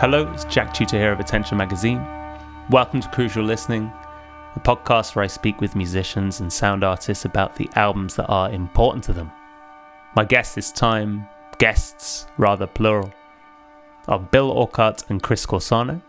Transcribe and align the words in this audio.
Hello, 0.00 0.30
it's 0.32 0.44
Jack 0.44 0.72
Chuter 0.72 0.92
here 0.92 1.10
of 1.10 1.18
Attention 1.18 1.58
Magazine. 1.58 1.98
Welcome 2.70 3.00
to 3.00 3.08
Crucial 3.08 3.42
Listening, 3.42 3.90
a 4.54 4.60
podcast 4.60 5.16
where 5.16 5.24
I 5.24 5.26
speak 5.26 5.60
with 5.60 5.74
musicians 5.74 6.38
and 6.38 6.52
sound 6.52 6.84
artists 6.84 7.24
about 7.24 7.56
the 7.56 7.68
albums 7.74 8.14
that 8.14 8.28
are 8.28 8.48
important 8.52 9.02
to 9.04 9.12
them. 9.12 9.32
My 10.14 10.24
guests 10.24 10.54
this 10.54 10.70
time, 10.70 11.26
guests 11.58 12.28
rather 12.36 12.68
plural, 12.68 13.12
are 14.06 14.20
Bill 14.20 14.52
Orcutt 14.52 15.02
and 15.10 15.20
Chris 15.20 15.44
Corsano, 15.44 16.00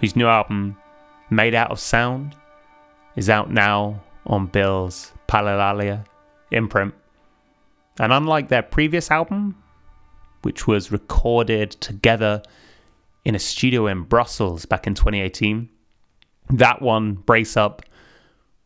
whose 0.00 0.16
new 0.16 0.26
album, 0.26 0.78
Made 1.28 1.54
Out 1.54 1.70
of 1.70 1.78
Sound, 1.78 2.34
is 3.16 3.28
out 3.28 3.50
now 3.50 4.00
on 4.24 4.46
Bill's 4.46 5.12
Palilalia 5.28 6.06
imprint. 6.50 6.94
And 8.00 8.14
unlike 8.14 8.48
their 8.48 8.62
previous 8.62 9.10
album, 9.10 9.62
which 10.40 10.66
was 10.66 10.90
recorded 10.90 11.72
together 11.72 12.40
in 13.26 13.34
a 13.34 13.40
studio 13.40 13.88
in 13.88 14.02
Brussels 14.02 14.66
back 14.66 14.86
in 14.86 14.94
2018. 14.94 15.68
That 16.50 16.80
one, 16.80 17.14
Brace 17.14 17.56
Up, 17.56 17.82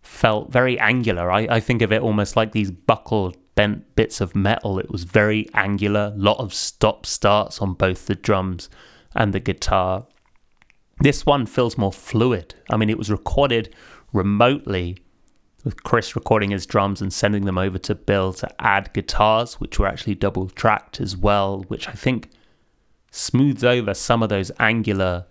felt 0.02 0.52
very 0.52 0.78
angular. 0.78 1.32
I, 1.32 1.46
I 1.50 1.60
think 1.60 1.80
of 1.80 1.92
it 1.92 2.02
almost 2.02 2.36
like 2.36 2.52
these 2.52 2.70
buckled, 2.70 3.38
bent 3.54 3.96
bits 3.96 4.20
of 4.20 4.36
metal. 4.36 4.78
It 4.78 4.90
was 4.90 5.04
very 5.04 5.48
angular, 5.54 6.12
lot 6.14 6.38
of 6.40 6.52
stop 6.52 7.06
starts 7.06 7.62
on 7.62 7.72
both 7.72 8.04
the 8.04 8.14
drums 8.14 8.68
and 9.14 9.32
the 9.32 9.40
guitar. 9.40 10.06
This 10.98 11.24
one 11.24 11.46
feels 11.46 11.78
more 11.78 11.92
fluid. 11.92 12.54
I 12.68 12.76
mean, 12.76 12.90
it 12.90 12.98
was 12.98 13.10
recorded 13.10 13.74
remotely 14.12 14.98
with 15.64 15.82
Chris 15.84 16.14
recording 16.14 16.50
his 16.50 16.66
drums 16.66 17.00
and 17.00 17.10
sending 17.10 17.46
them 17.46 17.56
over 17.56 17.78
to 17.78 17.94
Bill 17.94 18.34
to 18.34 18.62
add 18.62 18.92
guitars, 18.92 19.54
which 19.54 19.78
were 19.78 19.86
actually 19.86 20.16
double 20.16 20.50
tracked 20.50 21.00
as 21.00 21.16
well, 21.16 21.64
which 21.68 21.88
I 21.88 21.92
think 21.92 22.28
smooths 23.10 23.64
over 23.64 23.94
some 23.94 24.22
of 24.22 24.28
those 24.28 24.50
angular 24.58 25.26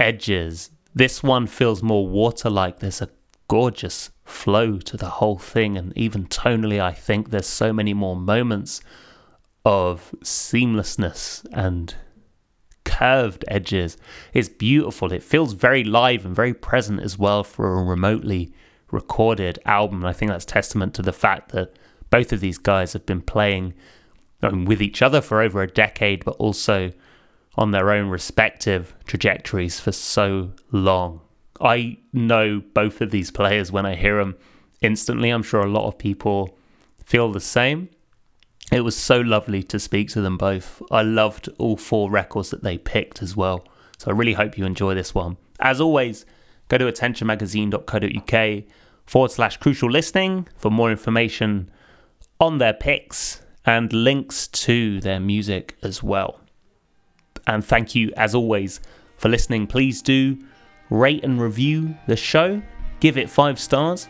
edges. 0.00 0.70
This 0.94 1.22
one 1.22 1.46
feels 1.46 1.82
more 1.82 2.06
water 2.06 2.50
like. 2.50 2.78
There's 2.78 3.02
a 3.02 3.10
gorgeous 3.48 4.10
flow 4.24 4.78
to 4.78 4.96
the 4.96 5.10
whole 5.10 5.38
thing, 5.38 5.76
and 5.76 5.96
even 5.96 6.26
tonally, 6.26 6.80
I 6.80 6.92
think 6.92 7.30
there's 7.30 7.46
so 7.46 7.72
many 7.72 7.94
more 7.94 8.16
moments 8.16 8.80
of 9.64 10.14
seamlessness 10.22 11.46
and 11.52 11.94
curved 12.84 13.44
edges. 13.48 13.96
It's 14.32 14.48
beautiful. 14.48 15.12
It 15.12 15.22
feels 15.22 15.52
very 15.52 15.84
live 15.84 16.24
and 16.24 16.34
very 16.34 16.54
present 16.54 17.00
as 17.00 17.18
well 17.18 17.44
for 17.44 17.72
a 17.72 17.84
remotely 17.84 18.52
recorded 18.90 19.58
album. 19.64 19.98
And 19.98 20.08
I 20.08 20.12
think 20.12 20.30
that's 20.30 20.44
testament 20.44 20.94
to 20.94 21.02
the 21.02 21.12
fact 21.12 21.52
that 21.52 21.74
both 22.10 22.32
of 22.32 22.40
these 22.40 22.58
guys 22.58 22.92
have 22.92 23.04
been 23.04 23.20
playing 23.20 23.74
with 24.42 24.82
each 24.82 25.02
other 25.02 25.20
for 25.20 25.40
over 25.42 25.62
a 25.62 25.66
decade, 25.66 26.24
but 26.24 26.36
also 26.36 26.92
on 27.56 27.70
their 27.70 27.90
own 27.90 28.08
respective 28.08 28.94
trajectories 29.06 29.80
for 29.80 29.92
so 29.92 30.52
long. 30.70 31.20
I 31.60 31.98
know 32.12 32.62
both 32.74 33.00
of 33.00 33.10
these 33.10 33.30
players 33.30 33.72
when 33.72 33.86
I 33.86 33.94
hear 33.94 34.18
them 34.18 34.36
instantly. 34.82 35.30
I'm 35.30 35.42
sure 35.42 35.60
a 35.60 35.70
lot 35.70 35.88
of 35.88 35.98
people 35.98 36.58
feel 37.04 37.32
the 37.32 37.40
same. 37.40 37.88
It 38.72 38.80
was 38.80 38.96
so 38.96 39.20
lovely 39.20 39.62
to 39.64 39.78
speak 39.78 40.10
to 40.10 40.20
them 40.20 40.36
both. 40.36 40.82
I 40.90 41.02
loved 41.02 41.48
all 41.58 41.76
four 41.76 42.10
records 42.10 42.50
that 42.50 42.62
they 42.62 42.78
picked 42.78 43.22
as 43.22 43.36
well. 43.36 43.64
So 43.98 44.10
I 44.10 44.14
really 44.14 44.34
hope 44.34 44.58
you 44.58 44.66
enjoy 44.66 44.94
this 44.94 45.14
one. 45.14 45.36
As 45.60 45.80
always, 45.80 46.26
go 46.68 46.76
to 46.76 46.84
attentionmagazine.co.uk 46.84 48.64
forward 49.06 49.30
slash 49.30 49.56
crucial 49.58 49.90
listening 49.90 50.48
for 50.56 50.70
more 50.70 50.90
information 50.90 51.70
on 52.40 52.58
their 52.58 52.74
picks 52.74 53.40
and 53.66 53.92
links 53.92 54.46
to 54.48 55.00
their 55.00 55.20
music 55.20 55.76
as 55.82 56.02
well. 56.02 56.40
And 57.46 57.64
thank 57.64 57.94
you, 57.94 58.12
as 58.16 58.34
always, 58.34 58.80
for 59.18 59.28
listening. 59.28 59.66
Please 59.66 60.02
do 60.02 60.38
rate 60.90 61.24
and 61.24 61.40
review 61.40 61.96
the 62.06 62.16
show. 62.16 62.62
Give 63.00 63.18
it 63.18 63.28
five 63.28 63.58
stars 63.58 64.08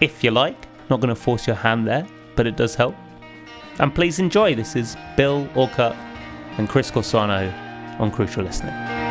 if 0.00 0.24
you 0.24 0.30
like. 0.30 0.66
Not 0.90 1.00
going 1.00 1.14
to 1.14 1.20
force 1.20 1.46
your 1.46 1.56
hand 1.56 1.86
there, 1.86 2.06
but 2.36 2.46
it 2.46 2.56
does 2.56 2.74
help. 2.74 2.94
And 3.78 3.94
please 3.94 4.18
enjoy. 4.18 4.54
This 4.54 4.76
is 4.76 4.96
Bill 5.16 5.48
Orcutt 5.54 5.96
and 6.58 6.68
Chris 6.68 6.90
Corsano 6.90 7.52
on 8.00 8.10
Crucial 8.10 8.44
Listening. 8.44 9.03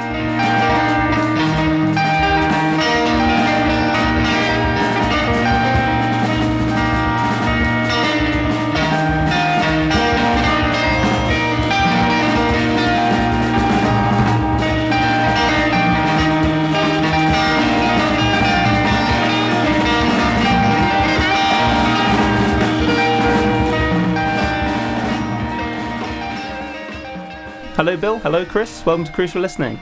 Hello, 27.93 28.01
Bill. 28.01 28.19
Hello, 28.21 28.43
Chris. 28.43 28.83
Welcome 28.87 29.05
to 29.05 29.11
Crucial 29.11 29.39
Listening. 29.39 29.79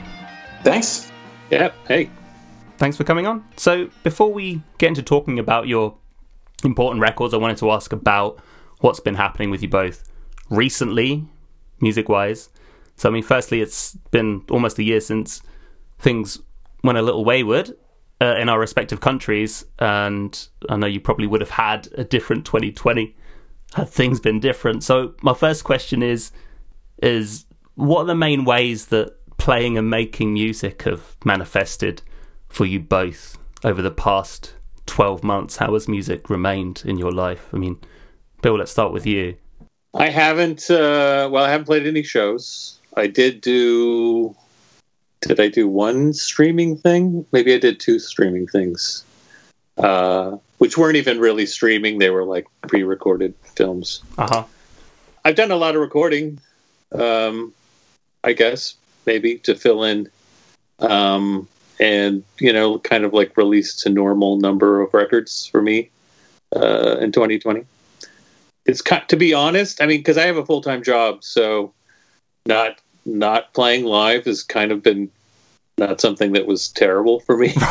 Thanks. 0.63 1.09
Yeah. 1.49 1.71
Hey. 1.87 2.09
Thanks 2.77 2.97
for 2.97 3.05
coming 3.05 3.25
on. 3.25 3.45
So, 3.55 3.89
before 4.03 4.33
we 4.33 4.61
get 4.79 4.89
into 4.89 5.01
talking 5.01 5.39
about 5.39 5.69
your 5.69 5.95
important 6.65 7.01
records, 7.01 7.33
I 7.33 7.37
wanted 7.37 7.55
to 7.59 7.71
ask 7.71 7.93
about 7.93 8.37
what's 8.81 8.99
been 8.99 9.15
happening 9.15 9.49
with 9.49 9.61
you 9.61 9.69
both 9.69 10.11
recently, 10.49 11.25
music 11.79 12.09
wise. 12.09 12.49
So, 12.97 13.07
I 13.07 13.13
mean, 13.13 13.23
firstly, 13.23 13.61
it's 13.61 13.95
been 14.11 14.43
almost 14.51 14.77
a 14.77 14.83
year 14.83 14.99
since 14.99 15.41
things 15.97 16.37
went 16.83 16.97
a 16.97 17.01
little 17.01 17.23
wayward 17.23 17.71
uh, 18.19 18.35
in 18.35 18.49
our 18.49 18.59
respective 18.59 18.99
countries. 18.99 19.63
And 19.79 20.37
I 20.67 20.75
know 20.75 20.85
you 20.85 20.99
probably 20.99 21.27
would 21.27 21.39
have 21.39 21.51
had 21.51 21.87
a 21.95 22.03
different 22.03 22.45
2020 22.45 23.15
had 23.75 23.87
things 23.87 24.19
been 24.19 24.41
different. 24.41 24.83
So, 24.83 25.13
my 25.21 25.33
first 25.33 25.63
question 25.63 26.03
is, 26.03 26.33
is 27.01 27.45
what 27.75 28.01
are 28.01 28.05
the 28.05 28.15
main 28.15 28.45
ways 28.45 28.87
that 28.87 29.15
playing 29.37 29.77
and 29.77 29.89
making 29.89 30.33
music 30.33 30.83
have 30.83 31.15
manifested 31.25 32.01
for 32.47 32.65
you 32.65 32.79
both 32.79 33.37
over 33.63 33.81
the 33.81 33.91
past 33.91 34.53
12 34.85 35.23
months? 35.23 35.57
How 35.57 35.73
has 35.73 35.87
music 35.87 36.29
remained 36.29 36.83
in 36.85 36.97
your 36.97 37.11
life? 37.11 37.47
I 37.53 37.57
mean, 37.57 37.79
Bill, 38.41 38.57
let's 38.57 38.71
start 38.71 38.93
with 38.93 39.05
you. 39.05 39.35
I 39.93 40.09
haven't, 40.09 40.69
uh, 40.69 41.29
well, 41.31 41.43
I 41.43 41.49
haven't 41.49 41.65
played 41.65 41.85
any 41.85 42.03
shows. 42.03 42.79
I 42.95 43.07
did 43.07 43.41
do, 43.41 44.35
did 45.21 45.39
I 45.39 45.47
do 45.47 45.67
one 45.67 46.13
streaming 46.13 46.77
thing? 46.77 47.25
Maybe 47.31 47.53
I 47.53 47.57
did 47.57 47.79
two 47.79 47.99
streaming 47.99 48.47
things, 48.47 49.03
uh, 49.77 50.37
which 50.59 50.77
weren't 50.77 50.95
even 50.97 51.19
really 51.19 51.45
streaming. 51.45 51.99
They 51.99 52.09
were 52.09 52.23
like 52.23 52.47
pre 52.67 52.83
recorded 52.83 53.33
films. 53.55 54.01
Uh 54.17 54.27
huh. 54.29 54.43
I've 55.23 55.35
done 55.35 55.51
a 55.51 55.55
lot 55.55 55.75
of 55.75 55.81
recording. 55.81 56.39
Um, 56.93 57.53
I 58.23 58.33
guess 58.33 58.75
maybe 59.05 59.37
to 59.39 59.55
fill 59.55 59.83
in, 59.83 60.09
um, 60.79 61.47
and 61.79 62.23
you 62.39 62.53
know, 62.53 62.79
kind 62.79 63.03
of 63.03 63.13
like 63.13 63.35
released 63.37 63.85
a 63.85 63.89
normal 63.89 64.37
number 64.37 64.81
of 64.81 64.93
records 64.93 65.45
for 65.47 65.61
me 65.61 65.89
uh, 66.55 66.97
in 66.99 67.11
2020. 67.11 67.65
It's 68.65 68.81
cut 68.81 69.09
to 69.09 69.17
be 69.17 69.33
honest. 69.33 69.81
I 69.81 69.87
mean, 69.87 69.99
because 69.99 70.17
I 70.17 70.25
have 70.27 70.37
a 70.37 70.45
full 70.45 70.61
time 70.61 70.83
job, 70.83 71.23
so 71.23 71.73
not 72.45 72.79
not 73.05 73.53
playing 73.53 73.85
live 73.85 74.25
has 74.25 74.43
kind 74.43 74.71
of 74.71 74.83
been 74.83 75.09
not 75.77 75.99
something 75.99 76.33
that 76.33 76.45
was 76.45 76.69
terrible 76.69 77.19
for 77.21 77.37
me. 77.37 77.53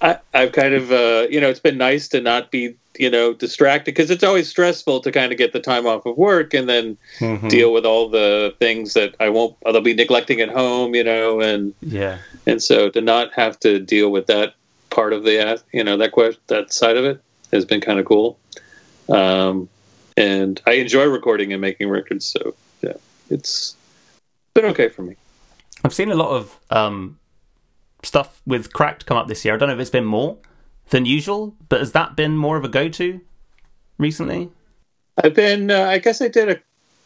I, 0.00 0.18
have 0.34 0.52
kind 0.52 0.74
of, 0.74 0.92
uh, 0.92 1.26
you 1.30 1.40
know, 1.40 1.48
it's 1.48 1.60
been 1.60 1.78
nice 1.78 2.08
to 2.08 2.20
not 2.20 2.50
be, 2.50 2.74
you 2.98 3.10
know, 3.10 3.32
distracted 3.32 3.94
because 3.94 4.10
it's 4.10 4.24
always 4.24 4.48
stressful 4.48 5.00
to 5.00 5.12
kind 5.12 5.32
of 5.32 5.38
get 5.38 5.52
the 5.52 5.60
time 5.60 5.86
off 5.86 6.06
of 6.06 6.16
work 6.16 6.54
and 6.54 6.68
then 6.68 6.96
mm-hmm. 7.18 7.48
deal 7.48 7.72
with 7.72 7.84
all 7.84 8.08
the 8.08 8.54
things 8.58 8.94
that 8.94 9.14
I 9.20 9.28
won't, 9.28 9.56
I'll 9.64 9.80
be 9.80 9.94
neglecting 9.94 10.40
at 10.40 10.48
home, 10.48 10.94
you 10.94 11.04
know, 11.04 11.40
and 11.40 11.74
yeah, 11.80 12.18
and 12.46 12.62
so 12.62 12.90
to 12.90 13.00
not 13.00 13.32
have 13.34 13.58
to 13.60 13.78
deal 13.78 14.10
with 14.10 14.26
that 14.26 14.54
part 14.90 15.12
of 15.12 15.24
the, 15.24 15.62
you 15.72 15.84
know, 15.84 15.96
that 15.96 16.12
question, 16.12 16.40
that 16.48 16.72
side 16.72 16.96
of 16.96 17.04
it 17.04 17.20
has 17.52 17.64
been 17.64 17.80
kind 17.80 17.98
of 17.98 18.06
cool. 18.06 18.38
Um, 19.08 19.68
and 20.16 20.60
I 20.66 20.72
enjoy 20.72 21.04
recording 21.04 21.52
and 21.52 21.60
making 21.60 21.88
records, 21.88 22.26
so 22.26 22.54
yeah, 22.82 22.94
it's 23.30 23.76
been 24.54 24.64
okay 24.66 24.88
for 24.88 25.02
me. 25.02 25.16
I've 25.84 25.94
seen 25.94 26.10
a 26.10 26.14
lot 26.14 26.30
of 26.30 26.58
um, 26.70 27.18
stuff 28.02 28.40
with 28.46 28.72
Cracked 28.72 29.06
come 29.06 29.16
up 29.16 29.28
this 29.28 29.44
year. 29.44 29.54
I 29.54 29.56
don't 29.56 29.68
know 29.68 29.74
if 29.74 29.80
it's 29.80 29.90
been 29.90 30.04
more 30.04 30.38
than 30.90 31.04
usual, 31.06 31.54
but 31.68 31.80
has 31.80 31.92
that 31.92 32.16
been 32.16 32.36
more 32.36 32.56
of 32.56 32.64
a 32.64 32.68
go-to 32.68 33.20
recently? 33.98 34.50
I've 35.22 35.34
been, 35.34 35.70
uh, 35.70 35.84
I 35.84 35.98
guess 35.98 36.20
I 36.20 36.28
did 36.28 36.48
a 36.48 36.60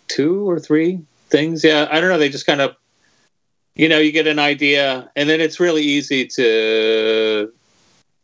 two 0.09 0.49
or 0.49 0.59
three 0.59 1.01
things. 1.29 1.65
Yeah, 1.65 1.89
I 1.91 2.01
don't 2.01 2.11
know. 2.11 2.19
They 2.19 2.29
just 2.29 2.47
kind 2.47 2.61
of, 2.61 2.77
you 3.75 3.89
know, 3.89 3.99
you 3.99 4.13
get 4.13 4.27
an 4.27 4.39
idea, 4.39 5.11
and 5.17 5.29
then 5.29 5.41
it's 5.41 5.61
really 5.61 5.83
easy 5.83 6.27
to. 6.27 7.53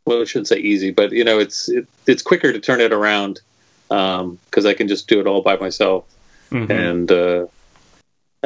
Well, 0.05 0.21
I 0.21 0.25
shouldn't 0.25 0.49
say 0.49 0.59
easy, 0.59 0.91
but 0.91 1.13
you 1.13 1.25
know, 1.25 1.39
it's 1.39 1.69
it, 1.69 1.87
it's 2.07 2.23
quicker 2.23 2.53
to 2.53 2.61
turn 2.61 2.81
it 2.81 2.93
around 2.93 3.41
because 3.89 4.21
um, 4.21 4.67
I 4.67 4.75
can 4.75 4.89
just 4.89 5.09
do 5.09 5.21
it 5.21 5.27
all 5.27 5.43
by 5.43 5.57
myself, 5.57 6.05
mm-hmm. 6.51 6.71
and 6.71 7.11
uh, 7.13 7.47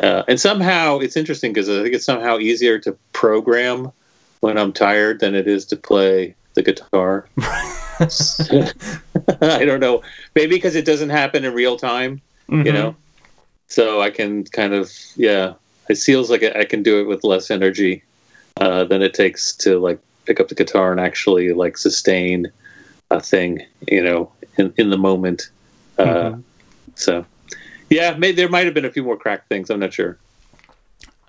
Uh, 0.01 0.23
and 0.29 0.41
somehow 0.41 0.99
it's 0.99 1.17
interesting 1.17 1.53
because 1.53 1.69
I 1.69 1.83
think 1.83 1.95
it's 1.95 2.07
somehow 2.07 2.39
easier 2.39 2.79
to 2.81 2.97
program 3.13 3.93
when 4.41 4.57
I'm 4.57 4.73
tired 4.73 5.21
than 5.21 5.35
it 5.35 5.47
is 5.47 5.67
to 5.67 5.77
play 5.77 6.35
the 6.55 6.63
guitar. 6.63 7.29
I 9.43 9.65
don't 9.65 9.81
know. 9.81 10.03
Maybe 10.35 10.57
because 10.57 10.75
it 10.75 10.85
doesn't 10.85 11.11
happen 11.11 11.45
in 11.45 11.53
real 11.53 11.77
time, 11.77 12.21
mm-hmm. 12.49 12.67
you 12.67 12.73
know. 12.73 12.97
So 13.69 14.01
I 14.01 14.11
can 14.11 14.45
kind 14.45 14.75
of 14.75 14.93
yeah. 15.17 15.55
It 15.89 15.99
feels 15.99 16.31
like 16.31 16.43
I 16.43 16.65
can 16.65 16.83
do 16.83 17.01
it 17.01 17.05
with 17.05 17.25
less 17.25 17.51
energy 17.51 18.05
uh, 18.61 18.85
than 18.85 19.03
it 19.03 19.13
takes 19.13 19.55
to 19.57 19.79
like 19.79 19.99
pick 20.25 20.39
up 20.39 20.49
the 20.49 20.55
guitar 20.55 20.93
and 20.93 21.01
actually 21.01 21.53
like 21.53 21.77
sustain 21.77 22.51
a 23.11 23.21
thing, 23.21 23.63
you 23.89 24.03
know, 24.03 24.31
in 24.57 24.73
in 24.77 24.91
the 24.91 24.99
moment. 24.99 25.51
Uh, 25.99 26.05
mm-hmm. 26.05 26.41
So 26.95 27.27
yeah, 27.91 28.15
may, 28.17 28.33
there 28.33 28.49
might 28.49 28.65
have 28.65 28.75
been 28.75 28.85
a 28.85 28.91
few 28.91 29.03
more 29.03 29.17
cracked 29.17 29.49
things. 29.49 29.69
I'm 29.69 29.81
not 29.81 29.93
sure. 29.93 30.17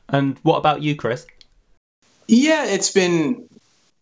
And 0.07 0.37
what 0.43 0.57
about 0.57 0.81
you, 0.83 0.95
Chris? 0.95 1.25
Yeah, 2.27 2.65
it's 2.65 2.91
been 2.91 3.49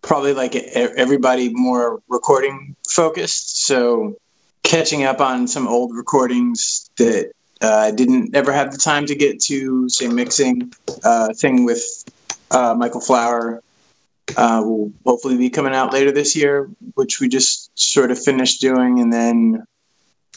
probably 0.01 0.33
like 0.33 0.55
everybody 0.55 1.49
more 1.53 2.01
recording 2.07 2.75
focused. 2.87 3.65
So 3.65 4.17
catching 4.63 5.03
up 5.03 5.21
on 5.21 5.47
some 5.47 5.67
old 5.67 5.95
recordings 5.95 6.89
that 6.97 7.31
I 7.61 7.65
uh, 7.89 7.91
didn't 7.91 8.35
ever 8.35 8.53
have 8.53 8.71
the 8.71 8.77
time 8.77 9.07
to 9.07 9.15
get 9.15 9.41
to, 9.41 9.89
say, 9.89 10.07
mixing 10.07 10.71
uh, 11.03 11.33
thing 11.33 11.65
with 11.65 12.05
uh, 12.49 12.73
Michael 12.73 13.01
Flower 13.01 13.61
uh, 14.37 14.61
will 14.63 14.93
hopefully 15.05 15.37
be 15.37 15.49
coming 15.49 15.73
out 15.73 15.91
later 15.91 16.11
this 16.11 16.35
year, 16.35 16.69
which 16.93 17.19
we 17.19 17.27
just 17.27 17.69
sort 17.77 18.11
of 18.11 18.23
finished 18.23 18.61
doing, 18.61 18.99
and 18.99 19.11
then 19.11 19.65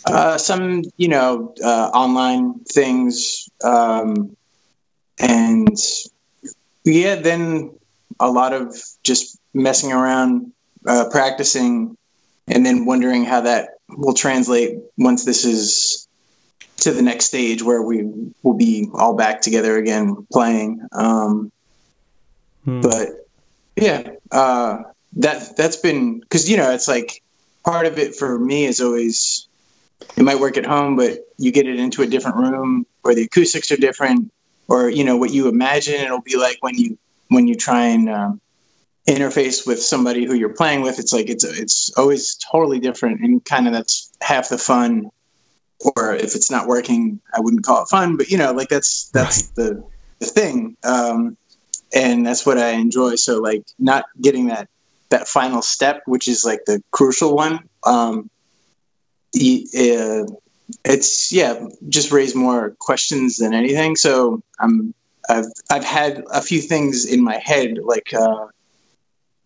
uh, 0.05 0.37
some, 0.38 0.82
you 0.97 1.09
know, 1.09 1.55
uh, 1.62 1.91
online 1.94 2.61
things, 2.64 3.49
um, 3.62 4.37
and 5.20 5.76
yeah, 6.85 7.17
then 7.17 7.79
a 8.19 8.31
lot 8.31 8.53
of 8.53 8.76
just 9.05 9.38
messing 9.54 9.93
around, 9.93 10.52
uh, 10.87 11.06
practicing, 11.10 11.96
and 12.46 12.64
then 12.64 12.84
wondering 12.84 13.25
how 13.25 13.43
that 13.43 13.70
will 13.88 14.14
translate 14.14 14.78
once 14.96 15.25
this 15.25 15.44
is 15.44 16.08
to 16.78 16.93
the 16.93 17.02
next 17.02 17.26
stage 17.26 17.62
where 17.62 17.81
we 17.81 18.04
will 18.43 18.54
be 18.54 18.88
all 18.93 19.14
back 19.14 19.43
together 19.43 19.76
again 19.76 20.26
playing. 20.32 20.81
Um, 20.93 21.52
hmm. 22.64 22.81
But 22.81 23.08
yeah, 23.76 24.10
uh, 24.31 24.78
that 25.16 25.56
that's 25.56 25.76
been 25.76 26.20
because 26.20 26.50
you 26.50 26.56
know 26.56 26.72
it's 26.72 26.88
like 26.88 27.22
part 27.64 27.87
of 27.87 27.99
it 27.99 28.16
for 28.16 28.38
me 28.38 28.64
is 28.64 28.81
always 28.81 29.46
it 30.16 30.22
might 30.22 30.40
work 30.40 30.56
at 30.56 30.66
home, 30.66 30.96
but 30.96 31.19
you 31.38 31.52
get 31.52 31.66
it 31.66 31.78
into 31.78 32.02
a 32.02 32.06
different 32.06 32.38
room 32.38 32.87
where 33.02 33.14
the 33.14 33.22
acoustics 33.22 33.70
are 33.70 33.76
different, 33.76 34.32
or 34.69 34.90
you 34.90 35.04
know 35.04 35.16
what 35.16 35.31
you 35.31 35.49
imagine 35.49 35.94
it'll 35.94 36.20
be 36.20 36.37
like 36.37 36.58
when 36.60 36.75
you 36.75 36.99
when 37.28 37.46
you 37.46 37.54
try 37.54 37.87
and 37.87 38.10
um, 38.10 38.40
interface 39.06 39.66
with 39.66 39.82
somebody 39.82 40.25
who 40.25 40.34
you're 40.34 40.54
playing 40.54 40.82
with. 40.82 40.99
It's 40.99 41.12
like 41.12 41.28
it's 41.28 41.44
it's 41.44 41.93
always 41.96 42.37
totally 42.37 42.78
different, 42.78 43.20
and 43.20 43.44
kind 43.44 43.66
of 43.66 43.72
that's 43.72 44.10
half 44.20 44.49
the 44.49 44.58
fun. 44.58 45.10
Or 45.96 46.14
if 46.14 46.37
it's 46.37 46.50
not 46.50 46.69
working, 46.69 47.20
I 47.34 47.40
wouldn't 47.40 47.64
call 47.64 47.82
it 47.82 47.88
fun, 47.88 48.16
but 48.16 48.31
you 48.31 48.38
know, 48.38 48.52
like 48.52 48.69
that's 48.69 49.10
that's 49.10 49.44
right. 49.44 49.54
the 49.56 49.84
the 50.20 50.26
thing, 50.26 50.76
um, 50.84 51.37
and 51.93 52.25
that's 52.25 52.46
what 52.46 52.58
I 52.58 52.70
enjoy. 52.70 53.16
So 53.16 53.40
like 53.40 53.64
not 53.78 54.04
getting 54.20 54.46
that 54.46 54.69
that 55.10 55.26
final 55.26 55.62
step, 55.62 56.02
which 56.06 56.28
is 56.28 56.44
like 56.44 56.64
the 56.64 56.82
crucial 56.90 57.34
one. 57.34 57.69
Um, 57.84 58.31
uh, 59.34 60.26
it's 60.84 61.32
yeah, 61.32 61.66
just 61.88 62.12
raise 62.12 62.34
more 62.34 62.76
questions 62.78 63.38
than 63.38 63.52
anything. 63.54 63.96
So 63.96 64.43
I'm 64.58 64.94
I've 65.28 65.46
I've 65.70 65.84
had 65.84 66.25
a 66.31 66.43
few 66.43 66.60
things 66.60 67.06
in 67.06 67.22
my 67.22 67.38
head 67.38 67.78
like 67.82 68.12
uh, 68.14 68.46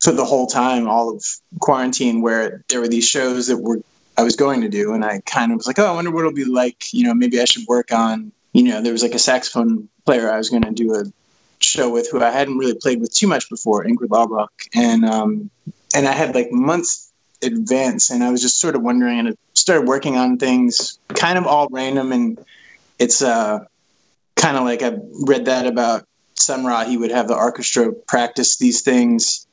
for 0.00 0.12
the 0.12 0.25
whole 0.25 0.46
time, 0.46 0.88
all 0.88 1.14
of 1.14 1.25
quarantine, 1.60 2.22
where 2.22 2.64
there 2.69 2.81
were 2.81 2.88
these 2.88 3.08
shows 3.08 3.48
that 3.48 3.58
were 3.58 3.81
I 4.16 4.22
was 4.22 4.37
going 4.37 4.62
to 4.62 4.69
do, 4.69 4.94
and 4.94 5.04
I 5.04 5.20
kind 5.20 5.52
of 5.52 5.56
was 5.58 5.66
like, 5.66 5.78
oh, 5.78 5.87
I 5.87 5.93
wonder 5.93 6.10
what 6.10 6.20
it'll 6.20 6.32
be 6.32 6.44
like. 6.44 6.93
You 6.93 7.04
know, 7.04 7.14
maybe 7.14 7.40
I 7.40 7.44
should 7.44 7.66
work 7.66 7.93
on. 7.93 8.32
You 8.52 8.64
know, 8.64 8.81
there 8.81 8.93
was 8.93 9.02
like 9.02 9.14
a 9.14 9.19
saxophone 9.19 9.88
player 10.06 10.31
I 10.31 10.38
was 10.38 10.48
going 10.48 10.62
to 10.62 10.70
do 10.70 10.94
a 10.94 11.04
show 11.58 11.90
with 11.90 12.10
who 12.10 12.22
I 12.22 12.31
hadn't 12.31 12.56
really 12.56 12.75
played 12.75 13.00
with 13.00 13.14
too 13.14 13.26
much 13.26 13.50
before, 13.50 13.84
Ingrid 13.84 14.08
Laubrock, 14.08 14.48
and 14.75 15.04
um, 15.04 15.50
and 15.94 16.08
I 16.08 16.12
had 16.12 16.34
like 16.34 16.50
months 16.50 17.12
advance, 17.42 18.10
and 18.10 18.25
I 18.25 18.31
was 18.31 18.40
just 18.40 18.60
sort 18.60 18.75
of 18.75 18.82
wondering, 18.82 19.19
and 19.19 19.28
I 19.28 19.32
started 19.52 19.87
working 19.87 20.16
on 20.16 20.38
things, 20.38 20.99
kind 21.08 21.37
of 21.37 21.46
all 21.46 21.69
random, 21.70 22.12
and 22.12 22.38
it's 22.99 23.20
uh, 23.20 23.66
kind 24.34 24.56
of 24.56 24.64
like 24.64 24.82
I 24.82 24.96
read 25.26 25.46
that 25.46 25.66
about 25.66 26.06
Sun 26.37 26.64
Ra. 26.64 26.84
He 26.84 26.96
would 26.96 27.10
have 27.10 27.28
the 27.28 27.37
orchestra 27.37 27.92
practice 27.92 28.56
these 28.56 28.81
things 28.81 29.45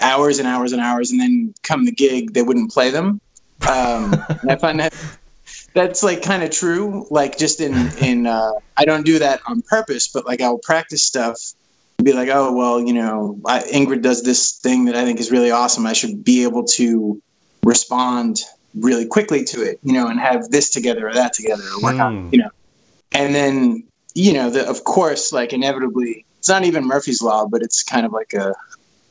hours 0.00 0.38
and 0.38 0.48
hours 0.48 0.72
and 0.72 0.80
hours, 0.80 1.10
and 1.10 1.20
then 1.20 1.54
come 1.62 1.84
the 1.84 1.92
gig, 1.92 2.32
they 2.32 2.42
wouldn't 2.42 2.72
play 2.72 2.90
them. 2.90 3.20
Um, 3.68 4.14
I 4.48 4.56
find 4.56 4.80
that 4.80 4.94
that's 5.74 6.02
like 6.02 6.22
kind 6.22 6.42
of 6.42 6.50
true. 6.50 7.06
Like 7.10 7.38
just 7.38 7.60
in 7.60 7.74
in 7.98 8.26
uh, 8.26 8.52
I 8.76 8.84
don't 8.84 9.04
do 9.04 9.20
that 9.20 9.40
on 9.46 9.62
purpose, 9.62 10.08
but 10.08 10.26
like 10.26 10.40
I'll 10.40 10.58
practice 10.58 11.02
stuff 11.02 11.38
be 12.02 12.12
like, 12.12 12.28
oh 12.32 12.52
well, 12.52 12.80
you 12.80 12.94
know, 12.94 13.38
I, 13.44 13.60
Ingrid 13.60 14.02
does 14.02 14.22
this 14.22 14.52
thing 14.52 14.86
that 14.86 14.96
I 14.96 15.04
think 15.04 15.20
is 15.20 15.30
really 15.30 15.50
awesome. 15.50 15.86
I 15.86 15.92
should 15.92 16.24
be 16.24 16.44
able 16.44 16.64
to 16.64 17.20
respond 17.62 18.40
really 18.74 19.06
quickly 19.06 19.44
to 19.44 19.62
it, 19.62 19.80
you 19.82 19.92
know, 19.92 20.08
and 20.08 20.18
have 20.18 20.48
this 20.48 20.70
together 20.70 21.08
or 21.08 21.14
that 21.14 21.32
together 21.34 21.62
or 21.62 21.82
work 21.82 21.96
mm. 21.96 22.04
on, 22.04 22.30
you 22.32 22.38
know, 22.38 22.50
and 23.12 23.34
then 23.34 23.84
you 24.14 24.32
know, 24.32 24.50
the, 24.50 24.68
of 24.68 24.82
course, 24.84 25.32
like 25.32 25.52
inevitably, 25.52 26.24
it's 26.38 26.48
not 26.48 26.64
even 26.64 26.86
Murphy's 26.86 27.22
law, 27.22 27.46
but 27.46 27.62
it's 27.62 27.82
kind 27.82 28.04
of 28.04 28.12
like 28.12 28.32
a 28.32 28.54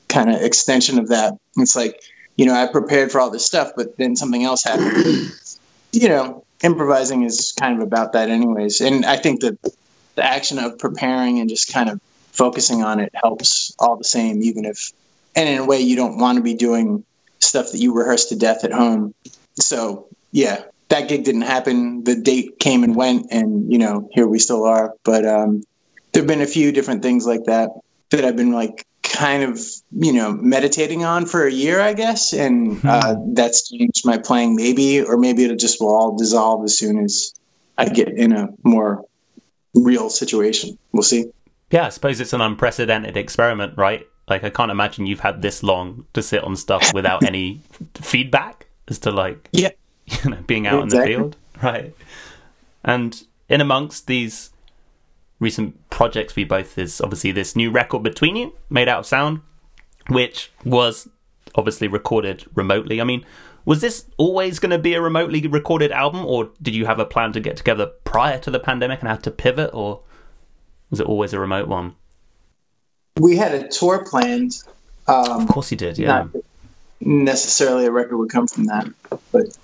kind 0.10 0.30
of 0.30 0.42
extension 0.42 1.00
of 1.00 1.10
that. 1.10 1.38
It's 1.56 1.76
like, 1.76 2.02
you 2.36 2.46
know, 2.46 2.54
I 2.54 2.68
prepared 2.68 3.12
for 3.12 3.22
all 3.22 3.30
this 3.30 3.46
stuff, 3.46 3.72
but 3.78 3.98
then 3.98 4.16
something 4.16 4.44
else 4.44 4.64
happened. 4.64 5.32
you 5.92 6.10
know, 6.10 6.44
improvising 6.62 7.24
is 7.24 7.54
kind 7.58 7.80
of 7.80 7.88
about 7.88 8.14
that, 8.14 8.30
anyways. 8.30 8.82
And 8.82 9.06
I 9.06 9.18
think 9.18 9.42
that 9.42 9.58
the 10.16 10.24
action 10.24 10.60
of 10.60 10.80
preparing 10.80 11.40
and 11.40 11.50
just 11.50 11.72
kind 11.72 11.90
of 11.90 12.02
focusing 12.32 12.84
on 12.84 13.00
it 13.00 13.12
helps 13.14 13.76
all 13.80 13.98
the 13.98 14.04
same, 14.04 14.44
even 14.44 14.66
if, 14.66 14.92
and 15.36 15.48
in 15.48 15.58
a 15.60 15.66
way, 15.66 15.82
you 15.82 15.96
don't 15.96 16.18
want 16.18 16.38
to 16.38 16.44
be 16.44 16.56
doing 16.56 17.04
stuff 17.40 17.72
that 17.72 17.78
you 17.78 17.94
rehearse 17.94 18.26
to 18.28 18.36
death 18.36 18.64
at 18.64 18.72
home. 18.72 19.14
So, 19.56 20.08
yeah, 20.32 20.64
that 20.90 21.08
gig 21.08 21.24
didn't 21.24 21.42
happen. 21.42 22.04
The 22.04 22.16
date 22.16 22.60
came 22.60 22.84
and 22.84 22.96
went, 22.96 23.28
and, 23.32 23.72
you 23.72 23.78
know, 23.78 24.10
here 24.12 24.28
we 24.28 24.40
still 24.40 24.66
are. 24.66 24.94
But 25.04 25.26
um, 25.26 25.64
there 26.12 26.22
have 26.22 26.28
been 26.28 26.42
a 26.42 26.48
few 26.48 26.72
different 26.72 27.04
things 27.04 27.26
like 27.26 27.46
that 27.46 27.70
that 28.10 28.26
I've 28.26 28.36
been 28.36 28.52
like 28.52 28.86
kind 29.10 29.44
of, 29.44 29.60
you 29.92 30.14
know, 30.14 30.32
meditating 30.32 31.04
on 31.04 31.26
for 31.26 31.46
a 31.46 31.52
year, 31.52 31.82
I 31.82 31.94
guess. 31.94 32.34
And 32.34 32.86
uh, 32.86 33.16
hmm. 33.16 33.34
that's 33.34 33.70
changed 33.70 34.06
my 34.06 34.18
playing, 34.18 34.56
maybe, 34.56 35.02
or 35.02 35.18
maybe 35.18 35.44
it'll 35.44 35.58
just 35.58 35.82
will 35.82 35.96
all 35.96 36.18
dissolve 36.18 36.64
as 36.64 36.78
soon 36.78 37.04
as 37.04 37.34
I 37.78 37.90
get 37.90 38.10
in 38.10 38.34
a 38.34 38.50
more 38.64 39.06
real 39.74 40.10
situation. 40.10 40.78
We'll 40.92 41.04
see. 41.04 41.32
Yeah, 41.72 41.86
I 41.86 41.90
suppose 41.90 42.20
it's 42.20 42.34
an 42.34 42.42
unprecedented 42.42 43.18
experiment, 43.18 43.78
right? 43.78 44.08
Like, 44.28 44.44
I 44.44 44.50
can't 44.50 44.72
imagine 44.72 45.06
you've 45.06 45.20
had 45.20 45.42
this 45.42 45.64
long 45.64 46.06
to 46.14 46.22
sit 46.22 46.44
on 46.44 46.56
stuff 46.56 46.94
without 46.94 47.24
any 47.28 47.62
feedback 47.96 48.68
as 48.88 49.00
to 49.00 49.12
like, 49.12 49.50
yeah, 49.52 49.72
you 50.06 50.32
know, 50.32 50.38
being 50.48 50.68
out 50.68 50.84
exactly. 50.84 51.14
in 51.14 51.22
the 51.22 51.30
field, 51.30 51.38
right? 51.64 51.96
And 52.84 53.22
in 53.50 53.62
amongst 53.62 54.08
these 54.08 54.52
recent 55.40 55.90
projects 55.90 56.34
for 56.34 56.42
you 56.42 56.46
both 56.46 56.78
is 56.78 57.02
obviously 57.02 57.32
this 57.32 57.56
new 57.56 57.72
record 57.72 58.04
between 58.04 58.36
you, 58.36 58.54
made 58.70 58.88
out 58.88 59.00
of 59.00 59.06
sound, 59.06 59.42
which 60.08 60.52
was 60.66 61.08
obviously 61.56 61.88
recorded 61.88 62.46
remotely. 62.56 63.02
I 63.02 63.04
mean, 63.04 63.26
was 63.66 63.82
this 63.82 64.06
always 64.18 64.60
going 64.60 64.72
to 64.72 64.78
be 64.78 64.94
a 64.94 65.02
remotely 65.02 65.46
recorded 65.48 65.92
album, 65.92 66.26
or 66.26 66.50
did 66.62 66.76
you 66.76 66.86
have 66.86 67.00
a 67.00 67.06
plan 67.06 67.34
to 67.34 67.40
get 67.40 67.58
together 67.58 67.88
prior 68.04 68.40
to 68.40 68.52
the 68.52 68.60
pandemic 68.60 69.00
and 69.00 69.10
had 69.10 69.24
to 69.24 69.32
pivot, 69.32 69.72
or 69.74 70.02
was 70.90 71.00
it 71.00 71.08
always 71.08 71.34
a 71.34 71.40
remote 71.40 71.68
one? 71.68 71.96
We 73.20 73.38
had 73.38 73.54
a 73.54 73.68
tour 73.68 74.06
planned. 74.06 74.58
Um, 75.08 75.42
of 75.42 75.48
course, 75.48 75.72
you 75.72 75.78
did. 75.78 75.98
Yeah. 75.98 76.28
Necessarily, 77.02 77.86
a 77.86 77.92
record 77.92 78.18
would 78.18 78.30
come 78.30 78.48
from 78.48 78.66
that, 78.66 78.88
but. 79.32 79.58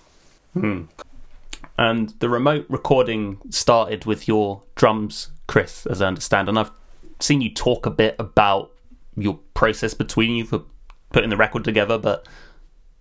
Hmm. 0.53 0.83
And 1.77 2.09
the 2.19 2.29
remote 2.29 2.65
recording 2.69 3.39
started 3.49 4.05
with 4.05 4.27
your 4.27 4.63
drums, 4.75 5.29
Chris, 5.47 5.85
as 5.85 6.01
I 6.01 6.07
understand, 6.07 6.47
and 6.47 6.57
I've 6.57 6.71
seen 7.19 7.41
you 7.41 7.53
talk 7.53 7.85
a 7.85 7.91
bit 7.91 8.15
about 8.17 8.71
your 9.17 9.39
process 9.53 9.93
between 9.93 10.35
you 10.35 10.45
for 10.45 10.63
putting 11.11 11.29
the 11.29 11.37
record 11.37 11.63
together. 11.63 11.97
But 11.97 12.27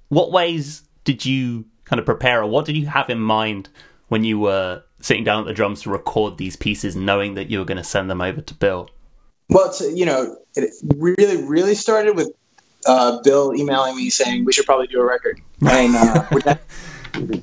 what 0.08 0.32
ways 0.32 0.82
did 1.04 1.24
you 1.24 1.66
kind 1.84 2.00
of 2.00 2.06
prepare, 2.06 2.42
or 2.42 2.46
what 2.46 2.64
did 2.64 2.76
you 2.76 2.86
have 2.86 3.10
in 3.10 3.20
mind 3.20 3.68
when 4.08 4.24
you 4.24 4.38
were 4.38 4.82
sitting 5.00 5.24
down 5.24 5.40
at 5.40 5.46
the 5.46 5.54
drums 5.54 5.82
to 5.82 5.90
record 5.90 6.38
these 6.38 6.56
pieces, 6.56 6.96
knowing 6.96 7.34
that 7.34 7.50
you 7.50 7.58
were 7.58 7.64
going 7.64 7.78
to 7.78 7.84
send 7.84 8.10
them 8.10 8.20
over 8.20 8.40
to 8.40 8.54
Bill? 8.54 8.88
Well, 9.50 9.72
you 9.92 10.06
know, 10.06 10.38
it 10.56 10.70
really, 10.96 11.44
really 11.44 11.74
started 11.74 12.16
with 12.16 12.32
uh, 12.86 13.20
Bill 13.22 13.54
emailing 13.54 13.96
me 13.96 14.10
saying 14.10 14.44
we 14.44 14.52
should 14.52 14.66
probably 14.66 14.86
do 14.86 15.00
a 15.00 15.04
record, 15.04 15.40
and 15.60 15.94
uh, 15.94 16.56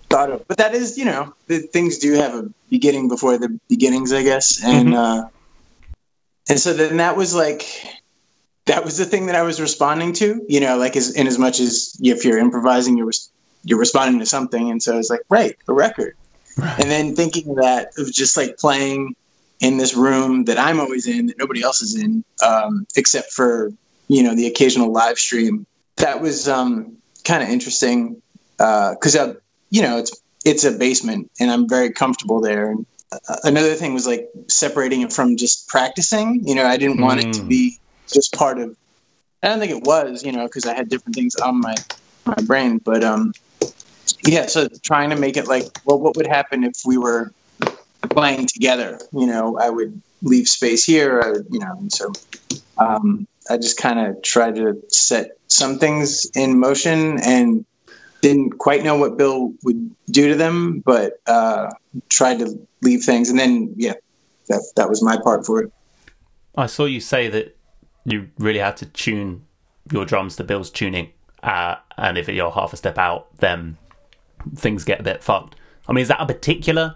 thought 0.10 0.32
of. 0.32 0.48
But 0.48 0.58
that 0.58 0.74
is, 0.74 0.98
you 0.98 1.06
know, 1.06 1.34
the, 1.48 1.60
things 1.60 1.98
do 2.00 2.14
have 2.14 2.36
a 2.36 2.50
beginning 2.70 3.08
before 3.08 3.38
the 3.38 3.60
beginnings, 3.70 4.14
I 4.14 4.24
guess. 4.24 4.62
And 4.64 4.90
Mhm. 4.90 4.98
uh, 4.98 5.28
and 6.50 6.60
so 6.60 6.74
then 6.74 6.98
that 6.98 7.16
was 7.16 7.34
like 7.34 7.66
that 8.66 8.86
was 8.86 8.98
the 8.98 9.06
thing 9.06 9.28
that 9.28 9.36
I 9.36 9.42
was 9.44 9.60
responding 9.60 10.14
to, 10.14 10.46
you 10.48 10.60
know, 10.60 10.78
like 10.78 10.96
as 10.96 11.14
in 11.14 11.28
as 11.28 11.38
much 11.38 11.60
as 11.60 11.96
if 12.02 12.26
you're 12.26 12.38
improvising, 12.38 12.98
you're 12.98 13.08
res- 13.08 13.30
you're 13.64 13.80
responding 13.80 14.20
to 14.20 14.26
something, 14.26 14.72
and 14.72 14.82
so 14.82 14.98
it's 14.98 15.10
like 15.10 15.22
right, 15.30 15.56
a 15.68 15.74
record. 15.74 16.16
And 16.58 16.92
then 16.92 17.16
thinking 17.16 17.50
of 17.50 17.56
that 17.58 17.92
of 17.98 18.12
just 18.12 18.36
like 18.38 18.58
playing 18.58 19.16
in 19.62 19.78
this 19.78 19.96
room 19.96 20.46
that 20.46 20.58
I'm 20.58 20.80
always 20.80 21.08
in, 21.08 21.28
that 21.28 21.38
nobody 21.38 21.62
else 21.62 21.82
is 21.82 21.96
in, 21.96 22.24
um, 22.46 22.86
except 22.96 23.32
for 23.32 23.72
you 24.08 24.24
know 24.24 24.36
the 24.36 24.48
occasional 24.48 24.92
live 24.92 25.18
stream. 25.18 25.66
That 25.98 26.22
was 26.22 26.48
um, 26.48 26.98
kind 27.24 27.44
of 27.44 27.50
interesting 27.50 28.22
because 28.58 29.16
uh, 29.16 29.36
you 29.72 29.82
know 29.82 29.98
it's 29.98 30.12
it's 30.46 30.64
a 30.66 30.72
basement 30.72 31.30
and 31.40 31.52
I'm 31.52 31.68
very 31.70 31.92
comfortable 31.92 32.42
there. 32.42 32.72
And 32.72 32.86
uh, 33.12 33.36
another 33.44 33.76
thing 33.76 33.94
was 33.94 34.08
like 34.08 34.28
separating 34.50 35.02
it 35.02 35.14
from 35.14 35.38
just 35.38 35.68
practicing. 35.68 36.48
You 36.48 36.56
know, 36.56 36.66
I 36.66 36.78
didn't 36.78 37.02
want 37.02 37.20
it 37.22 37.34
to 37.34 37.44
Mm. 37.44 37.50
be 37.50 37.78
just 38.14 38.34
part 38.34 38.60
of. 38.60 38.76
I 39.44 39.50
don't 39.50 39.60
think 39.60 39.72
it 39.72 39.84
was, 39.84 40.24
you 40.24 40.32
know, 40.32 40.46
because 40.46 40.66
I 40.66 40.76
had 40.76 40.90
different 40.90 41.16
things 41.16 41.36
on 41.36 41.60
my 41.62 41.76
my 42.26 42.36
brain, 42.46 42.80
but 42.84 43.04
um, 43.04 43.34
yeah. 44.26 44.48
So 44.48 44.68
trying 44.84 45.12
to 45.12 45.16
make 45.16 45.38
it 45.38 45.48
like, 45.48 45.66
well, 45.86 46.00
what 46.00 46.16
would 46.18 46.28
happen 46.28 46.64
if 46.64 46.74
we 46.86 46.98
were 46.98 47.32
playing 48.16 48.48
together? 48.48 49.00
You 49.12 49.28
know, 49.28 49.58
I 49.60 49.70
would 49.70 50.02
leave 50.22 50.48
space 50.48 50.86
here, 50.86 51.22
I 51.22 51.32
would, 51.32 51.48
you 51.50 51.60
know, 51.60 51.74
and 51.80 51.92
so 51.92 52.12
um, 52.78 53.26
I 53.50 53.58
just 53.58 53.78
kind 53.78 54.00
of 54.00 54.22
tried 54.24 54.56
to 54.56 54.82
set 54.90 55.32
some 55.48 55.80
things 55.80 56.30
in 56.36 56.60
motion 56.60 57.20
and 57.20 57.66
didn't 58.22 58.58
quite 58.58 58.84
know 58.84 58.96
what 58.96 59.18
Bill 59.18 59.54
would 59.64 59.96
do 60.10 60.30
to 60.30 60.36
them, 60.36 60.80
but 60.86 61.14
uh, 61.28 61.72
tried 62.10 62.40
to 62.40 62.68
leave 62.82 63.04
things. 63.04 63.30
And 63.30 63.40
then, 63.40 63.74
yeah, 63.78 63.94
that 64.48 64.64
that 64.76 64.90
was 64.90 65.04
my 65.04 65.18
part 65.24 65.46
for 65.46 65.62
it. 65.62 65.72
I 66.56 66.68
saw 66.68 66.86
you 66.86 67.00
say 67.00 67.30
that 67.30 67.58
you 68.06 68.30
really 68.38 68.60
had 68.60 68.78
to 68.78 68.86
tune 68.86 69.46
your 69.92 70.06
drums 70.06 70.36
to 70.38 70.44
Bill's 70.44 70.70
tuning, 70.70 71.12
uh, 71.44 71.76
and 71.98 72.18
if 72.18 72.28
you're 72.28 72.52
half 72.52 72.74
a 72.74 72.78
step 72.78 72.98
out, 72.98 73.36
then 73.38 73.78
things 74.56 74.84
get 74.84 75.00
a 75.00 75.04
bit 75.04 75.24
fucked. 75.24 75.56
I 75.88 75.94
mean, 75.94 76.02
is 76.02 76.08
that 76.08 76.22
a 76.22 76.26
particular 76.26 76.96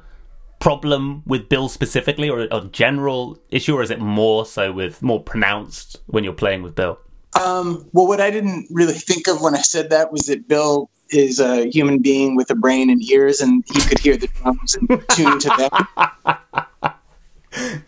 problem 0.60 1.24
with 1.25 1.50
Bill 1.50 1.70
specifically, 1.70 2.29
or 2.29 2.48
a 2.51 2.65
general 2.72 3.39
issue, 3.50 3.75
or 3.75 3.82
is 3.82 3.91
it 3.91 4.00
more 4.00 4.46
so 4.46 4.72
with 4.72 5.01
more 5.01 5.22
pronounced 5.22 5.98
when 6.08 6.24
you're 6.24 6.34
playing 6.34 6.63
with 6.63 6.75
Bill? 6.75 7.00
Um, 7.39 7.89
well, 7.91 8.08
what 8.08 8.22
I 8.22 8.32
didn't 8.32 8.67
really 8.72 8.94
think 8.94 9.27
of 9.27 9.41
when 9.41 9.55
I 9.55 9.62
said 9.62 9.89
that 9.89 10.12
was 10.12 10.27
that 10.27 10.48
Bill 10.48 10.89
is 11.09 11.39
a 11.39 11.69
human 11.69 12.00
being 12.00 12.35
with 12.35 12.50
a 12.51 12.55
brain 12.55 12.89
and 12.89 13.01
ears, 13.03 13.41
and 13.41 13.63
he 13.67 13.81
could 13.81 14.00
hear 14.00 14.17
the 14.17 14.27
drums 14.27 14.75
and 14.75 14.89
tune 15.09 15.39
to 15.39 15.50
them. 15.50 16.05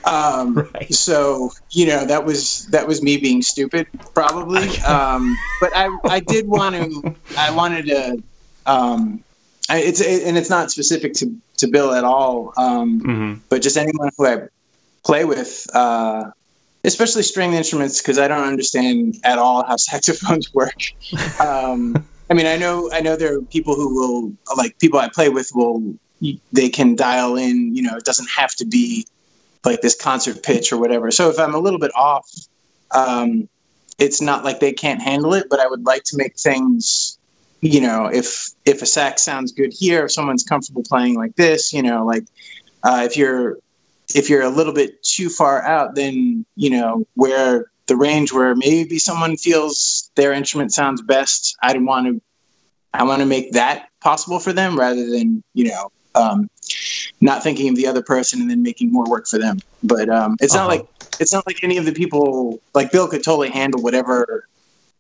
Um, 0.05 0.55
Right. 0.73 0.93
So 0.93 1.51
you 1.71 1.87
know 1.87 2.05
that 2.05 2.25
was 2.25 2.67
that 2.67 2.87
was 2.87 3.01
me 3.01 3.17
being 3.17 3.41
stupid, 3.41 3.87
probably. 4.13 4.79
Um, 4.79 5.35
but 5.59 5.75
I 5.75 5.97
I 6.05 6.19
did 6.21 6.47
want 6.47 6.75
to 6.75 7.15
I 7.37 7.51
wanted 7.51 7.87
to. 7.87 8.23
Um, 8.65 9.23
I, 9.69 9.79
it's 9.79 10.01
and 10.01 10.37
it's 10.37 10.49
not 10.49 10.71
specific 10.71 11.13
to 11.15 11.35
to 11.57 11.67
Bill 11.67 11.93
at 11.93 12.05
all. 12.05 12.53
Um, 12.55 12.99
hmm 12.99 13.33
but 13.49 13.61
just 13.61 13.77
anyone 13.77 14.09
who 14.17 14.25
I 14.25 14.47
play 15.05 15.25
with, 15.25 15.67
uh, 15.73 16.31
especially 16.83 17.23
string 17.23 17.53
instruments, 17.53 18.01
because 18.01 18.19
I 18.19 18.27
don't 18.27 18.47
understand 18.47 19.17
at 19.23 19.37
all 19.37 19.65
how 19.65 19.77
saxophones 19.77 20.49
work. 20.53 20.73
I 22.29 22.33
mean, 22.33 22.45
I 22.45 22.57
know 22.57 22.91
I 22.91 23.01
know 23.01 23.15
there 23.15 23.37
are 23.37 23.41
people 23.41 23.75
who 23.75 23.95
will 23.95 24.33
like 24.57 24.77
people 24.79 24.99
I 24.99 25.09
play 25.09 25.29
with 25.29 25.51
will 25.53 25.95
they 26.51 26.69
can 26.69 26.95
dial 26.95 27.35
in. 27.35 27.75
You 27.75 27.83
know, 27.83 27.95
it 27.95 28.03
doesn't 28.03 28.29
have 28.29 28.53
to 28.55 28.65
be 28.65 29.05
like 29.63 29.81
this 29.81 29.95
concert 29.95 30.43
pitch 30.43 30.71
or 30.71 30.77
whatever. 30.77 31.11
So 31.11 31.29
if 31.29 31.39
I'm 31.39 31.55
a 31.55 31.59
little 31.59 31.79
bit 31.79 31.91
off, 31.95 32.29
um, 32.91 33.49
it's 33.97 34.21
not 34.21 34.43
like 34.43 34.59
they 34.59 34.73
can't 34.73 35.01
handle 35.01 35.33
it. 35.33 35.47
But 35.49 35.59
I 35.59 35.67
would 35.67 35.85
like 35.85 36.03
to 36.05 36.17
make 36.17 36.37
things 36.37 37.17
you 37.61 37.81
know, 37.81 38.07
if 38.07 38.49
if 38.65 38.81
a 38.81 38.85
sax 38.85 39.23
sounds 39.23 39.51
good 39.51 39.73
here, 39.73 40.05
if 40.05 40.11
someone's 40.11 40.43
comfortable 40.43 40.83
playing 40.83 41.15
like 41.15 41.35
this, 41.35 41.73
you 41.73 41.81
know, 41.81 42.05
like 42.05 42.23
uh, 42.83 43.03
if 43.05 43.17
you're 43.17 43.57
if 44.13 44.29
you're 44.29 44.43
a 44.43 44.49
little 44.49 44.73
bit 44.73 45.03
too 45.03 45.29
far 45.29 45.61
out, 45.61 45.95
then 45.95 46.45
you 46.55 46.69
know 46.69 47.05
where 47.15 47.71
the 47.87 47.95
range 47.95 48.31
where 48.33 48.55
maybe 48.55 48.99
someone 48.99 49.37
feels 49.37 50.11
their 50.15 50.33
instrument 50.33 50.73
sounds 50.73 51.01
best. 51.01 51.55
I 51.61 51.77
want 51.77 52.07
to 52.07 52.21
I 52.93 53.03
want 53.03 53.21
to 53.21 53.25
make 53.25 53.53
that 53.53 53.89
possible 54.01 54.39
for 54.39 54.53
them 54.53 54.77
rather 54.77 55.09
than 55.09 55.43
you 55.53 55.69
know 55.69 55.89
um, 56.15 56.49
not 57.21 57.43
thinking 57.43 57.69
of 57.69 57.75
the 57.75 57.87
other 57.87 58.01
person 58.01 58.41
and 58.41 58.49
then 58.49 58.63
making 58.63 58.91
more 58.91 59.05
work 59.05 59.27
for 59.27 59.37
them. 59.39 59.57
But 59.83 60.09
um, 60.09 60.35
it's 60.39 60.53
not 60.53 60.67
Uh-huh. 60.67 60.77
like 60.77 60.85
it's 61.19 61.33
not 61.33 61.45
like 61.47 61.63
any 61.63 61.77
of 61.77 61.85
the 61.85 61.93
people 61.93 62.59
like 62.73 62.91
Bill 62.91 63.07
could 63.07 63.23
totally 63.23 63.49
handle 63.49 63.81
whatever 63.81 64.47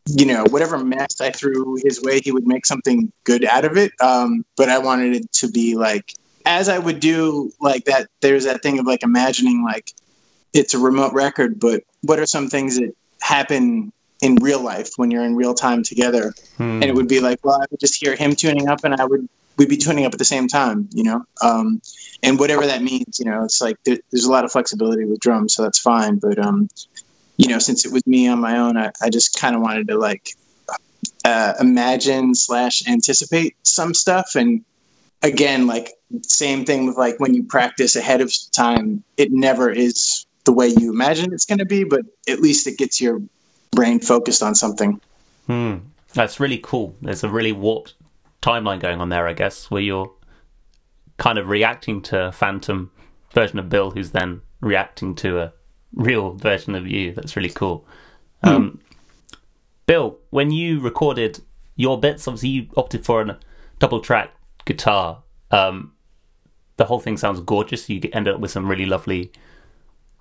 you 0.09 0.25
know 0.25 0.45
whatever 0.45 0.77
mess 0.83 1.19
I 1.19 1.31
threw 1.31 1.77
his 1.83 2.01
way, 2.01 2.21
he 2.23 2.31
would 2.31 2.47
make 2.47 2.65
something 2.65 3.11
good 3.25 3.43
out 3.43 3.65
of 3.65 3.75
it. 3.77 3.91
Um, 3.99 4.45
but 4.55 4.69
I 4.69 4.79
wanted 4.79 5.15
it 5.15 5.31
to 5.33 5.49
be 5.51 5.75
like 5.75 6.13
as 6.45 6.69
I 6.69 6.79
would 6.79 6.99
do 7.01 7.51
like 7.59 7.85
that. 7.85 8.07
There's 8.21 8.45
that 8.45 8.63
thing 8.63 8.79
of 8.79 8.85
like 8.85 9.03
imagining 9.03 9.63
like 9.63 9.91
it's 10.53 10.73
a 10.73 10.79
remote 10.79 11.13
record, 11.13 11.59
but 11.59 11.83
what 12.01 12.19
are 12.19 12.25
some 12.25 12.49
things 12.49 12.77
that 12.77 12.95
happen 13.21 13.91
in 14.21 14.35
real 14.35 14.61
life 14.61 14.91
when 14.95 15.11
you're 15.11 15.23
in 15.23 15.35
real 15.35 15.53
time 15.53 15.83
together? 15.83 16.33
Hmm. 16.57 16.81
and 16.81 16.85
it 16.85 16.95
would 16.95 17.07
be 17.07 17.19
like, 17.19 17.43
well, 17.43 17.61
I 17.61 17.65
would 17.69 17.79
just 17.79 17.95
hear 17.95 18.15
him 18.15 18.35
tuning 18.35 18.67
up, 18.67 18.83
and 18.83 18.95
I 18.95 19.05
would 19.05 19.27
we'd 19.57 19.69
be 19.69 19.77
tuning 19.77 20.05
up 20.05 20.13
at 20.13 20.19
the 20.19 20.25
same 20.25 20.47
time, 20.47 20.87
you 20.93 21.03
know. 21.03 21.25
Um, 21.41 21.81
and 22.23 22.39
whatever 22.39 22.67
that 22.67 22.81
means, 22.81 23.19
you 23.19 23.25
know, 23.25 23.43
it's 23.43 23.59
like 23.59 23.77
there, 23.83 23.97
there's 24.11 24.25
a 24.25 24.31
lot 24.31 24.45
of 24.45 24.51
flexibility 24.51 25.05
with 25.05 25.19
drums, 25.19 25.55
so 25.55 25.63
that's 25.63 25.79
fine. 25.79 26.17
But 26.17 26.39
um, 26.39 26.69
you 27.37 27.49
know, 27.49 27.59
since 27.59 27.85
it 27.85 27.91
was 27.91 28.05
me 28.05 28.27
on 28.27 28.39
my 28.39 28.57
own, 28.59 28.77
I, 28.77 28.91
I 29.01 29.09
just 29.09 29.39
kind 29.39 29.55
of 29.55 29.61
wanted 29.61 29.87
to 29.89 29.97
like 29.97 30.29
uh, 31.25 31.53
imagine 31.59 32.35
slash 32.35 32.87
anticipate 32.87 33.55
some 33.63 33.93
stuff, 33.93 34.35
and 34.35 34.63
again, 35.21 35.67
like 35.67 35.91
same 36.21 36.65
thing 36.65 36.85
with 36.85 36.97
like 36.97 37.19
when 37.19 37.33
you 37.33 37.43
practice 37.43 37.95
ahead 37.95 38.21
of 38.21 38.31
time, 38.51 39.03
it 39.17 39.31
never 39.31 39.69
is 39.69 40.25
the 40.47 40.53
way 40.53 40.67
you 40.67 40.91
imagine 40.91 41.33
it's 41.33 41.45
going 41.45 41.57
to 41.59 41.65
be, 41.65 41.83
but 41.83 42.01
at 42.27 42.39
least 42.39 42.67
it 42.67 42.77
gets 42.77 43.01
your 43.01 43.21
brain 43.71 43.99
focused 43.99 44.41
on 44.41 44.55
something. 44.55 45.01
Hmm. 45.45 45.75
That's 46.13 46.39
really 46.39 46.57
cool. 46.57 46.95
There's 47.01 47.25
a 47.25 47.29
really 47.29 47.51
warped 47.51 47.95
timeline 48.41 48.79
going 48.79 49.01
on 49.01 49.09
there, 49.09 49.27
I 49.27 49.33
guess, 49.33 49.69
where 49.69 49.81
you're 49.81 50.09
kind 51.17 51.37
of 51.37 51.49
reacting 51.49 52.01
to 52.03 52.27
a 52.27 52.31
phantom 52.31 52.91
version 53.33 53.59
of 53.59 53.67
Bill, 53.67 53.91
who's 53.91 54.11
then 54.11 54.41
reacting 54.61 55.15
to 55.15 55.39
a 55.39 55.53
real 55.93 56.31
version 56.31 56.75
of 56.75 56.87
you. 56.87 57.11
That's 57.11 57.35
really 57.35 57.49
cool. 57.49 57.85
Um, 58.41 58.79
Bill, 59.85 60.17
when 60.29 60.51
you 60.51 60.79
recorded 60.79 61.41
your 61.75 61.99
bits, 61.99 62.25
obviously 62.25 62.49
you 62.49 62.67
opted 62.77 63.03
for 63.03 63.21
a 63.21 63.37
double 63.79 63.99
track 63.99 64.31
guitar. 64.63 65.23
Um, 65.51 65.91
the 66.77 66.85
whole 66.85 67.01
thing 67.01 67.17
sounds 67.17 67.41
gorgeous. 67.41 67.89
You 67.89 67.99
end 68.13 68.29
up 68.29 68.39
with 68.39 68.51
some 68.51 68.69
really 68.69 68.85
lovely 68.85 69.33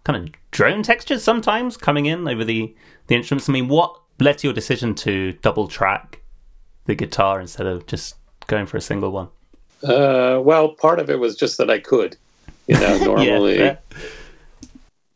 kind 0.06 0.28
of 0.28 0.34
drone 0.52 0.84
textures 0.84 1.24
sometimes 1.24 1.76
coming 1.76 2.06
in 2.06 2.28
over 2.28 2.44
the 2.44 2.72
the 3.08 3.16
instruments. 3.16 3.48
I 3.48 3.52
mean, 3.52 3.66
what 3.66 4.00
led 4.20 4.38
to 4.38 4.46
your 4.46 4.54
decision 4.54 4.94
to 4.94 5.32
double 5.42 5.66
track 5.66 6.22
the 6.86 6.94
guitar 6.94 7.40
instead 7.40 7.66
of 7.66 7.86
just 7.86 8.14
going 8.46 8.66
for 8.66 8.76
a 8.76 8.80
single 8.80 9.10
one? 9.10 9.28
Uh, 9.82 10.40
well, 10.42 10.68
part 10.70 11.00
of 11.00 11.10
it 11.10 11.18
was 11.18 11.34
just 11.34 11.58
that 11.58 11.70
I 11.70 11.80
could. 11.80 12.16
You 12.68 12.78
know, 12.78 12.98
normally, 13.04 13.58
yeah, 13.58 13.76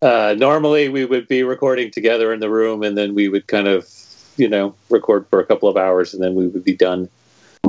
uh, 0.03 0.35
normally 0.37 0.89
we 0.89 1.05
would 1.05 1.29
be 1.29 1.45
recording 1.45 1.93
together 1.93 2.33
in 2.33 2.41
the 2.41 2.51
room, 2.51 2.83
and 2.83 2.99
then 2.99 3.15
we 3.15 3.29
would 3.29 3.47
kind 3.47 3.69
of, 3.69 3.89
you 4.37 4.49
know, 4.49 4.75
record 4.89 5.25
for 5.31 5.39
a 5.39 5.47
couple 5.47 5.69
of 5.69 5.77
hours, 5.77 6.13
and 6.13 6.23
then 6.23 6.35
we 6.35 6.49
would 6.49 6.65
be 6.65 6.75
done. 6.75 7.09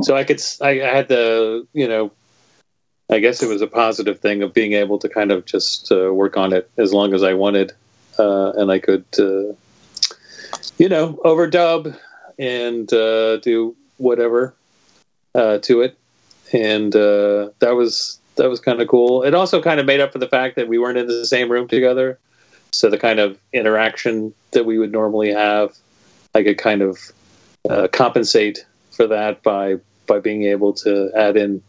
So 0.02 0.16
I 0.16 0.24
could, 0.24 0.42
I 0.60 0.74
had 0.74 1.06
the, 1.06 1.66
you 1.72 1.86
know, 1.86 2.10
I 3.12 3.18
guess 3.18 3.42
it 3.42 3.48
was 3.48 3.60
a 3.60 3.66
positive 3.66 4.20
thing 4.20 4.42
of 4.42 4.54
being 4.54 4.72
able 4.72 4.98
to 5.00 5.06
kind 5.06 5.30
of 5.30 5.44
just 5.44 5.92
uh, 5.92 6.14
work 6.14 6.38
on 6.38 6.54
it 6.54 6.70
as 6.78 6.94
long 6.94 7.12
as 7.12 7.22
I 7.22 7.34
wanted, 7.34 7.72
uh, 8.18 8.52
and 8.52 8.72
I 8.72 8.78
could, 8.78 9.04
uh, 9.18 9.52
you 10.78 10.88
know, 10.88 11.20
overdub 11.22 11.94
and 12.38 12.90
uh, 12.90 13.36
do 13.36 13.76
whatever 13.98 14.54
uh, 15.34 15.58
to 15.58 15.82
it, 15.82 15.98
and 16.54 16.96
uh, 16.96 17.50
that 17.58 17.72
was 17.76 18.18
that 18.36 18.48
was 18.48 18.60
kind 18.60 18.80
of 18.80 18.88
cool. 18.88 19.24
It 19.24 19.34
also 19.34 19.60
kind 19.60 19.78
of 19.78 19.84
made 19.84 20.00
up 20.00 20.14
for 20.14 20.18
the 20.18 20.26
fact 20.26 20.56
that 20.56 20.66
we 20.66 20.78
weren't 20.78 20.96
in 20.96 21.06
the 21.06 21.26
same 21.26 21.52
room 21.52 21.68
together, 21.68 22.18
so 22.70 22.88
the 22.88 22.96
kind 22.96 23.20
of 23.20 23.38
interaction 23.52 24.32
that 24.52 24.64
we 24.64 24.78
would 24.78 24.90
normally 24.90 25.34
have, 25.34 25.76
I 26.34 26.42
could 26.42 26.56
kind 26.56 26.80
of 26.80 26.98
compensate 27.92 28.64
for 28.90 29.06
that 29.08 29.42
by 29.42 29.80
by 30.06 30.18
being 30.18 30.44
able 30.44 30.72
to 30.72 31.10
add 31.14 31.36
in, 31.36 31.62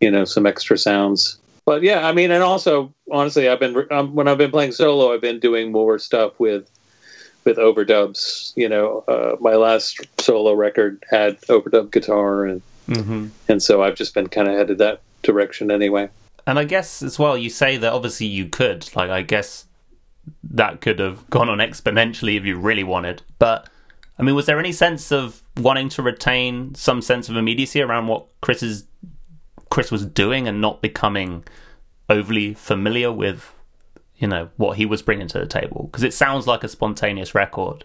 you 0.00 0.10
know, 0.10 0.24
some 0.24 0.46
extra 0.46 0.78
sounds. 0.78 1.38
But 1.64 1.82
yeah, 1.82 2.08
I 2.08 2.12
mean, 2.12 2.30
and 2.30 2.42
also 2.42 2.92
honestly, 3.10 3.48
I've 3.48 3.60
been 3.60 3.86
um, 3.90 4.14
when 4.14 4.26
I've 4.28 4.38
been 4.38 4.50
playing 4.50 4.72
solo, 4.72 5.12
I've 5.12 5.20
been 5.20 5.40
doing 5.40 5.70
more 5.70 5.98
stuff 5.98 6.38
with 6.40 6.70
with 7.44 7.58
overdubs. 7.58 8.52
You 8.56 8.68
know, 8.68 9.04
uh, 9.06 9.36
my 9.40 9.54
last 9.54 10.00
solo 10.18 10.54
record 10.54 11.04
had 11.10 11.40
overdub 11.42 11.90
guitar, 11.90 12.46
and 12.46 12.62
mm-hmm. 12.88 13.26
and 13.48 13.62
so 13.62 13.82
I've 13.82 13.96
just 13.96 14.14
been 14.14 14.28
kind 14.28 14.48
of 14.48 14.54
headed 14.54 14.78
that 14.78 15.02
direction 15.22 15.70
anyway. 15.70 16.08
And 16.46 16.58
I 16.58 16.64
guess 16.64 17.02
as 17.02 17.18
well, 17.18 17.36
you 17.36 17.50
say 17.50 17.76
that 17.76 17.92
obviously 17.92 18.26
you 18.26 18.46
could, 18.46 18.88
like, 18.96 19.10
I 19.10 19.20
guess 19.20 19.66
that 20.42 20.80
could 20.80 20.98
have 20.98 21.28
gone 21.28 21.50
on 21.50 21.58
exponentially 21.58 22.38
if 22.38 22.44
you 22.46 22.58
really 22.58 22.84
wanted. 22.84 23.22
But 23.38 23.68
I 24.18 24.22
mean, 24.22 24.34
was 24.34 24.46
there 24.46 24.58
any 24.58 24.72
sense 24.72 25.12
of 25.12 25.42
wanting 25.58 25.90
to 25.90 26.02
retain 26.02 26.74
some 26.74 27.02
sense 27.02 27.28
of 27.28 27.36
immediacy 27.36 27.82
around 27.82 28.06
what 28.06 28.26
Chris 28.40 28.62
is 28.62 28.84
Chris 29.70 29.90
was 29.90 30.04
doing 30.04 30.48
and 30.48 30.60
not 30.60 30.82
becoming 30.82 31.44
overly 32.08 32.54
familiar 32.54 33.12
with, 33.12 33.54
you 34.16 34.26
know, 34.26 34.48
what 34.56 34.76
he 34.76 34.86
was 34.86 35.02
bringing 35.02 35.28
to 35.28 35.38
the 35.38 35.46
table? 35.46 35.88
Because 35.90 36.04
it 36.04 36.14
sounds 36.14 36.46
like 36.46 36.64
a 36.64 36.68
spontaneous 36.68 37.34
record. 37.34 37.84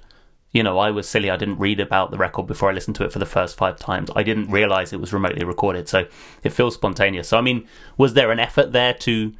You 0.51 0.61
know, 0.61 0.77
I 0.77 0.91
was 0.91 1.09
silly. 1.09 1.31
I 1.31 1.37
didn't 1.37 1.57
read 1.57 1.79
about 1.79 2.11
the 2.11 2.17
record 2.17 2.45
before 2.45 2.69
I 2.69 2.73
listened 2.73 2.95
to 2.97 3.03
it 3.03 3.11
for 3.11 3.19
the 3.19 3.25
first 3.25 3.57
five 3.57 3.77
times. 3.79 4.11
I 4.15 4.21
didn't 4.21 4.51
realize 4.51 4.93
it 4.93 5.01
was 5.01 5.11
remotely 5.11 5.43
recorded, 5.43 5.89
so 5.89 6.05
it 6.43 6.51
feels 6.51 6.75
spontaneous. 6.75 7.27
So, 7.27 7.37
I 7.37 7.41
mean, 7.41 7.67
was 7.97 8.13
there 8.13 8.31
an 8.31 8.39
effort 8.39 8.71
there 8.71 8.93
to 8.93 9.33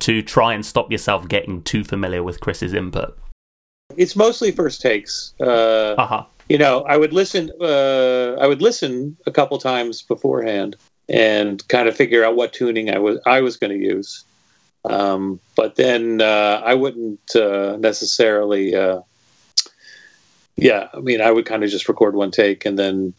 to 0.00 0.22
try 0.22 0.54
and 0.54 0.64
stop 0.64 0.90
yourself 0.90 1.28
getting 1.28 1.60
too 1.62 1.84
familiar 1.84 2.22
with 2.22 2.40
Chris's 2.40 2.72
input? 2.72 3.18
It's 3.96 4.16
mostly 4.16 4.52
first 4.52 4.80
takes. 4.80 5.34
Uh, 5.40 5.94
uh-huh. 5.98 6.24
You 6.48 6.56
know, 6.56 6.80
I 6.82 6.96
would 6.96 7.12
listen. 7.12 7.50
Uh, 7.60 8.36
I 8.40 8.46
would 8.46 8.62
listen 8.62 9.16
a 9.26 9.30
couple 9.30 9.58
times 9.58 10.00
beforehand 10.00 10.76
and 11.08 11.66
kind 11.68 11.88
of 11.88 11.96
figure 11.96 12.24
out 12.24 12.36
what 12.36 12.52
tuning 12.52 12.90
I 12.94 12.98
was 12.98 13.18
I 13.26 13.40
was 13.40 13.56
going 13.56 13.78
to 13.78 13.84
use. 13.84 14.24
Um, 14.84 15.40
but 15.56 15.76
then 15.76 16.20
uh, 16.20 16.62
I 16.64 16.74
wouldn't 16.74 17.34
uh, 17.34 17.76
necessarily. 17.78 18.74
Uh, 18.74 19.00
yeah, 20.56 20.88
I 20.92 20.98
mean, 20.98 21.20
I 21.20 21.30
would 21.30 21.46
kind 21.46 21.62
of 21.62 21.70
just 21.70 21.88
record 21.88 22.16
one 22.16 22.32
take 22.32 22.66
and 22.66 22.76
then 22.76 23.14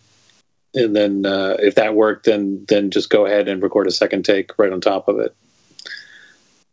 and 0.75 0.95
then 0.95 1.25
uh, 1.25 1.55
if 1.59 1.75
that 1.75 1.95
worked, 1.95 2.25
then 2.25 2.65
then 2.67 2.91
just 2.91 3.09
go 3.09 3.25
ahead 3.25 3.47
and 3.47 3.63
record 3.63 3.87
a 3.87 3.91
second 3.91 4.23
take 4.23 4.57
right 4.57 4.71
on 4.71 4.81
top 4.81 5.07
of 5.07 5.19
it. 5.19 5.35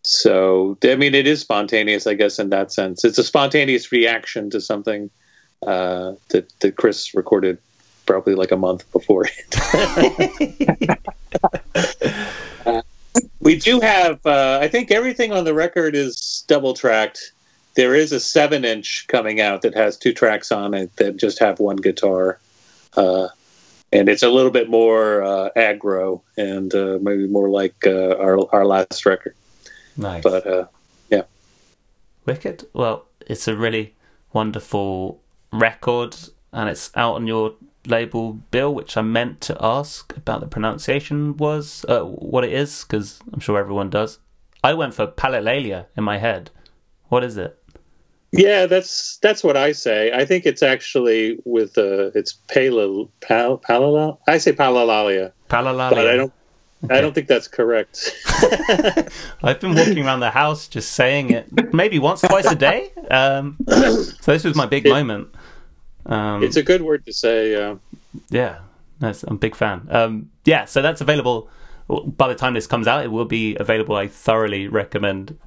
So, 0.03 0.79
I 0.85 0.95
mean, 0.95 1.17
it 1.17 1.27
is 1.27 1.41
spontaneous, 1.41 2.07
I 2.07 2.15
guess, 2.15 2.39
in 2.39 2.51
that 2.51 2.73
sense. 2.73 3.05
It's 3.05 3.19
a 3.19 3.25
spontaneous 3.25 3.91
reaction 3.91 4.51
to 4.51 4.61
something 4.61 5.11
uh, 5.67 6.13
that, 6.29 6.49
that 6.61 6.77
Chris 6.77 7.13
recorded 7.13 7.59
probably 8.07 8.35
like 8.35 8.53
a 8.53 8.57
month 8.57 8.91
before. 8.93 9.27
uh, 12.67 12.83
we 13.41 13.57
do 13.57 13.81
have, 13.81 14.25
uh, 14.25 14.59
I 14.61 14.69
think 14.69 14.91
everything 14.91 15.33
on 15.33 15.45
the 15.45 15.55
record 15.55 15.95
is 15.95 16.45
double 16.49 16.75
tracked. 16.75 17.33
There 17.75 17.95
is 17.95 18.13
a 18.13 18.21
seven 18.21 18.65
inch 18.65 19.07
coming 19.09 19.41
out 19.41 19.63
that 19.63 19.75
has 19.75 19.97
two 19.97 20.13
tracks 20.13 20.51
on 20.51 20.75
it 20.75 20.95
that 20.97 21.17
just 21.17 21.39
have 21.41 21.61
one 21.61 21.77
guitar. 21.77 22.39
Uh, 22.97 23.29
and 23.93 24.09
it's 24.09 24.23
a 24.23 24.31
little 24.31 24.51
bit 24.51 24.69
more 24.69 25.23
uh, 25.23 25.51
aggro 25.57 26.21
and 26.37 26.75
uh, 26.75 26.99
maybe 27.01 27.27
more 27.27 27.49
like 27.49 27.87
our, 27.87 28.53
our 28.55 28.65
last 28.65 29.05
record. 29.05 29.35
Nice. 29.97 30.23
But 30.23 30.47
uh, 30.47 30.67
yeah. 31.11 31.23
Wicked. 32.25 32.67
Well, 32.73 33.07
it's 33.27 33.49
a 33.49 33.57
really 33.57 33.95
wonderful 34.33 35.21
record, 35.53 36.17
and 36.53 36.69
it's 36.69 36.91
out 36.95 37.15
on 37.15 37.27
your 37.27 37.55
label, 37.87 38.35
Bill, 38.51 38.75
which 38.75 38.97
I 38.97 39.03
meant 39.03 39.41
to 39.43 39.57
ask 39.61 40.17
about 40.17 40.41
the 40.41 40.47
pronunciation 40.47 41.37
was 41.37 41.85
uh, 41.89 42.01
what 42.01 42.45
it 42.45 42.53
is, 42.53 42.85
because 42.85 43.21
I'm 43.33 43.41
sure 43.41 43.59
everyone 43.59 43.91
does. 43.91 44.19
I 44.63 44.75
went 44.75 44.95
for 44.95 45.07
Palilalia 45.07 45.87
in 45.97 46.05
my 46.05 46.19
head. 46.19 46.51
What 47.09 47.23
is 47.25 47.37
it? 47.37 47.63
Yeah, 48.33 48.67
that's 48.67 49.19
that's 49.19 49.45
what 49.45 49.57
I 49.57 49.73
say. 49.73 50.13
I 50.13 50.25
think 50.25 50.45
it's 50.45 50.63
actually 50.63 51.39
with 51.45 51.79
uh, 51.79 52.11
it's 52.15 52.33
pala 52.33 53.07
pal, 53.21 53.59
palala. 53.59 54.19
I 54.27 54.39
say 54.39 54.53
palalalia. 54.53 55.33
Palalalia. 55.49 55.91
But 55.91 56.09
I 56.09 56.17
don't 56.17 56.33
Okay. 56.85 56.99
I 56.99 57.01
don't 57.01 57.15
think 57.15 57.27
that's 57.27 57.49
correct. 57.49 58.13
I've 59.43 59.61
been 59.61 59.75
walking 59.75 60.05
around 60.05 60.21
the 60.21 60.31
house 60.31 60.69
just 60.69 60.93
saying 60.93 61.31
it 61.31 61.75
maybe 61.75 61.99
once, 61.99 62.21
twice 62.21 62.47
a 62.47 62.55
day. 62.55 62.93
Um, 63.11 63.57
so 63.67 64.33
this 64.33 64.45
was 64.45 64.55
my 64.55 64.67
big 64.67 64.87
it, 64.87 64.91
moment. 64.91 65.29
Um, 66.07 66.43
it's 66.43 66.57
a 66.57 66.63
good 66.63 66.83
word 66.83 67.05
to 67.07 67.13
say. 67.13 67.55
Uh, 67.55 67.77
yeah, 68.31 68.61
I'm 69.01 69.15
a 69.29 69.35
big 69.35 69.55
fan. 69.55 69.87
Um, 69.91 70.31
yeah, 70.45 70.65
so 70.65 70.83
that's 70.83 71.01
available. 71.01 71.49
By 71.89 72.29
the 72.29 72.35
time 72.35 72.55
this 72.55 72.67
comes 72.67 72.87
out, 72.87 73.05
it 73.05 73.13
will 73.13 73.25
be 73.25 73.57
available. 73.57 73.95
I 73.97 74.09
thoroughly 74.09 74.69
recommend 74.69 75.39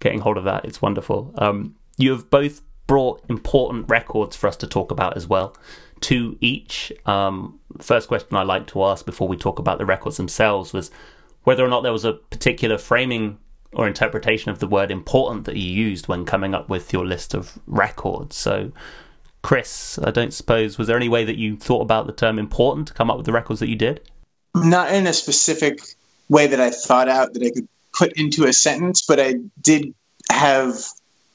getting 0.00 0.20
hold 0.20 0.36
of 0.36 0.44
that. 0.44 0.64
It's 0.64 0.82
wonderful. 0.82 1.32
Um, 1.38 1.76
you 1.96 2.10
have 2.12 2.30
both 2.30 2.62
brought 2.86 3.24
important 3.28 3.88
records 3.88 4.36
for 4.36 4.48
us 4.48 4.56
to 4.56 4.66
talk 4.66 4.90
about 4.90 5.16
as 5.16 5.26
well 5.26 5.56
two 6.02 6.36
each. 6.40 6.92
Um, 7.06 7.58
first 7.80 8.08
question 8.08 8.36
I 8.36 8.42
like 8.42 8.66
to 8.68 8.84
ask 8.84 9.06
before 9.06 9.28
we 9.28 9.36
talk 9.36 9.58
about 9.58 9.78
the 9.78 9.86
records 9.86 10.18
themselves 10.18 10.74
was 10.74 10.90
whether 11.44 11.64
or 11.64 11.68
not 11.68 11.82
there 11.82 11.92
was 11.92 12.04
a 12.04 12.12
particular 12.12 12.76
framing 12.76 13.38
or 13.72 13.88
interpretation 13.88 14.50
of 14.50 14.58
the 14.58 14.66
word 14.66 14.90
important 14.90 15.46
that 15.46 15.56
you 15.56 15.70
used 15.70 16.06
when 16.06 16.26
coming 16.26 16.54
up 16.54 16.68
with 16.68 16.92
your 16.92 17.06
list 17.06 17.32
of 17.32 17.58
records. 17.66 18.36
So, 18.36 18.70
Chris, 19.42 19.98
I 20.02 20.10
don't 20.10 20.32
suppose, 20.32 20.78
was 20.78 20.86
there 20.86 20.96
any 20.96 21.08
way 21.08 21.24
that 21.24 21.36
you 21.36 21.56
thought 21.56 21.82
about 21.82 22.06
the 22.06 22.12
term 22.12 22.38
important 22.38 22.88
to 22.88 22.94
come 22.94 23.10
up 23.10 23.16
with 23.16 23.26
the 23.26 23.32
records 23.32 23.60
that 23.60 23.68
you 23.68 23.76
did? 23.76 24.00
Not 24.54 24.92
in 24.92 25.06
a 25.06 25.12
specific 25.12 25.80
way 26.28 26.46
that 26.48 26.60
I 26.60 26.70
thought 26.70 27.08
out 27.08 27.34
that 27.34 27.42
I 27.42 27.50
could 27.50 27.68
put 27.92 28.12
into 28.12 28.44
a 28.44 28.52
sentence, 28.52 29.02
but 29.02 29.18
I 29.18 29.34
did 29.60 29.94
have 30.30 30.76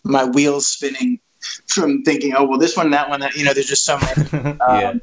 my 0.04 0.26
wheels 0.26 0.68
spinning 0.68 1.20
from 1.68 2.04
thinking, 2.04 2.34
oh 2.36 2.46
well, 2.46 2.60
this 2.60 2.78
one, 2.78 2.92
that 2.92 3.10
one, 3.10 3.20
that 3.20 3.36
you 3.36 3.44
know, 3.44 3.54
there's 3.54 3.68
just 3.68 3.86
so 3.86 4.00
many. 4.00 4.58
Um. 4.68 5.02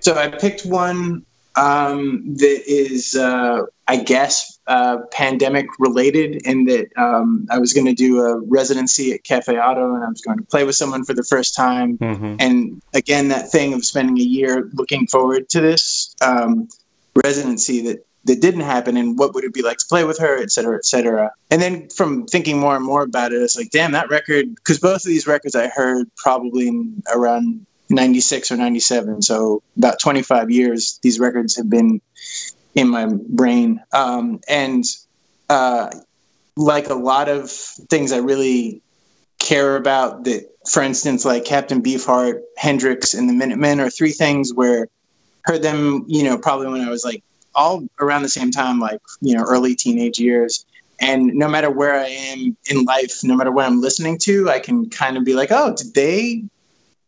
So 0.00 0.14
I 0.14 0.28
picked 0.28 0.66
one 0.66 1.24
um, 1.56 2.34
that 2.36 2.62
is, 2.66 3.14
uh, 3.14 3.62
I 3.88 3.96
guess, 3.96 4.53
uh, 4.66 4.98
pandemic 5.10 5.66
related, 5.78 6.46
in 6.46 6.64
that 6.66 6.96
um, 6.96 7.46
I 7.50 7.58
was 7.58 7.72
going 7.72 7.86
to 7.86 7.94
do 7.94 8.20
a 8.20 8.40
residency 8.40 9.12
at 9.12 9.22
Cafe 9.24 9.56
Oto 9.56 9.94
and 9.94 10.04
I 10.04 10.08
was 10.08 10.22
going 10.22 10.38
to 10.38 10.44
play 10.44 10.64
with 10.64 10.76
someone 10.76 11.04
for 11.04 11.14
the 11.14 11.24
first 11.24 11.54
time. 11.54 11.98
Mm-hmm. 11.98 12.36
And 12.40 12.82
again, 12.94 13.28
that 13.28 13.50
thing 13.50 13.74
of 13.74 13.84
spending 13.84 14.18
a 14.18 14.22
year 14.22 14.70
looking 14.72 15.06
forward 15.06 15.48
to 15.50 15.60
this 15.60 16.14
um, 16.22 16.68
residency 17.14 17.82
that 17.82 18.06
that 18.26 18.40
didn't 18.40 18.62
happen 18.62 18.96
and 18.96 19.18
what 19.18 19.34
would 19.34 19.44
it 19.44 19.52
be 19.52 19.62
like 19.62 19.78
to 19.78 19.86
play 19.86 20.04
with 20.04 20.18
her 20.18 20.42
et 20.42 20.50
cetera 20.50 20.76
et 20.76 20.84
cetera 20.84 21.30
and 21.50 21.60
then 21.60 21.88
from 21.88 22.26
thinking 22.26 22.58
more 22.58 22.74
and 22.74 22.84
more 22.84 23.02
about 23.02 23.32
it 23.32 23.42
it's 23.42 23.56
like 23.56 23.70
damn 23.70 23.92
that 23.92 24.10
record 24.10 24.54
because 24.54 24.78
both 24.78 24.96
of 24.96 25.04
these 25.04 25.26
records 25.26 25.54
i 25.54 25.68
heard 25.68 26.10
probably 26.16 26.68
in 26.68 27.02
around 27.12 27.66
96 27.90 28.50
or 28.50 28.56
97 28.56 29.22
so 29.22 29.62
about 29.76 30.00
25 30.00 30.50
years 30.50 30.98
these 31.02 31.20
records 31.20 31.56
have 31.56 31.68
been 31.68 32.00
in 32.74 32.88
my 32.88 33.06
brain 33.06 33.82
um, 33.92 34.40
and 34.48 34.84
uh, 35.48 35.90
like 36.56 36.88
a 36.88 36.94
lot 36.94 37.28
of 37.28 37.50
things 37.50 38.12
i 38.12 38.18
really 38.18 38.82
care 39.38 39.76
about 39.76 40.24
that 40.24 40.48
for 40.68 40.82
instance 40.82 41.24
like 41.24 41.44
captain 41.44 41.82
beefheart 41.82 42.40
hendrix 42.56 43.14
and 43.14 43.28
the 43.28 43.34
minutemen 43.34 43.80
are 43.80 43.90
three 43.90 44.12
things 44.12 44.52
where 44.54 44.88
heard 45.42 45.62
them 45.62 46.04
you 46.08 46.24
know 46.24 46.38
probably 46.38 46.68
when 46.68 46.80
i 46.80 46.88
was 46.90 47.04
like 47.04 47.22
all 47.54 47.86
around 48.00 48.22
the 48.22 48.28
same 48.28 48.50
time, 48.50 48.80
like, 48.80 49.00
you 49.20 49.36
know, 49.36 49.44
early 49.44 49.74
teenage 49.74 50.18
years. 50.18 50.66
And 51.00 51.34
no 51.34 51.48
matter 51.48 51.70
where 51.70 51.94
I 51.94 52.06
am 52.06 52.56
in 52.66 52.84
life, 52.84 53.20
no 53.24 53.36
matter 53.36 53.50
what 53.50 53.66
I'm 53.66 53.80
listening 53.80 54.18
to, 54.22 54.48
I 54.48 54.60
can 54.60 54.90
kind 54.90 55.16
of 55.16 55.24
be 55.24 55.34
like, 55.34 55.50
oh, 55.50 55.74
did 55.74 55.92
they 55.94 56.44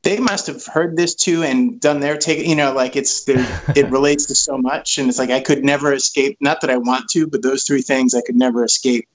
they 0.07 0.21
must 0.21 0.47
have 0.47 0.65
heard 0.65 0.97
this 0.97 1.17
too 1.17 1.43
and 1.43 1.81
done 1.81 1.99
their 1.99 2.17
take 2.17 2.47
you 2.47 2.55
know 2.55 2.73
like 2.73 2.95
it's 2.95 3.29
it 3.29 3.91
relates 3.91 4.27
to 4.27 4.35
so 4.35 4.57
much 4.57 4.99
and 4.99 5.09
it's 5.09 5.19
like 5.19 5.31
i 5.31 5.41
could 5.41 5.65
never 5.65 5.93
escape 5.93 6.39
not 6.41 6.61
that 6.61 6.71
i 6.71 6.77
want 6.77 7.09
to 7.09 7.27
but 7.27 7.43
those 7.43 7.65
three 7.65 7.83
things 7.83 8.15
i 8.15 8.21
could 8.21 8.37
never 8.37 8.65
escape 8.65 9.09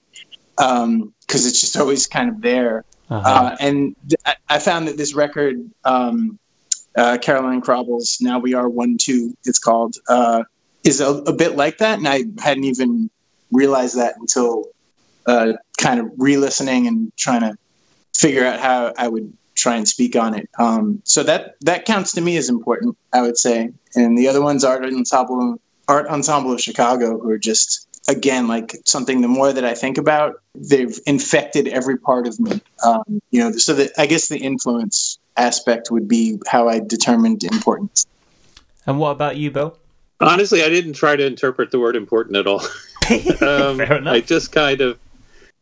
because 0.57 0.83
um, 0.83 1.13
it's 1.29 1.61
just 1.61 1.77
always 1.77 2.07
kind 2.07 2.29
of 2.29 2.41
there 2.41 2.83
uh-huh. 3.09 3.29
uh, 3.29 3.57
and 3.59 3.95
th- 4.07 4.37
I 4.47 4.59
found 4.59 4.87
that 4.87 4.97
this 4.97 5.13
record 5.13 5.69
um, 5.83 6.37
uh, 6.95 7.17
caroline 7.21 7.61
Kraabel's 7.61 8.19
now 8.21 8.39
we 8.39 8.53
are 8.53 8.67
one 8.67 8.97
two 8.97 9.35
it's 9.45 9.59
called 9.59 9.95
uh, 10.07 10.43
is 10.83 11.01
a, 11.01 11.09
a, 11.09 11.33
bit 11.33 11.55
like 11.55 11.79
that, 11.79 11.99
and 11.99 12.07
I 12.07 12.23
hadn't 12.41 12.63
even 12.63 13.09
realized 13.51 13.97
that 13.97 14.15
until 14.17 14.65
uh, 15.25 15.53
kind 15.77 15.99
of 15.99 16.11
re-listening 16.17 16.87
and 16.87 17.15
trying 17.15 17.41
to 17.41 17.55
figure 18.15 18.45
out 18.45 18.59
how 18.59 18.93
I 18.97 19.07
would 19.07 19.33
try 19.61 19.75
and 19.75 19.87
speak 19.87 20.15
on 20.15 20.33
it. 20.33 20.49
Um, 20.57 21.01
so 21.05 21.23
that 21.23 21.55
that 21.61 21.85
counts 21.85 22.13
to 22.13 22.21
me 22.21 22.37
as 22.37 22.49
important, 22.49 22.97
I 23.13 23.21
would 23.21 23.37
say. 23.37 23.71
And 23.95 24.17
the 24.17 24.27
other 24.29 24.41
ones, 24.41 24.63
art 24.63 24.83
ensemble, 24.83 25.61
art 25.87 26.07
ensemble 26.07 26.53
of 26.53 26.61
Chicago, 26.61 27.19
who 27.19 27.29
are 27.29 27.37
just 27.37 27.87
again 28.07 28.47
like 28.47 28.75
something. 28.85 29.21
The 29.21 29.27
more 29.27 29.53
that 29.53 29.63
I 29.63 29.75
think 29.75 29.97
about, 29.97 30.41
they've 30.55 30.97
infected 31.05 31.67
every 31.67 31.97
part 31.97 32.27
of 32.27 32.39
me. 32.39 32.59
Um, 32.83 33.21
you 33.29 33.41
know, 33.41 33.51
so 33.51 33.75
that 33.75 33.91
I 33.97 34.07
guess 34.07 34.27
the 34.27 34.39
influence 34.39 35.19
aspect 35.37 35.91
would 35.91 36.07
be 36.07 36.39
how 36.47 36.67
I 36.67 36.79
determined 36.79 37.43
importance. 37.43 38.05
And 38.85 38.97
what 38.99 39.11
about 39.11 39.37
you, 39.37 39.51
Bill? 39.51 39.77
Honestly, 40.19 40.63
I 40.63 40.69
didn't 40.69 40.93
try 40.93 41.15
to 41.15 41.25
interpret 41.25 41.71
the 41.71 41.79
word 41.79 41.95
important 41.95 42.37
at 42.37 42.47
all. 42.47 42.61
um, 43.41 43.77
Fair 43.77 43.97
enough. 43.97 44.13
I 44.13 44.21
just 44.21 44.51
kind 44.51 44.81
of, 44.81 44.99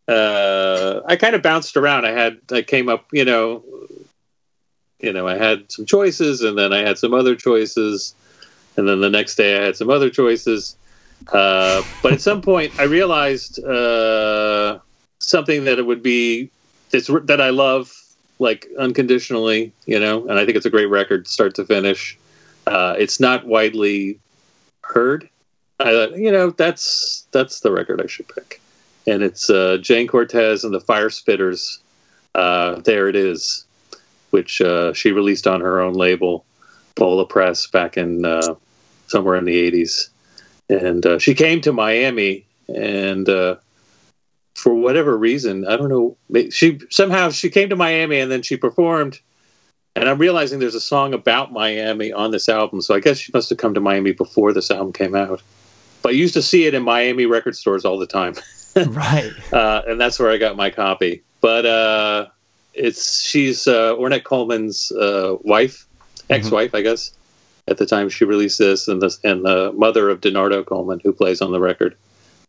uh, 0.08 1.02
I 1.06 1.16
kind 1.16 1.36
of 1.36 1.42
bounced 1.42 1.78
around. 1.78 2.06
I 2.06 2.12
had, 2.12 2.40
I 2.52 2.62
came 2.62 2.90
up, 2.90 3.06
you 3.14 3.26
know, 3.26 3.64
you 5.00 5.14
know, 5.14 5.28
I 5.28 5.38
had 5.38 5.72
some 5.72 5.86
choices, 5.86 6.42
and 6.42 6.58
then 6.58 6.74
I 6.74 6.80
had 6.80 6.98
some 6.98 7.14
other 7.14 7.36
choices, 7.36 8.14
and 8.78 8.88
then 8.88 9.02
the 9.02 9.10
next 9.10 9.36
day 9.36 9.58
I 9.58 9.66
had 9.66 9.76
some 9.76 9.90
other 9.90 10.10
choices. 10.10 10.76
Uh, 11.32 11.84
but 12.02 12.14
at 12.14 12.22
some 12.22 12.42
point, 12.42 12.72
I 12.80 12.84
realized 12.84 13.64
uh, 13.64 14.80
something 15.20 15.66
that 15.66 15.80
it 15.80 15.86
would 15.86 16.02
be 16.04 16.50
it's 16.92 17.08
that 17.26 17.42
I 17.42 17.50
love 17.50 17.94
like 18.40 18.68
unconditionally, 18.78 19.72
you 19.86 20.00
know, 20.00 20.28
and 20.28 20.40
I 20.40 20.46
think 20.46 20.58
it's 20.58 20.66
a 20.66 20.70
great 20.70 20.90
record, 20.90 21.28
start 21.28 21.56
to 21.56 21.66
finish. 21.66 22.18
Uh, 22.66 22.96
it's 22.98 23.20
not 23.20 23.46
widely 23.46 24.20
heard. 24.82 25.30
I 25.80 25.92
thought, 25.92 26.18
you 26.18 26.32
know, 26.32 26.52
that's 26.52 27.26
that's 27.32 27.62
the 27.62 27.72
record 27.72 28.02
I 28.02 28.08
should 28.08 28.28
pick, 28.28 28.62
and 29.08 29.24
it's 29.24 29.50
uh, 29.50 29.78
Jayne 29.82 30.08
Cortez 30.08 30.64
and 30.64 30.74
the 30.74 30.82
Fire 30.82 31.10
Spitters. 31.10 31.80
Uh, 32.36 32.80
there 32.82 33.08
it 33.08 33.16
is, 33.16 33.66
which 34.32 34.62
uh, 34.62 34.94
she 34.94 35.12
released 35.12 35.48
on 35.48 35.62
her 35.62 35.80
own 35.80 35.94
label, 35.94 36.46
Bola 36.96 37.26
Press, 37.26 37.68
back 37.68 37.98
in 37.98 38.26
uh, 38.26 38.56
somewhere 39.08 39.36
in 39.36 39.46
the 39.46 39.72
'80s, 39.72 40.10
and 40.70 41.06
uh, 41.06 41.20
she 41.20 41.34
came 41.34 41.62
to 41.62 41.72
Miami 41.72 42.46
and 42.76 43.28
uh, 43.28 43.56
for 44.56 44.74
whatever 44.74 45.18
reason, 45.18 45.66
I 45.66 45.78
don't 45.78 45.90
know. 45.90 46.18
She 46.52 46.80
somehow 46.90 47.30
she 47.30 47.50
came 47.50 47.70
to 47.70 47.76
Miami 47.76 48.20
and 48.20 48.32
then 48.32 48.42
she 48.42 48.58
performed. 48.58 49.20
And 49.96 50.08
I'm 50.08 50.20
realizing 50.20 50.60
there's 50.60 50.76
a 50.76 50.82
song 50.82 51.14
about 51.14 51.52
Miami 51.52 52.12
on 52.14 52.32
this 52.32 52.48
album, 52.48 52.80
so 52.82 52.94
I 52.94 53.00
guess 53.00 53.18
she 53.18 53.32
must 53.34 53.50
have 53.50 53.58
come 53.58 53.74
to 53.74 53.82
Miami 53.82 54.12
before 54.12 54.54
this 54.54 54.70
album 54.70 54.94
came 54.94 55.16
out. 55.16 55.42
But 56.02 56.10
I 56.10 56.12
used 56.14 56.36
to 56.36 56.42
see 56.42 56.66
it 56.66 56.74
in 56.74 56.84
Miami 56.84 57.26
record 57.26 57.56
stores 57.56 57.86
all 57.86 57.98
the 57.98 58.06
time. 58.06 58.36
right. 58.88 59.32
Uh, 59.52 59.82
and 59.88 60.00
that's 60.00 60.20
where 60.20 60.30
I 60.30 60.38
got 60.38 60.56
my 60.56 60.70
copy. 60.70 61.24
But 61.42 61.66
uh, 61.66 62.28
it's 62.80 63.22
she's 63.22 63.68
uh, 63.68 63.94
Ornette 63.96 64.24
Coleman's 64.24 64.92
uh, 64.94 65.36
wife, 65.42 65.86
mm-hmm. 65.86 66.34
ex-wife, 66.34 66.70
mm-hmm. 66.70 66.78
I 66.78 66.82
guess, 66.82 67.12
at 67.68 67.78
the 67.78 67.86
time 67.86 68.10
she 68.10 68.26
released 68.26 68.58
this, 68.58 68.88
and 68.88 69.02
the 69.02 69.16
and 69.24 69.46
the 69.46 69.74
mother 69.74 70.10
of 70.10 70.22
DeNardo 70.22 70.66
Coleman, 70.66 71.02
who 71.04 71.14
plays 71.14 71.42
on 71.42 71.52
the 71.52 71.60
record. 71.60 71.96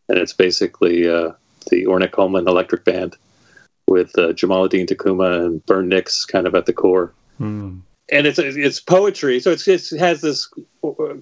And 0.09 0.17
it's 0.17 0.33
basically 0.33 1.07
uh, 1.07 1.31
the 1.69 1.85
Ornette 1.85 2.11
Coleman 2.11 2.47
Electric 2.47 2.83
Band 2.83 3.15
with 3.87 4.17
uh, 4.17 4.33
Jamaaladeen 4.33 4.87
Tacuma 4.87 5.45
and 5.45 5.65
Bern 5.65 5.89
Nix 5.89 6.25
kind 6.25 6.47
of 6.47 6.55
at 6.55 6.65
the 6.65 6.73
core. 6.73 7.13
Mm. 7.39 7.81
And 8.11 8.27
it's 8.27 8.39
it's 8.39 8.79
poetry, 8.79 9.39
so 9.39 9.51
it's, 9.51 9.67
it 9.67 9.99
has 9.99 10.21
this 10.21 10.49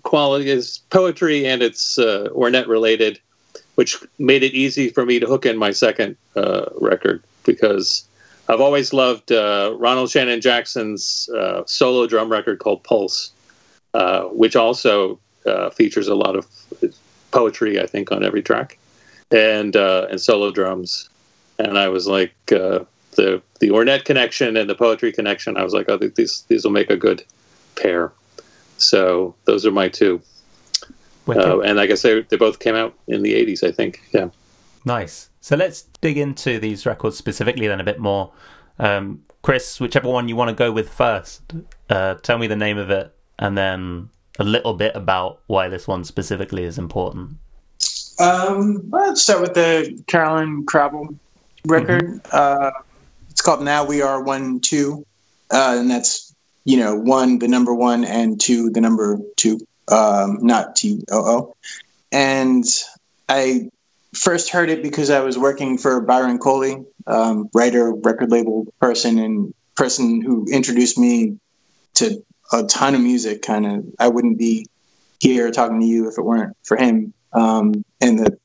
quality. 0.04 0.50
It's 0.50 0.78
poetry 0.78 1.46
and 1.46 1.62
it's 1.62 2.00
uh, 2.00 2.30
Ornette 2.32 2.68
related, 2.68 3.20
which 3.76 3.98
made 4.18 4.44
it 4.44 4.54
easy 4.54 4.90
for 4.90 5.06
me 5.06 5.20
to 5.20 5.28
hook 5.28 5.46
in 5.46 5.58
my 5.58 5.72
second 5.72 6.16
uh, 6.36 6.66
record 6.80 7.24
because 7.44 8.09
I've 8.50 8.62
always 8.62 8.94
loved 8.94 9.32
uh, 9.32 9.76
Ronald 9.78 10.10
Shannon 10.10 10.42
Jackson's 10.42 11.30
uh, 11.30 11.64
solo 11.68 12.08
drum 12.08 12.30
record 12.30 12.60
called 12.60 12.84
Pulse, 12.84 13.32
uh, 13.94 14.24
which 14.24 14.56
also 14.56 15.20
uh, 15.46 15.70
features 15.70 16.08
a 16.08 16.16
lot 16.16 16.36
of 16.36 16.48
poetry, 17.32 17.80
I 17.80 17.86
think, 17.86 18.12
on 18.12 18.24
every 18.24 18.42
track 18.42 18.78
and 19.32 19.76
uh, 19.76 20.08
and 20.10 20.20
solo 20.20 20.52
drums, 20.52 21.10
and 21.58 21.78
I 21.78 21.90
was 21.90 22.08
like 22.08 22.34
uh, 22.52 22.80
the 23.16 23.42
the 23.60 23.70
Ornette 23.70 24.06
connection 24.06 24.58
and 24.58 24.70
the 24.70 24.76
poetry 24.76 25.12
connection. 25.12 25.58
I 25.58 25.64
was 25.64 25.74
like, 25.74 25.90
oh, 25.90 25.98
these 25.98 26.44
these 26.48 26.64
will 26.64 26.72
make 26.72 26.90
a 26.90 26.98
good 26.98 27.24
pair. 27.76 28.12
So 28.78 29.36
those 29.46 29.66
are 29.66 29.72
my 29.72 29.90
two. 29.90 30.22
Uh, 31.28 31.60
and 31.60 31.80
I 31.80 31.86
guess 31.86 32.02
they 32.02 32.22
they 32.22 32.38
both 32.38 32.58
came 32.58 32.76
out 32.76 32.96
in 33.08 33.22
the 33.22 33.34
'80s, 33.34 33.64
I 33.64 33.72
think. 33.72 34.02
Yeah. 34.12 34.30
Nice. 34.84 35.29
So 35.42 35.56
let's 35.56 35.84
dig 36.02 36.18
into 36.18 36.60
these 36.60 36.86
records 36.86 37.18
specifically 37.18 37.68
then 37.68 37.80
a 37.80 37.84
bit 37.84 38.00
more. 38.00 38.32
Um, 38.78 39.24
Chris, 39.42 39.80
whichever 39.80 40.10
one 40.10 40.28
you 40.28 40.36
want 40.36 40.50
to 40.50 40.56
go 40.56 40.72
with 40.72 40.90
first, 40.90 41.42
uh, 41.90 42.16
tell 42.16 42.38
me 42.38 42.48
the 42.48 42.56
name 42.56 42.78
of 42.78 42.90
it, 42.90 43.14
and 43.38 43.58
then 43.58 44.10
a 44.38 44.44
little 44.44 44.74
bit 44.74 44.96
about 44.96 45.42
why 45.48 45.70
this 45.70 45.88
one 45.88 46.04
specifically 46.04 46.64
is 46.64 46.78
important. 46.78 47.38
Um, 48.20 48.90
let's 48.90 49.22
start 49.22 49.42
with 49.42 49.54
the 49.54 50.04
Caroline 50.08 50.66
Kraabel 50.66 51.18
record. 51.66 52.04
Mm-hmm. 52.04 52.28
Uh, 52.32 52.72
it's 53.30 53.42
called 53.42 53.64
Now 53.64 53.86
We 53.86 54.02
Are 54.02 54.22
One 54.22 54.60
Two, 54.60 55.06
uh, 55.52 55.78
and 55.80 55.90
that's 55.90 56.36
you 56.66 56.78
know 56.78 56.96
one 56.96 57.40
the 57.40 57.48
number 57.48 57.74
one 57.74 58.04
and 58.04 58.40
two 58.40 58.72
the 58.72 58.82
number 58.82 59.20
two, 59.38 59.60
um, 59.88 60.40
not 60.42 60.76
T 60.76 61.04
O 61.10 61.18
O. 61.18 61.56
And 62.12 62.66
I 63.30 63.70
first 64.14 64.50
heard 64.50 64.70
it 64.70 64.84
because 64.84 65.10
I 65.10 65.22
was 65.22 65.38
working 65.38 65.78
for 65.78 66.02
Byron 66.02 66.40
Coley, 66.40 66.84
um, 67.08 67.50
writer, 67.54 67.94
record 67.94 68.32
label 68.32 68.74
person, 68.80 69.20
and 69.20 69.54
person 69.76 70.22
who 70.22 70.46
introduced 70.52 70.98
me 70.98 71.38
to 71.96 72.24
a 72.52 72.64
ton 72.64 72.96
of 72.96 73.02
music. 73.02 73.42
Kind 73.42 73.66
of, 73.66 73.86
I 74.00 74.08
wouldn't 74.08 74.38
be 74.38 74.68
here 75.20 75.52
talking 75.52 75.80
to 75.80 75.86
you 75.86 76.10
if 76.10 76.18
it 76.18 76.24
weren't 76.24 76.56
for 76.64 76.78
him. 76.78 77.14
Um, 77.34 77.86
and 78.02 78.20
the 78.20 78.38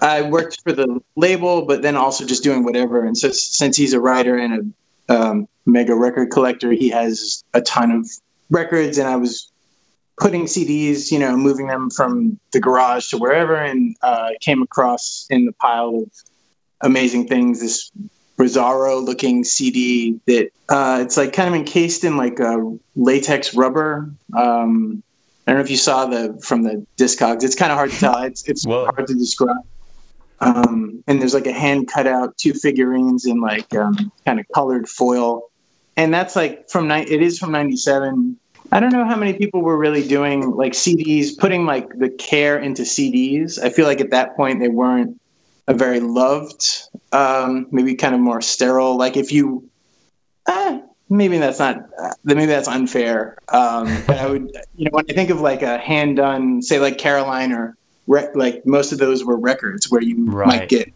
I 0.00 0.22
worked 0.22 0.60
for 0.62 0.72
the 0.72 1.00
label, 1.14 1.64
but 1.64 1.82
then 1.82 1.96
also 1.96 2.26
just 2.26 2.44
doing 2.44 2.64
whatever. 2.64 3.04
And 3.04 3.16
so 3.16 3.30
since 3.30 3.76
he's 3.76 3.94
a 3.94 4.00
writer 4.00 4.36
and 4.36 4.74
a 5.08 5.14
um, 5.14 5.48
mega 5.64 5.94
record 5.94 6.30
collector, 6.30 6.70
he 6.70 6.90
has 6.90 7.44
a 7.54 7.60
ton 7.60 7.90
of 7.90 8.10
records, 8.50 8.98
and 8.98 9.08
I 9.08 9.16
was 9.16 9.50
putting 10.18 10.44
CDs, 10.44 11.10
you 11.10 11.18
know, 11.18 11.36
moving 11.36 11.66
them 11.66 11.90
from 11.90 12.38
the 12.52 12.60
garage 12.60 13.10
to 13.10 13.18
wherever, 13.18 13.56
and 13.56 13.96
uh, 14.02 14.30
came 14.40 14.62
across 14.62 15.26
in 15.30 15.44
the 15.44 15.52
pile 15.52 16.02
of 16.02 16.10
amazing 16.80 17.26
things 17.26 17.60
this 17.60 17.90
bizarro 18.38 19.02
looking 19.02 19.44
CD 19.44 20.20
that 20.26 20.50
uh, 20.68 21.00
it's 21.02 21.16
like 21.16 21.32
kind 21.32 21.48
of 21.48 21.54
encased 21.54 22.04
in 22.04 22.16
like 22.16 22.38
a 22.38 22.78
latex 22.94 23.54
rubber. 23.54 24.10
Um, 24.34 25.02
I 25.46 25.52
don't 25.52 25.58
know 25.58 25.64
if 25.64 25.70
you 25.70 25.76
saw 25.76 26.06
the 26.06 26.40
from 26.42 26.62
the 26.62 26.86
Discogs. 26.96 27.44
It's 27.44 27.54
kind 27.54 27.70
of 27.70 27.78
hard 27.78 27.90
to 27.90 27.98
tell. 27.98 28.22
It's 28.22 28.48
it's 28.48 28.66
hard 28.66 29.06
to 29.06 29.14
describe. 29.14 29.64
Um, 30.38 31.02
and 31.06 31.20
there's 31.20 31.34
like 31.34 31.46
a 31.46 31.52
hand 31.52 31.88
cut 31.88 32.06
out 32.06 32.36
two 32.36 32.52
figurines 32.52 33.26
in 33.26 33.40
like 33.40 33.74
um, 33.74 34.12
kind 34.24 34.38
of 34.38 34.46
colored 34.52 34.88
foil, 34.88 35.44
and 35.96 36.12
that's 36.12 36.36
like 36.36 36.68
from 36.68 36.88
ni- 36.88 37.08
it 37.08 37.22
is 37.22 37.38
from 37.38 37.52
'97. 37.52 38.38
I 38.72 38.80
don't 38.80 38.92
know 38.92 39.04
how 39.04 39.16
many 39.16 39.34
people 39.34 39.62
were 39.62 39.76
really 39.76 40.06
doing 40.06 40.50
like 40.50 40.72
CDs, 40.72 41.38
putting 41.38 41.66
like 41.66 41.88
the 41.96 42.10
care 42.10 42.58
into 42.58 42.82
CDs. 42.82 43.62
I 43.62 43.70
feel 43.70 43.86
like 43.86 44.00
at 44.00 44.10
that 44.10 44.36
point 44.36 44.60
they 44.60 44.68
weren't 44.68 45.20
a 45.66 45.74
very 45.74 46.00
loved, 46.00 46.64
um, 47.12 47.66
maybe 47.70 47.94
kind 47.94 48.14
of 48.14 48.20
more 48.20 48.40
sterile. 48.40 48.96
Like 48.96 49.16
if 49.16 49.32
you, 49.32 49.68
eh, 50.48 50.80
maybe 51.08 51.38
that's 51.38 51.58
not 51.58 51.76
uh, 52.00 52.10
maybe 52.24 52.46
that's 52.46 52.68
unfair. 52.68 53.38
Um, 53.48 54.02
but 54.06 54.18
I 54.18 54.26
would, 54.28 54.56
you 54.76 54.86
know, 54.86 54.90
when 54.92 55.06
I 55.08 55.12
think 55.12 55.30
of 55.30 55.40
like 55.40 55.62
a 55.62 55.78
hand 55.78 56.16
done, 56.16 56.62
say 56.62 56.78
like 56.78 56.98
Caroliner 56.98 57.74
or 58.06 58.32
like 58.34 58.66
most 58.66 58.92
of 58.92 58.98
those 58.98 59.24
were 59.24 59.36
records 59.36 59.90
where 59.90 60.02
you 60.02 60.26
right. 60.26 60.46
might 60.46 60.68
get 60.68 60.92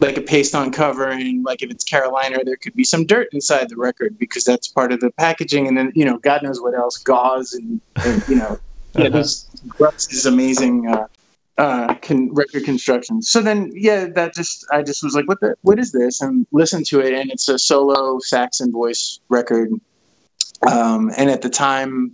like 0.00 0.16
a 0.16 0.22
paste 0.22 0.54
on 0.54 0.72
cover 0.72 1.08
and 1.08 1.44
like 1.44 1.62
if 1.62 1.70
it's 1.70 1.84
Caroliner, 1.84 2.44
there 2.44 2.56
could 2.56 2.74
be 2.74 2.84
some 2.84 3.06
dirt 3.06 3.28
inside 3.32 3.68
the 3.68 3.76
record 3.76 4.18
because 4.18 4.44
that's 4.44 4.66
part 4.66 4.92
of 4.92 5.00
the 5.00 5.10
packaging. 5.10 5.68
And 5.68 5.76
then, 5.76 5.92
you 5.94 6.06
know, 6.06 6.16
God 6.16 6.42
knows 6.42 6.60
what 6.60 6.74
else, 6.74 6.96
gauze 6.98 7.52
and, 7.52 7.80
and 7.96 8.28
you 8.28 8.36
know, 8.36 8.58
yeah, 8.94 9.06
uh-huh. 9.06 9.10
those 9.10 9.46
is 10.10 10.26
amazing. 10.26 10.88
Uh, 10.88 11.06
uh, 11.58 11.94
con- 11.96 12.32
record 12.32 12.64
construction. 12.64 13.20
So 13.20 13.42
then, 13.42 13.72
yeah, 13.74 14.06
that 14.14 14.34
just 14.34 14.66
I 14.72 14.82
just 14.82 15.04
was 15.04 15.14
like, 15.14 15.28
what 15.28 15.40
the 15.40 15.56
what 15.60 15.78
is 15.78 15.92
this? 15.92 16.22
And 16.22 16.46
listened 16.52 16.86
to 16.86 17.00
it, 17.00 17.12
and 17.12 17.30
it's 17.30 17.50
a 17.50 17.58
solo 17.58 18.18
sax 18.18 18.60
and 18.60 18.72
voice 18.72 19.20
record. 19.28 19.70
Um, 20.66 21.10
and 21.14 21.28
at 21.28 21.42
the 21.42 21.50
time, 21.50 22.12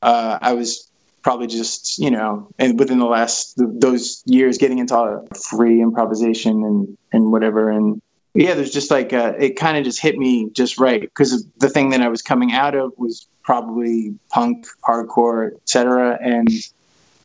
uh, 0.00 0.38
I 0.40 0.54
was 0.54 0.90
probably 1.22 1.48
just 1.48 1.98
you 1.98 2.10
know, 2.10 2.48
and 2.58 2.78
within 2.78 2.98
the 2.98 3.04
last 3.04 3.54
those 3.58 4.22
years, 4.24 4.56
getting 4.56 4.78
into 4.78 5.28
free 5.50 5.82
improvisation 5.82 6.64
and 6.64 6.96
and 7.12 7.32
whatever, 7.32 7.70
and 7.70 8.00
yeah, 8.34 8.54
there's 8.54 8.72
just 8.72 8.90
like 8.90 9.12
uh, 9.12 9.34
it 9.38 9.56
kind 9.56 9.76
of 9.76 9.84
just 9.84 10.00
hit 10.00 10.16
me 10.16 10.50
just 10.50 10.78
right 10.78 11.00
because 11.00 11.44
the 11.58 11.68
thing 11.68 11.90
that 11.90 12.00
I 12.00 12.08
was 12.08 12.22
coming 12.22 12.52
out 12.52 12.74
of 12.74 12.92
was 12.96 13.26
probably 13.42 14.14
punk, 14.28 14.66
hardcore, 14.84 15.56
etc. 15.56 16.18
And 16.20 16.48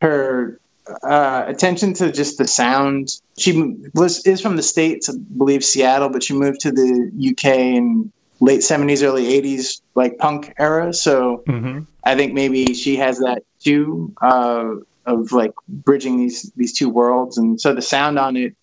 her 0.02 0.60
uh, 0.88 1.46
attention 1.48 1.94
to 1.96 2.12
just 2.12 2.38
the 2.38 2.48
sound. 2.48 3.10
She 3.38 3.78
was 3.94 4.26
is 4.26 4.42
from 4.42 4.56
the 4.56 4.64
states, 4.64 5.10
I 5.10 5.14
believe 5.16 5.64
Seattle, 5.64 6.10
but 6.10 6.24
she 6.24 6.34
moved 6.34 6.62
to 6.62 6.72
the 6.72 7.12
UK 7.32 7.46
in 7.56 8.12
late 8.40 8.64
seventies, 8.64 9.04
early 9.04 9.28
eighties, 9.28 9.82
like 9.94 10.18
punk 10.18 10.54
era. 10.58 10.94
So 10.94 11.44
mm-hmm. 11.48 11.82
I 12.04 12.16
think 12.16 12.34
maybe 12.34 12.74
she 12.74 12.98
has 12.98 13.20
that 13.20 13.44
too 13.60 14.14
uh, 14.22 14.76
of 15.06 15.32
like 15.32 15.54
bridging 15.68 16.18
these 16.18 16.52
these 16.56 16.74
two 16.74 16.90
worlds, 16.90 17.38
and 17.38 17.60
so 17.60 17.74
the 17.74 17.82
sound 17.82 18.20
on 18.20 18.38
it 18.38 18.56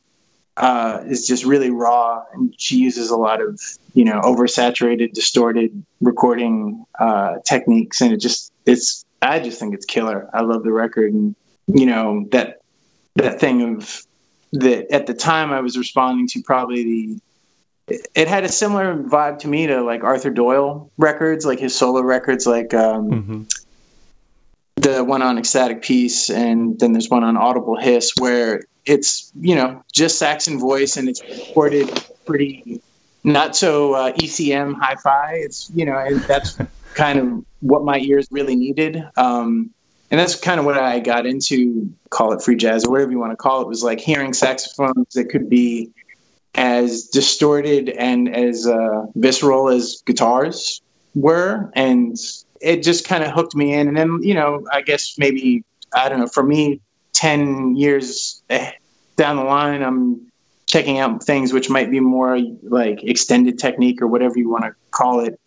uh, 0.57 1.03
is 1.07 1.27
just 1.27 1.45
really 1.45 1.71
raw, 1.71 2.23
and 2.33 2.55
she 2.59 2.77
uses 2.77 3.11
a 3.11 3.17
lot 3.17 3.41
of 3.41 3.61
you 3.95 4.05
know 4.05 4.21
oversaturated, 4.21 5.13
distorted 5.13 5.85
recording 6.01 6.85
uh, 6.99 7.37
techniques, 7.45 8.01
and 8.01 8.13
it 8.13 8.19
just 8.19 8.53
it's 8.67 9.05
I 9.21 9.41
just 9.41 9.59
think 9.59 9.75
it's 9.75 9.87
killer. 9.87 10.29
I 10.33 10.43
love 10.43 10.63
the 10.63 10.73
record 10.73 11.13
and 11.13 11.35
you 11.67 11.87
know 11.87 12.27
that 12.33 12.61
that 13.17 13.41
thing 13.41 13.77
of 13.77 14.03
that 14.53 14.93
at 14.93 15.07
the 15.07 15.15
time 15.15 15.53
I 15.53 15.61
was 15.61 15.79
responding 15.79 16.29
to 16.29 16.43
probably 16.43 16.85
the 16.85 17.21
it 18.15 18.29
had 18.29 18.45
a 18.45 18.49
similar 18.49 18.97
vibe 18.97 19.41
to 19.41 19.49
me 19.49 19.67
to 19.67 19.83
like 19.83 20.05
Arthur 20.05 20.31
Doyle 20.31 20.91
records, 20.97 21.45
like 21.45 21.59
his 21.59 21.77
solo 21.77 22.01
records, 22.01 22.47
like 22.47 22.73
um, 22.75 23.11
mm-hmm. 23.11 23.43
the 24.77 25.03
one 25.03 25.23
on 25.23 25.39
Ecstatic 25.39 25.83
Peace, 25.83 26.31
and 26.31 26.79
then 26.79 26.93
there's 26.93 27.11
one 27.11 27.25
on 27.25 27.37
Audible 27.37 27.77
Hiss, 27.77 28.13
where 28.19 28.63
it's 28.85 29.33
you 29.41 29.55
know 29.55 29.85
just 29.93 30.19
Saxon 30.19 30.59
voice, 30.59 30.97
and 30.97 31.09
it's 31.09 31.23
recorded 31.23 31.89
pretty 32.27 32.81
not 33.25 33.55
so 33.55 33.95
uh, 33.95 34.13
ECM 34.13 34.75
hi-fi. 34.79 35.35
It's 35.37 35.71
you 35.75 35.85
know 35.85 35.97
and 35.97 36.21
that's 36.21 36.59
kind 36.95 37.19
of 37.19 37.45
what 37.61 37.85
my 37.85 37.99
ears 37.99 38.29
really 38.31 38.57
needed. 38.57 39.03
Um, 39.17 39.71
and 40.11 40.21
that's 40.21 40.35
kind 40.37 40.61
of 40.61 40.67
what 40.67 40.77
I 40.77 41.01
got 41.01 41.25
into. 41.25 41.95
Call 42.11 42.33
it 42.33 42.43
free 42.43 42.57
jazz 42.57 42.85
or 42.85 42.91
whatever 42.91 43.11
you 43.11 43.19
want 43.19 43.33
to 43.33 43.37
call 43.37 43.63
it. 43.63 43.69
Was 43.69 43.83
like 43.83 44.01
hearing 44.01 44.35
saxophones 44.35 45.15
that 45.15 45.31
could 45.31 45.49
be 45.49 45.91
as 46.55 47.05
distorted 47.05 47.89
and 47.89 48.35
as 48.35 48.67
uh, 48.67 49.07
visceral 49.15 49.71
as 49.71 50.03
guitars 50.05 50.83
were, 51.15 51.71
and 51.75 52.17
it 52.61 52.83
just 52.83 53.07
kind 53.07 53.25
of 53.25 53.31
hooked 53.31 53.55
me 53.55 53.73
in. 53.73 53.89
And 53.89 53.97
then 53.97 54.21
you 54.23 54.35
know, 54.35 54.67
I 54.71 54.83
guess 54.83 55.17
maybe 55.17 55.65
I 55.95 56.09
don't 56.09 56.21
know. 56.21 56.27
For 56.27 56.43
me, 56.43 56.81
ten 57.13 57.77
years 57.77 58.43
down 59.17 59.37
the 59.37 59.45
line, 59.45 59.83
I'm 59.83 60.33
checking 60.67 60.99
out 60.99 61.23
things 61.23 61.53
which 61.53 61.69
might 61.69 61.91
be 61.91 62.01
more 62.01 62.39
like 62.63 63.05
extended 63.05 63.59
technique 63.59 64.01
or 64.01 64.07
whatever 64.07 64.39
you 64.39 64.49
want 64.49 64.65
to 64.65 64.75
call 64.91 65.21
it. 65.21 65.39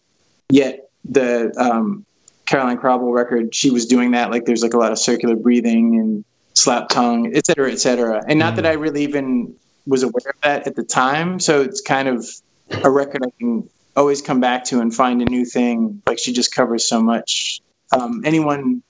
Yet 0.49 0.89
the 1.03 1.51
um, 1.57 2.05
Caroline 2.45 2.77
Kraabel 2.77 3.11
record, 3.13 3.55
she 3.55 3.71
was 3.71 3.87
doing 3.87 4.11
that. 4.11 4.29
Like 4.29 4.45
there's 4.45 4.61
like 4.61 4.75
a 4.75 4.77
lot 4.77 4.91
of 4.91 4.99
circular 4.99 5.35
breathing 5.35 5.99
and 5.99 6.25
slap 6.53 6.89
tongue, 6.89 7.35
et 7.35 7.45
cetera, 7.45 7.71
et 7.71 7.79
cetera. 7.79 8.23
And 8.27 8.37
not 8.37 8.53
mm. 8.53 8.55
that 8.57 8.65
I 8.67 8.73
really 8.73 9.03
even 9.03 9.55
was 9.87 10.03
aware 10.03 10.33
of 10.33 10.41
that 10.41 10.67
at 10.67 10.75
the 10.75 10.83
time. 10.83 11.39
So 11.39 11.61
it's 11.61 11.81
kind 11.81 12.07
of 12.07 12.27
a 12.83 12.89
record 12.89 13.23
I 13.25 13.31
can 13.39 13.69
always 13.95 14.21
come 14.21 14.39
back 14.39 14.65
to 14.65 14.79
and 14.79 14.93
find 14.93 15.21
a 15.21 15.25
new 15.25 15.45
thing. 15.45 16.01
Like 16.05 16.19
she 16.19 16.33
just 16.33 16.53
covers 16.53 16.87
so 16.87 17.01
much. 17.01 17.61
Um, 17.91 18.21
anyone 18.25 18.83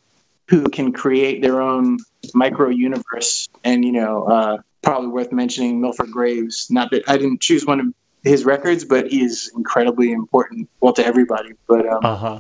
who 0.48 0.70
can 0.70 0.92
create 0.92 1.42
their 1.42 1.62
own 1.62 1.98
micro 2.34 2.70
universe, 2.70 3.50
and 3.64 3.84
you 3.84 3.92
know, 3.92 4.24
uh, 4.24 4.58
probably 4.82 5.10
worth 5.10 5.32
mentioning 5.32 5.82
Milford 5.82 6.12
Graves. 6.12 6.68
Not 6.70 6.92
that 6.92 7.08
I 7.08 7.18
didn't 7.18 7.42
choose 7.42 7.66
one 7.66 7.80
of 7.80 7.88
his 8.24 8.46
records, 8.46 8.86
but 8.86 9.08
he 9.08 9.24
is 9.24 9.52
incredibly 9.56 10.12
important, 10.12 10.70
well, 10.80 10.94
to 10.94 11.06
everybody. 11.06 11.52
But 11.68 11.88
um, 11.88 12.00
uh-huh. 12.04 12.40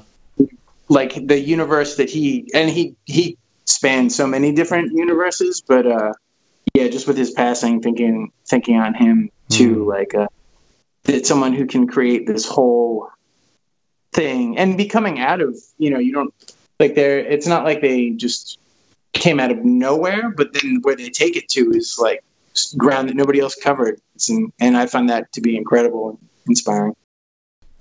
like 0.89 1.27
the 1.27 1.39
universe 1.39 1.97
that 1.97 2.09
he 2.09 2.49
and 2.53 2.69
he 2.69 2.95
he 3.05 3.37
spans 3.65 4.15
so 4.15 4.27
many 4.27 4.53
different 4.53 4.93
universes, 4.93 5.61
but 5.61 5.85
uh, 5.85 6.13
yeah, 6.73 6.87
just 6.87 7.07
with 7.07 7.17
his 7.17 7.31
passing, 7.31 7.81
thinking 7.81 8.31
thinking 8.45 8.77
on 8.77 8.93
him 8.93 9.29
too, 9.49 9.77
mm. 9.77 9.87
like 9.87 10.15
uh, 10.15 10.27
that 11.03 11.25
someone 11.25 11.53
who 11.53 11.67
can 11.67 11.87
create 11.87 12.25
this 12.27 12.45
whole 12.45 13.09
thing 14.11 14.57
and 14.57 14.77
be 14.77 14.85
coming 14.85 15.19
out 15.19 15.41
of 15.41 15.57
you 15.77 15.89
know 15.89 15.99
you 15.99 16.13
don't 16.13 16.33
like 16.79 16.95
they're 16.95 17.19
it's 17.19 17.47
not 17.47 17.65
like 17.65 17.81
they 17.81 18.11
just 18.11 18.57
came 19.15 19.39
out 19.39 19.51
of 19.51 19.63
nowhere 19.63 20.29
but 20.29 20.53
then 20.53 20.79
where 20.81 20.95
they 20.95 21.09
take 21.09 21.35
it 21.35 21.47
to 21.49 21.71
is 21.71 21.97
like 21.99 22.23
ground 22.77 23.09
that 23.09 23.15
nobody 23.15 23.39
else 23.39 23.55
covered. 23.55 23.99
And, 24.29 24.53
and 24.59 24.77
i 24.77 24.85
find 24.85 25.09
that 25.09 25.31
to 25.33 25.41
be 25.41 25.57
incredible 25.57 26.09
and 26.09 26.17
inspiring. 26.47 26.95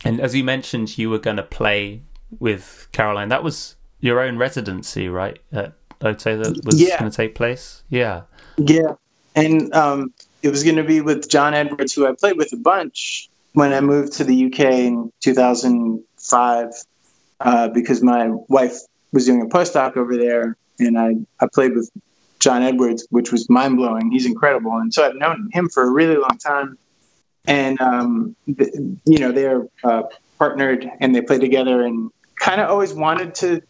And 0.05 0.20
as 0.20 0.35
you 0.35 0.44
mentioned 0.44 0.97
you 0.99 1.11
were 1.11 1.18
going 1.18 1.37
to 1.37 1.42
play 1.42 2.03
with 2.38 2.88
caroline. 2.92 3.29
That 3.29 3.44
was 3.44 3.77
your 4.01 4.20
own 4.20 4.38
residency 4.38 5.09
right? 5.09 5.38
Uh, 5.53 5.68
i'd 6.03 6.20
say 6.20 6.37
that 6.37 6.64
was 6.64 6.81
yeah. 6.81 6.99
going 6.99 7.11
to 7.11 7.16
take 7.16 7.35
place? 7.35 7.83
Yeah. 7.88 8.23
Yeah. 8.57 8.94
And 9.35 9.75
um, 9.75 10.12
it 10.42 10.51
was 10.51 10.62
going 10.62 10.77
to 10.77 10.85
be 10.85 11.01
with 11.01 11.29
John 11.29 11.55
Edwards, 11.55 11.92
who 11.92 12.07
I 12.07 12.12
played 12.12 12.37
with 12.37 12.53
a 12.53 12.57
bunch 12.57 13.29
when 13.55 13.73
I 13.73 13.81
moved 13.81 14.14
to 14.14 14.25
the 14.25 14.47
UK 14.47 14.61
in 14.61 15.12
2005, 15.20 16.70
uh, 17.40 17.68
because 17.68 18.03
my 18.03 18.29
wife 18.49 18.79
was 19.12 19.27
doing 19.27 19.42
a 19.42 19.47
postdoc 19.47 19.97
over 19.97 20.16
there, 20.16 20.57
and 20.79 20.99
I, 20.99 21.17
I 21.41 21.49
played 21.53 21.75
with 21.75 21.91
John 22.39 22.63
Edwards, 22.63 23.07
which 23.11 23.33
was 23.33 23.49
mind 23.49 23.77
blowing. 23.77 24.11
He's 24.11 24.27
incredible, 24.27 24.73
and 24.73 24.93
so 24.93 25.07
I've 25.07 25.17
known 25.17 25.51
him 25.53 25.69
for 25.69 25.83
a 25.83 25.91
really 25.91 26.17
long 26.17 26.39
time. 26.39 26.79
And 27.47 27.81
um, 27.81 28.37
you 28.47 29.19
know, 29.19 29.33
they're 29.33 29.67
uh, 29.83 30.05
partnered 30.39 30.91
and 31.01 31.15
they 31.15 31.21
play 31.21 31.39
together, 31.39 31.85
and 31.85 32.11
kind 32.37 32.61
of 32.61 32.71
always 32.71 32.93
wanted 32.93 33.35
to 33.37 33.63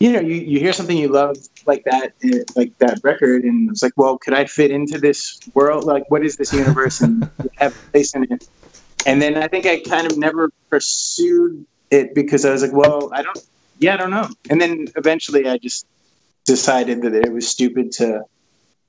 you 0.00 0.12
know, 0.12 0.20
you, 0.20 0.36
you 0.36 0.58
hear 0.58 0.72
something 0.72 0.96
you 0.96 1.08
love 1.08 1.36
like 1.66 1.84
that, 1.84 2.14
eh, 2.24 2.42
like 2.56 2.76
that 2.78 3.00
record, 3.04 3.44
and 3.44 3.70
it's 3.70 3.82
like, 3.82 3.92
well, 3.96 4.16
could 4.16 4.32
I 4.32 4.46
fit 4.46 4.70
into 4.70 4.98
this 4.98 5.38
world? 5.52 5.84
Like, 5.84 6.10
what 6.10 6.24
is 6.24 6.36
this 6.36 6.54
universe 6.54 7.02
and 7.02 7.28
have 7.58 7.76
a 7.76 7.90
place 7.90 8.14
in 8.14 8.24
it? 8.24 8.48
And 9.04 9.20
then 9.20 9.36
I 9.36 9.46
think 9.46 9.66
I 9.66 9.80
kind 9.80 10.10
of 10.10 10.16
never 10.16 10.50
pursued 10.70 11.66
it 11.90 12.14
because 12.14 12.46
I 12.46 12.50
was 12.50 12.62
like, 12.62 12.72
well, 12.72 13.10
I 13.12 13.22
don't, 13.22 13.38
yeah, 13.78 13.94
I 13.94 13.96
don't 13.98 14.10
know. 14.10 14.28
And 14.48 14.58
then 14.58 14.86
eventually 14.96 15.46
I 15.46 15.58
just 15.58 15.86
decided 16.44 17.02
that 17.02 17.14
it 17.14 17.32
was 17.32 17.48
stupid 17.48 17.92
to 17.92 18.24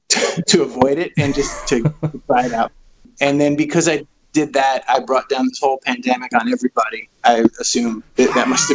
to, 0.09 0.43
to 0.47 0.61
avoid 0.63 0.97
it 0.97 1.13
and 1.17 1.33
just 1.33 1.67
to 1.69 1.93
try 2.27 2.45
it 2.45 2.53
out. 2.53 2.71
And 3.19 3.39
then 3.39 3.55
because 3.55 3.87
I 3.87 4.05
did 4.33 4.53
that, 4.53 4.83
I 4.87 4.99
brought 4.99 5.29
down 5.29 5.47
this 5.47 5.59
whole 5.59 5.79
pandemic 5.83 6.33
on 6.33 6.51
everybody. 6.51 7.09
I 7.23 7.45
assume 7.59 8.03
that, 8.15 8.33
that 8.33 8.47
must 8.47 8.73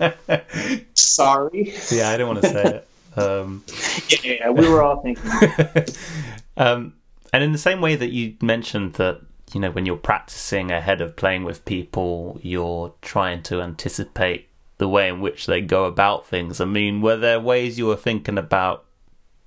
have 0.00 0.14
been. 0.28 0.84
Sorry. 0.94 1.74
Yeah, 1.90 2.10
I 2.10 2.12
didn't 2.16 2.28
want 2.28 2.42
to 2.42 2.48
say 2.48 2.62
it. 2.64 2.88
Um... 3.14 3.62
yeah, 4.08 4.32
yeah, 4.32 4.50
we 4.50 4.68
were 4.68 4.82
all 4.82 5.02
thinking. 5.02 5.30
um, 6.56 6.94
and 7.32 7.44
in 7.44 7.52
the 7.52 7.58
same 7.58 7.80
way 7.80 7.94
that 7.94 8.10
you 8.10 8.36
mentioned 8.42 8.94
that, 8.94 9.20
you 9.52 9.60
know, 9.60 9.70
when 9.70 9.86
you're 9.86 9.96
practicing 9.96 10.70
ahead 10.70 11.00
of 11.00 11.14
playing 11.14 11.44
with 11.44 11.64
people, 11.64 12.40
you're 12.42 12.94
trying 13.02 13.42
to 13.44 13.60
anticipate 13.60 14.48
the 14.82 14.88
way 14.88 15.08
in 15.08 15.20
which 15.20 15.46
they 15.46 15.60
go 15.60 15.84
about 15.84 16.26
things. 16.26 16.60
I 16.60 16.64
mean, 16.64 17.00
were 17.00 17.16
there 17.16 17.38
ways 17.38 17.78
you 17.78 17.86
were 17.86 17.94
thinking 17.94 18.36
about 18.36 18.84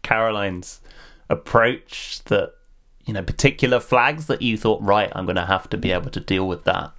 Caroline's 0.02 0.80
approach 1.30 2.24
that 2.26 2.54
you 3.06 3.14
know 3.14 3.22
particular 3.22 3.82
flags 3.82 4.28
that 4.28 4.44
you 4.44 4.58
thought 4.58 4.80
right 4.82 5.12
i'm 5.16 5.26
going 5.26 5.36
to 5.36 5.46
have 5.46 5.68
to 5.68 5.76
be 5.76 5.92
able 5.92 6.12
to 6.12 6.20
deal 6.20 6.48
with 6.48 6.66
that 6.66 6.92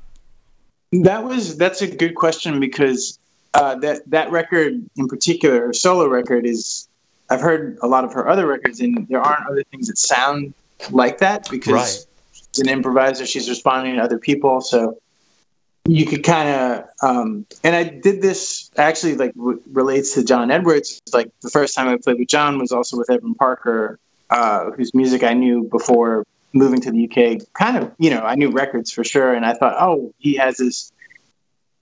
that 0.90 1.22
was 1.22 1.56
that's 1.56 1.80
a 1.80 1.86
good 1.86 2.16
question 2.16 2.58
because 2.58 3.18
uh, 3.54 3.76
that 3.76 4.02
that 4.10 4.32
record 4.32 4.84
in 4.96 5.06
particular 5.06 5.72
solo 5.72 6.08
record 6.08 6.44
is 6.44 6.88
i've 7.30 7.40
heard 7.40 7.78
a 7.82 7.86
lot 7.86 8.04
of 8.04 8.12
her 8.12 8.28
other 8.28 8.46
records 8.46 8.80
and 8.80 9.06
there 9.08 9.20
aren't 9.20 9.46
other 9.48 9.62
things 9.70 9.86
that 9.86 9.98
sound 9.98 10.52
like 10.90 11.18
that 11.18 11.48
because 11.48 11.72
right. 11.72 12.06
she's 12.32 12.58
an 12.58 12.68
improviser 12.68 13.26
she's 13.26 13.48
responding 13.48 13.94
to 13.94 14.02
other 14.02 14.18
people 14.18 14.60
so 14.60 14.98
you 15.88 16.06
could 16.06 16.24
kind 16.24 16.48
of 16.48 16.85
um, 17.02 17.46
and 17.62 17.74
i 17.74 17.84
did 17.84 18.22
this 18.22 18.70
actually 18.76 19.16
like 19.16 19.34
w- 19.34 19.60
relates 19.72 20.14
to 20.14 20.24
john 20.24 20.50
edwards. 20.50 21.00
Like 21.12 21.30
the 21.40 21.50
first 21.50 21.74
time 21.74 21.88
i 21.88 21.96
played 21.96 22.18
with 22.18 22.28
john 22.28 22.58
was 22.58 22.72
also 22.72 22.96
with 22.96 23.10
evan 23.10 23.34
parker 23.34 23.98
uh, 24.30 24.70
whose 24.72 24.94
music 24.94 25.22
I 25.22 25.34
knew 25.34 25.64
before 25.64 26.26
moving 26.52 26.80
to 26.82 26.90
the 26.90 27.04
UK. 27.04 27.46
Kind 27.52 27.76
of, 27.76 27.92
you 27.98 28.10
know, 28.10 28.20
I 28.20 28.34
knew 28.34 28.50
records 28.50 28.90
for 28.92 29.04
sure, 29.04 29.32
and 29.32 29.44
I 29.44 29.54
thought, 29.54 29.76
oh, 29.78 30.14
he 30.18 30.36
has 30.36 30.56
this, 30.56 30.92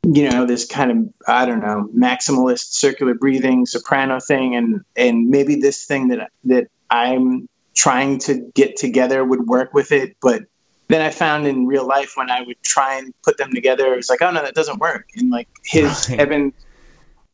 you 0.03 0.29
know, 0.29 0.47
this 0.47 0.67
kind 0.67 0.91
of 0.91 1.15
I 1.27 1.47
don't 1.47 1.61
know 1.61 1.89
maximalist 1.97 2.73
circular 2.73 3.15
breathing 3.15 3.67
soprano 3.67 4.21
thing, 4.21 4.57
and 4.57 4.85
and 4.97 5.29
maybe 5.29 5.57
this 5.57 5.85
thing 5.87 6.09
that 6.09 6.31
that 6.45 6.69
I'm 6.91 7.49
trying 7.75 8.19
to 8.21 8.51
get 8.55 8.77
together 8.77 9.25
would 9.25 9.47
work 9.47 9.75
with 9.75 9.91
it, 9.91 10.17
but 10.21 10.43
then 10.89 11.01
I 11.01 11.11
found 11.11 11.47
in 11.47 11.67
real 11.67 11.87
life 11.87 12.13
when 12.17 12.31
I 12.31 12.43
would 12.43 12.63
try 12.63 12.99
and 12.99 13.15
put 13.23 13.39
them 13.39 13.53
together, 13.53 13.93
it 13.93 13.97
was 13.97 14.11
like, 14.11 14.23
oh 14.23 14.31
no, 14.31 14.43
that 14.43 14.55
doesn't 14.55 14.79
work. 14.79 15.09
And 15.17 15.31
like 15.31 15.49
his 15.65 16.09
right. 16.11 16.21
Evan 16.21 16.53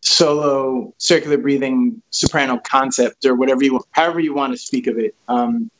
solo 0.02 0.94
circular 0.98 1.36
breathing 1.36 2.02
soprano 2.10 2.58
concept 2.58 3.24
or 3.26 3.34
whatever 3.34 3.62
you 3.62 3.80
however 3.90 4.18
you 4.18 4.34
want 4.34 4.52
to 4.52 4.56
speak 4.56 4.86
of 4.86 4.98
it 4.98 5.14
um, 5.28 5.70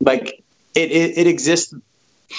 like 0.00 0.42
it, 0.74 0.92
it, 0.92 1.18
it, 1.18 1.26
exists 1.26 1.74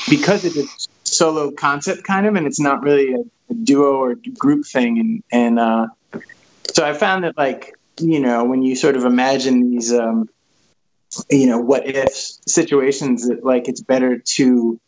because 0.09 0.45
it's 0.45 0.55
a 0.55 0.87
solo 1.03 1.51
concept 1.51 2.03
kind 2.03 2.27
of 2.27 2.35
and 2.35 2.45
it's 2.45 2.59
not 2.59 2.83
really 2.83 3.13
a, 3.13 3.21
a 3.49 3.53
duo 3.55 3.95
or 3.95 4.15
group 4.37 4.65
thing 4.65 4.99
and 4.99 5.23
and 5.31 5.59
uh, 5.59 5.87
so 6.73 6.85
i 6.85 6.93
found 6.93 7.23
that 7.23 7.35
like 7.35 7.75
you 7.99 8.19
know 8.19 8.43
when 8.43 8.61
you 8.61 8.75
sort 8.75 8.95
of 8.95 9.03
imagine 9.03 9.71
these 9.71 9.91
um, 9.91 10.29
you 11.29 11.47
know 11.47 11.59
what 11.59 11.85
if 11.85 12.13
situations 12.13 13.27
that 13.27 13.43
like 13.43 13.67
it's 13.67 13.81
better 13.81 14.19
to 14.19 14.79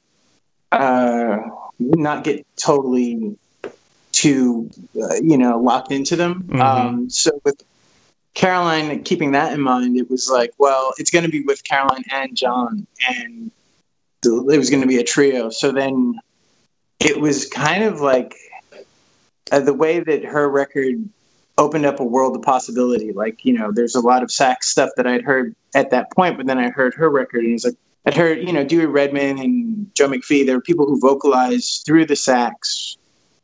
uh, 0.71 1.37
not 1.79 2.23
get 2.23 2.45
totally 2.55 3.37
too, 4.11 4.69
uh, 4.95 5.15
you 5.15 5.37
know, 5.37 5.59
locked 5.59 5.91
into 5.91 6.15
them. 6.15 6.43
Mm-hmm. 6.43 6.61
Um, 6.61 7.09
so 7.09 7.41
with 7.43 7.61
Caroline, 8.33 9.03
keeping 9.03 9.33
that 9.33 9.53
in 9.53 9.59
mind, 9.59 9.97
it 9.97 10.09
was 10.09 10.29
like, 10.31 10.53
well, 10.57 10.93
it's 10.97 11.11
going 11.11 11.25
to 11.25 11.31
be 11.31 11.43
with 11.43 11.63
Caroline 11.63 12.03
and 12.09 12.35
John, 12.35 12.87
and 13.07 13.51
it 14.23 14.57
was 14.57 14.69
going 14.69 14.81
to 14.81 14.87
be 14.87 14.97
a 14.97 15.03
trio. 15.03 15.49
So 15.49 15.71
then 15.71 16.19
it 16.99 17.19
was 17.19 17.47
kind 17.47 17.83
of 17.83 17.99
like 17.99 18.35
uh, 19.51 19.59
the 19.59 19.73
way 19.73 19.99
that 19.99 20.23
her 20.23 20.49
record 20.49 21.09
opened 21.57 21.85
up 21.85 21.99
a 21.99 22.03
world 22.03 22.35
of 22.35 22.41
possibility. 22.41 23.11
Like, 23.11 23.45
you 23.45 23.53
know, 23.53 23.71
there's 23.71 23.95
a 23.95 24.01
lot 24.01 24.23
of 24.23 24.31
sax 24.31 24.67
stuff 24.69 24.89
that 24.97 25.07
I'd 25.07 25.21
heard 25.21 25.55
at 25.75 25.91
that 25.91 26.11
point, 26.11 26.37
but 26.37 26.45
then 26.45 26.57
I 26.57 26.69
heard 26.69 26.95
her 26.95 27.09
record, 27.09 27.41
and 27.41 27.49
it 27.49 27.53
was 27.53 27.65
like, 27.65 27.75
I'd 28.05 28.15
heard, 28.15 28.39
you 28.39 28.53
know, 28.53 28.63
Dewey 28.63 28.85
Redman 28.85 29.39
and 29.39 29.91
Joe 29.95 30.09
McPhee. 30.09 30.45
There 30.45 30.55
were 30.55 30.61
people 30.61 30.85
who 30.85 30.99
vocalized 30.99 31.85
through 31.85 32.05
the 32.05 32.15
sax, 32.15 32.97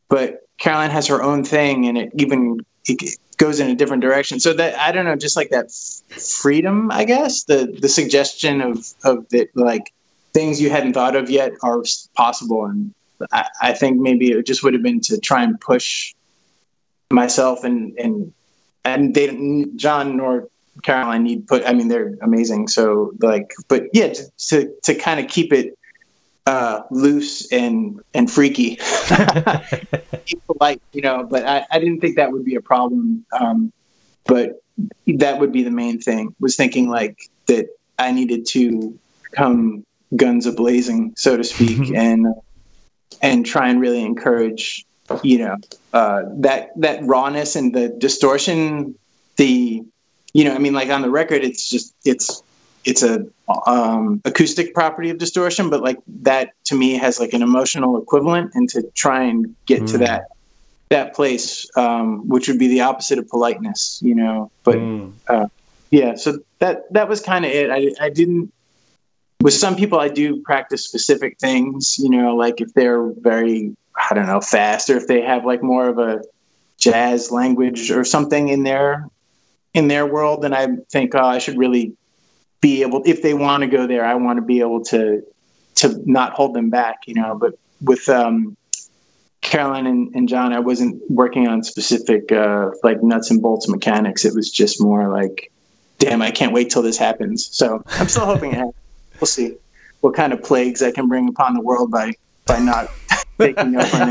but 0.10 0.42
Caroline 0.58 0.92
has 0.92 1.08
her 1.08 1.24
own 1.24 1.44
thing, 1.44 1.88
and 1.88 1.98
it 1.98 2.12
even 2.16 2.60
it, 2.86 3.18
goes 3.38 3.62
in 3.62 3.70
a 3.70 3.76
different 3.76 4.02
direction. 4.02 4.40
So 4.40 4.54
that 4.54 4.78
I 4.78 4.92
don't 4.92 5.06
know, 5.06 5.16
just 5.16 5.38
like 5.38 5.52
that 5.52 5.72
freedom, 5.72 6.92
I 6.92 7.06
guess 7.06 7.46
the 7.46 7.78
the 7.80 7.88
suggestion 7.88 8.62
of 8.62 8.86
of 9.04 9.30
that 9.30 9.56
like 9.56 9.94
things 10.34 10.62
you 10.62 10.70
hadn't 10.70 10.94
thought 10.94 11.16
of 11.16 11.30
yet 11.30 11.54
are 11.64 11.82
possible, 12.16 12.66
and 12.66 12.94
I, 13.32 13.48
I 13.62 13.74
think 13.74 14.00
maybe 14.00 14.32
it 14.32 14.46
just 14.46 14.62
would 14.64 14.74
have 14.74 14.84
been 14.84 15.00
to 15.02 15.20
try 15.20 15.44
and 15.44 15.60
push 15.60 16.14
myself 17.12 17.64
and 17.64 17.98
and 17.98 18.34
and 18.86 19.14
they 19.14 19.66
John 19.76 20.18
nor 20.18 20.48
Caroline 20.84 21.24
need 21.24 21.48
put. 21.48 21.66
I 21.66 21.74
mean, 21.74 21.88
they're 21.88 22.16
amazing. 22.22 22.68
So 22.68 23.14
like, 23.20 23.54
but 23.68 23.88
yeah, 23.94 24.14
to 24.14 24.32
to, 24.50 24.74
to 24.84 24.96
kind 24.96 25.20
of 25.20 25.28
keep 25.28 25.52
it 25.54 25.78
uh, 26.46 26.82
loose 26.90 27.52
and 27.52 28.02
and 28.14 28.32
freaky, 28.32 28.76
keep 30.26 30.46
polite, 30.46 30.82
you 30.94 31.02
know. 31.02 31.24
But 31.24 31.46
I, 31.46 31.66
I 31.70 31.80
didn't 31.80 32.02
think 32.02 32.16
that 32.16 32.32
would 32.32 32.46
be 32.46 32.56
a 32.56 32.62
problem. 32.62 33.26
Um, 33.38 33.72
but 34.26 34.62
that 35.08 35.40
would 35.40 35.52
be 35.52 35.64
the 35.64 35.72
main 35.72 36.00
thing. 36.00 36.36
Was 36.40 36.56
thinking 36.56 36.90
like 36.90 37.30
that 37.48 37.68
I 37.98 38.12
needed 38.12 38.46
to 38.50 38.98
come 39.32 39.86
guns 40.16 40.46
a 40.46 40.52
blazing, 40.52 41.14
so 41.18 41.38
to 41.38 41.44
speak, 41.44 41.78
mm-hmm. 41.78 41.96
and 41.96 42.28
and 43.22 43.46
try 43.46 43.70
and 43.70 43.82
really 43.82 44.02
encourage 44.04 44.86
you 45.24 45.40
know 45.40 45.58
uh, 45.94 46.24
that 46.38 46.72
that 46.78 47.04
rawness 47.04 47.56
and 47.56 47.74
the 47.74 47.90
distortion 47.90 48.96
the 49.38 49.84
you 50.34 50.44
know 50.44 50.54
i 50.54 50.58
mean 50.58 50.74
like 50.74 50.90
on 50.90 51.02
the 51.02 51.10
record 51.10 51.44
it's 51.44 51.70
just 51.70 51.94
it's 52.06 52.44
it's 52.86 53.04
a 53.04 53.26
um, 53.66 54.22
acoustic 54.26 54.74
property 54.74 55.10
of 55.10 55.18
distortion 55.18 55.70
but 55.70 55.82
like 55.82 55.98
that 56.22 56.54
to 56.66 56.76
me 56.76 56.98
has 56.98 57.20
like 57.20 57.34
an 57.34 57.42
emotional 57.42 58.02
equivalent 58.02 58.52
and 58.54 58.70
to 58.70 58.84
try 58.94 59.24
and 59.24 59.56
get 59.66 59.82
mm. 59.84 59.92
to 59.92 59.98
that 60.00 60.28
that 60.90 61.14
place 61.14 61.70
um, 61.76 62.28
which 62.28 62.48
would 62.48 62.60
be 62.60 62.68
the 62.68 62.82
opposite 62.82 63.20
of 63.20 63.28
politeness 63.28 64.00
you 64.04 64.16
know 64.16 64.52
but 64.64 64.76
mm. 64.76 65.12
uh, 65.28 65.48
yeah 65.92 66.16
so 66.16 66.40
that 66.60 66.92
that 66.94 67.10
was 67.10 67.22
kind 67.22 67.46
of 67.46 67.52
it 67.52 67.70
I, 67.70 67.92
I 68.00 68.10
didn't 68.10 68.54
with 69.42 69.54
some 69.54 69.76
people 69.76 70.00
i 70.00 70.10
do 70.10 70.42
practice 70.42 70.86
specific 70.86 71.40
things 71.40 71.98
you 71.98 72.10
know 72.10 72.36
like 72.36 72.62
if 72.62 72.74
they're 72.74 73.08
very 73.08 73.76
I 74.00 74.14
don't 74.14 74.28
know, 74.28 74.42
fast, 74.42 74.90
or 74.90 74.98
if 74.98 75.08
they 75.08 75.22
have 75.22 75.46
like 75.46 75.62
more 75.62 75.88
of 75.88 76.00
a 76.00 76.22
jazz 76.78 77.32
language 77.32 77.92
or 77.92 78.04
something 78.04 78.48
in 78.48 78.64
their 78.64 79.08
in 79.74 79.88
their 79.88 80.06
world, 80.06 80.42
then 80.42 80.54
I 80.54 80.68
think 80.90 81.16
oh, 81.16 81.20
I 81.20 81.40
should 81.40 81.58
really 81.58 81.96
be 82.62 82.82
able. 82.82 83.04
If 83.06 83.22
they 83.22 83.34
want 83.34 83.62
to 83.62 83.68
go 83.68 83.88
there, 83.88 84.06
I 84.06 84.16
want 84.16 84.38
to 84.38 84.42
be 84.42 84.62
able 84.62 84.84
to 84.86 85.24
to 85.76 86.02
not 86.06 86.34
hold 86.34 86.54
them 86.54 86.70
back, 86.70 87.02
you 87.08 87.14
know. 87.14 87.38
But 87.38 87.54
with 87.82 88.08
um, 88.10 88.58
Caroline 89.42 89.88
and, 89.88 90.16
and 90.16 90.30
John, 90.30 90.54
I 90.54 90.60
wasn't 90.60 91.02
working 91.10 91.48
on 91.48 91.64
specific 91.64 92.32
uh, 92.32 92.72
like 92.84 93.04
nuts 93.04 93.32
and 93.32 93.42
bolts 93.42 93.68
mechanics. 93.68 94.26
It 94.26 94.34
was 94.34 94.50
just 94.50 94.82
more 94.82 95.10
like, 95.10 95.52
damn, 95.98 96.22
I 96.22 96.32
can't 96.32 96.54
wait 96.54 96.70
till 96.70 96.82
this 96.82 96.98
happens. 96.98 97.48
So 97.52 97.84
I'm 97.88 98.08
still 98.08 98.26
hoping 98.26 98.52
it 98.52 98.58
happens. 98.58 98.76
We'll 99.20 99.28
see 99.28 99.56
what 100.02 100.14
kind 100.14 100.34
of 100.34 100.42
plagues 100.44 100.82
I 100.82 100.92
can 100.92 101.08
bring 101.08 101.28
upon 101.28 101.54
the 101.54 101.62
world 101.62 101.92
by 101.92 102.14
by 102.50 102.60
not 102.60 102.92
taking 103.40 103.76
up 103.76 103.94
on 103.94 104.10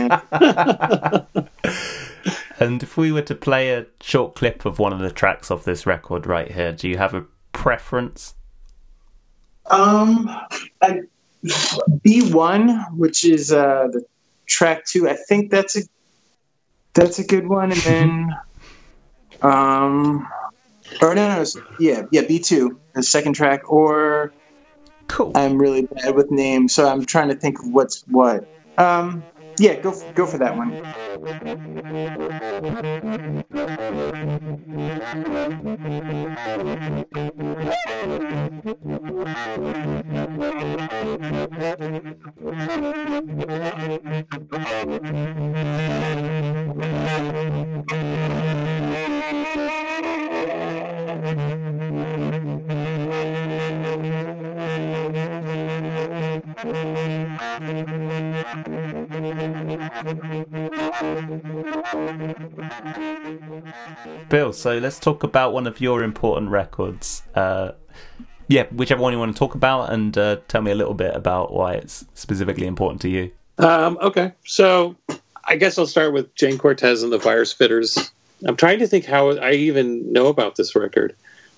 it. 1.35 1.48
and 2.61 2.83
if 2.83 2.96
we 2.96 3.11
were 3.12 3.22
to 3.22 3.35
play 3.35 3.74
a 3.74 3.87
short 4.01 4.37
clip 4.37 4.64
of 4.64 4.79
one 4.79 4.92
of 4.92 5.01
the 5.01 5.11
tracks 5.11 5.51
off 5.51 5.64
this 5.64 5.87
record 5.87 6.27
right 6.27 6.51
here, 6.51 6.72
do 6.72 6.88
you 6.88 6.96
have 6.96 7.14
a 7.14 7.27
preference? 7.53 8.35
Um, 9.66 10.31
B 12.03 12.33
one, 12.33 12.87
which 12.96 13.24
is 13.24 13.53
uh, 13.53 13.88
the 13.90 14.05
track 14.46 14.87
two. 14.87 15.09
I 15.09 15.14
think 15.14 15.51
that's 15.51 15.77
a 15.77 15.81
that's 16.94 17.18
a 17.18 17.24
good 17.24 17.46
one, 17.46 17.72
and 17.72 17.81
then 17.81 18.37
um, 19.42 20.27
or 21.03 21.14
no, 21.14 21.29
no, 21.29 21.44
yeah, 21.79 22.07
yeah, 22.11 22.22
B 22.22 22.38
two, 22.38 22.81
the 22.94 23.03
second 23.03 23.35
track, 23.35 23.70
or 23.70 24.33
Cool. 25.09 25.33
I'm 25.35 25.59
really 25.59 25.83
bad 25.83 26.14
with 26.14 26.31
names, 26.31 26.73
so 26.73 26.88
I'm 26.88 27.05
trying 27.05 27.29
to 27.29 27.35
think 27.35 27.59
of 27.59 27.66
what's 27.73 28.03
what. 28.09 28.49
Um, 28.77 29.25
yeah, 29.59 29.75
go 29.81 29.92
go 30.14 30.27
for 30.27 30.38
that 30.38 30.57
one. 30.57 30.85
Bill, 64.28 64.52
so 64.52 64.78
let's 64.78 64.98
talk 64.98 65.22
about 65.22 65.52
one 65.52 65.66
of 65.66 65.81
your 65.81 66.02
important 66.02 66.50
records. 66.50 67.22
Uh, 67.35 67.72
yeah, 68.48 68.64
whichever 68.72 69.02
one 69.02 69.12
you 69.12 69.18
want 69.18 69.35
to 69.35 69.38
talk 69.38 69.54
about, 69.54 69.92
and 69.92 70.16
uh, 70.16 70.37
tell 70.48 70.62
me 70.62 70.70
a 70.70 70.74
little 70.74 70.94
bit 70.94 71.14
about 71.14 71.52
why 71.52 71.74
it's 71.74 72.04
specifically 72.14 72.66
important 72.66 73.00
to 73.02 73.09
you. 73.09 73.31
Um, 73.59 73.98
okay, 74.00 74.33
so 74.44 74.96
I 75.44 75.57
guess 75.57 75.78
I'll 75.78 75.87
start 75.87 76.12
with 76.12 76.35
Jayne 76.35 76.59
Cortez 76.59 77.02
and 77.02 77.12
the 77.12 77.20
Fire 77.20 77.44
Spitters. 77.44 78.11
I'm 78.46 78.57
trying 78.57 78.78
to 78.78 78.87
think 78.87 79.04
how 79.04 79.31
I 79.38 79.52
even 79.52 80.12
know 80.12 80.28
about 80.28 80.57
this 80.57 80.76
record. 80.76 81.14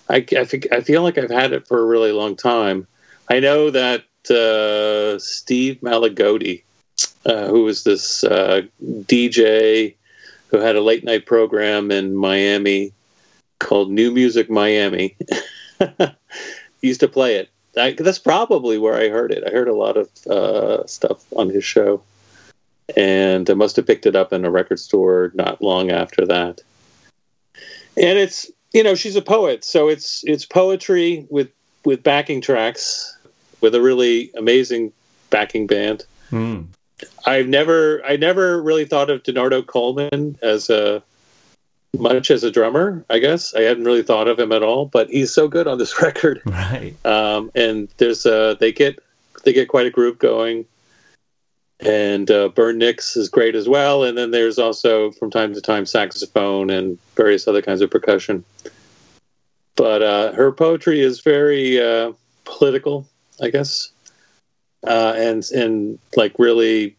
I, 0.08 0.24
I, 0.36 0.44
think, 0.44 0.66
I 0.72 0.80
feel 0.80 1.02
like 1.02 1.18
I've 1.18 1.30
had 1.30 1.52
it 1.52 1.66
for 1.68 1.78
a 1.78 1.84
really 1.84 2.12
long 2.12 2.34
time. 2.34 2.86
I 3.28 3.38
know 3.38 3.70
that 3.70 4.04
uh, 4.30 5.18
Steve 5.18 5.78
Malagodi, 5.82 6.62
uh, 7.26 7.46
who 7.46 7.64
was 7.64 7.84
this 7.84 8.24
uh, 8.24 8.62
DJ 8.82 9.94
who 10.50 10.58
had 10.58 10.76
a 10.76 10.80
late 10.80 11.04
night 11.04 11.26
program 11.26 11.90
in 11.90 12.14
Miami 12.14 12.92
called 13.58 13.90
New 13.90 14.10
Music 14.10 14.50
Miami. 14.50 15.16
used 16.82 17.00
to 17.00 17.08
play 17.08 17.36
it. 17.36 17.50
That's 17.74 18.18
probably 18.18 18.78
where 18.78 18.94
I 18.94 19.08
heard 19.08 19.32
it. 19.32 19.44
I 19.46 19.50
heard 19.50 19.68
a 19.68 19.74
lot 19.74 19.96
of 19.96 20.08
uh, 20.26 20.86
stuff 20.86 21.24
on 21.36 21.50
his 21.50 21.64
show, 21.64 22.02
and 22.96 23.48
I 23.48 23.54
must 23.54 23.76
have 23.76 23.86
picked 23.86 24.06
it 24.06 24.16
up 24.16 24.32
in 24.32 24.44
a 24.44 24.50
record 24.50 24.80
store 24.80 25.30
not 25.34 25.62
long 25.62 25.90
after 25.90 26.26
that. 26.26 26.60
And 27.96 28.18
it's 28.18 28.50
you 28.72 28.82
know 28.82 28.94
she's 28.94 29.16
a 29.16 29.22
poet, 29.22 29.64
so 29.64 29.88
it's 29.88 30.24
it's 30.26 30.44
poetry 30.44 31.26
with 31.30 31.50
with 31.84 32.02
backing 32.02 32.40
tracks 32.40 33.16
with 33.60 33.74
a 33.74 33.80
really 33.80 34.32
amazing 34.36 34.92
backing 35.30 35.66
band. 35.66 36.04
Mm. 36.32 36.66
I've 37.26 37.48
never 37.48 38.04
I 38.04 38.16
never 38.16 38.62
really 38.62 38.84
thought 38.84 39.10
of 39.10 39.22
Denardo 39.22 39.66
Coleman 39.66 40.38
as 40.42 40.70
a 40.70 41.02
much 41.96 42.30
as 42.30 42.44
a 42.44 42.50
drummer. 42.50 43.04
I 43.10 43.18
guess 43.18 43.54
I 43.54 43.62
hadn't 43.62 43.84
really 43.84 44.02
thought 44.02 44.28
of 44.28 44.38
him 44.38 44.52
at 44.52 44.62
all, 44.62 44.86
but 44.86 45.08
he's 45.10 45.32
so 45.32 45.48
good 45.48 45.66
on 45.66 45.78
this 45.78 46.00
record. 46.02 46.42
Right. 46.44 46.94
Um, 47.04 47.50
and 47.54 47.88
there's 47.98 48.26
uh, 48.26 48.54
they 48.58 48.72
get 48.72 48.98
they 49.44 49.52
get 49.52 49.68
quite 49.68 49.86
a 49.86 49.90
group 49.90 50.18
going, 50.18 50.66
and 51.80 52.30
uh, 52.30 52.48
Bern 52.48 52.78
Nix 52.78 53.16
is 53.16 53.28
great 53.28 53.54
as 53.54 53.68
well. 53.68 54.04
And 54.04 54.16
then 54.16 54.30
there's 54.30 54.58
also 54.58 55.10
from 55.12 55.30
time 55.30 55.54
to 55.54 55.60
time 55.60 55.86
saxophone 55.86 56.70
and 56.70 56.98
various 57.16 57.48
other 57.48 57.62
kinds 57.62 57.80
of 57.80 57.90
percussion. 57.90 58.44
But 59.76 60.02
uh, 60.02 60.32
her 60.32 60.52
poetry 60.52 61.00
is 61.00 61.20
very 61.20 61.80
uh, 61.80 62.12
political, 62.44 63.06
I 63.40 63.48
guess 63.48 63.92
uh, 64.86 65.14
and 65.16 65.48
and 65.50 65.98
like 66.16 66.38
really 66.38 66.96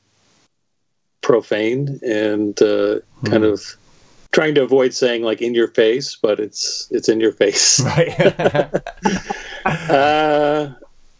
profane 1.32 1.97
and 2.03 2.61
uh, 2.61 2.99
mm. 2.99 3.29
kind 3.29 3.45
of 3.45 3.77
trying 4.34 4.53
to 4.53 4.63
avoid 4.63 4.93
saying 4.93 5.23
like 5.23 5.41
in 5.41 5.53
your 5.53 5.69
face, 5.69 6.17
but 6.21 6.41
it's 6.41 6.89
it's 6.91 7.07
in 7.07 7.21
your 7.21 7.32
face. 7.32 7.82
Right. 7.86 8.19
uh, 9.89 10.73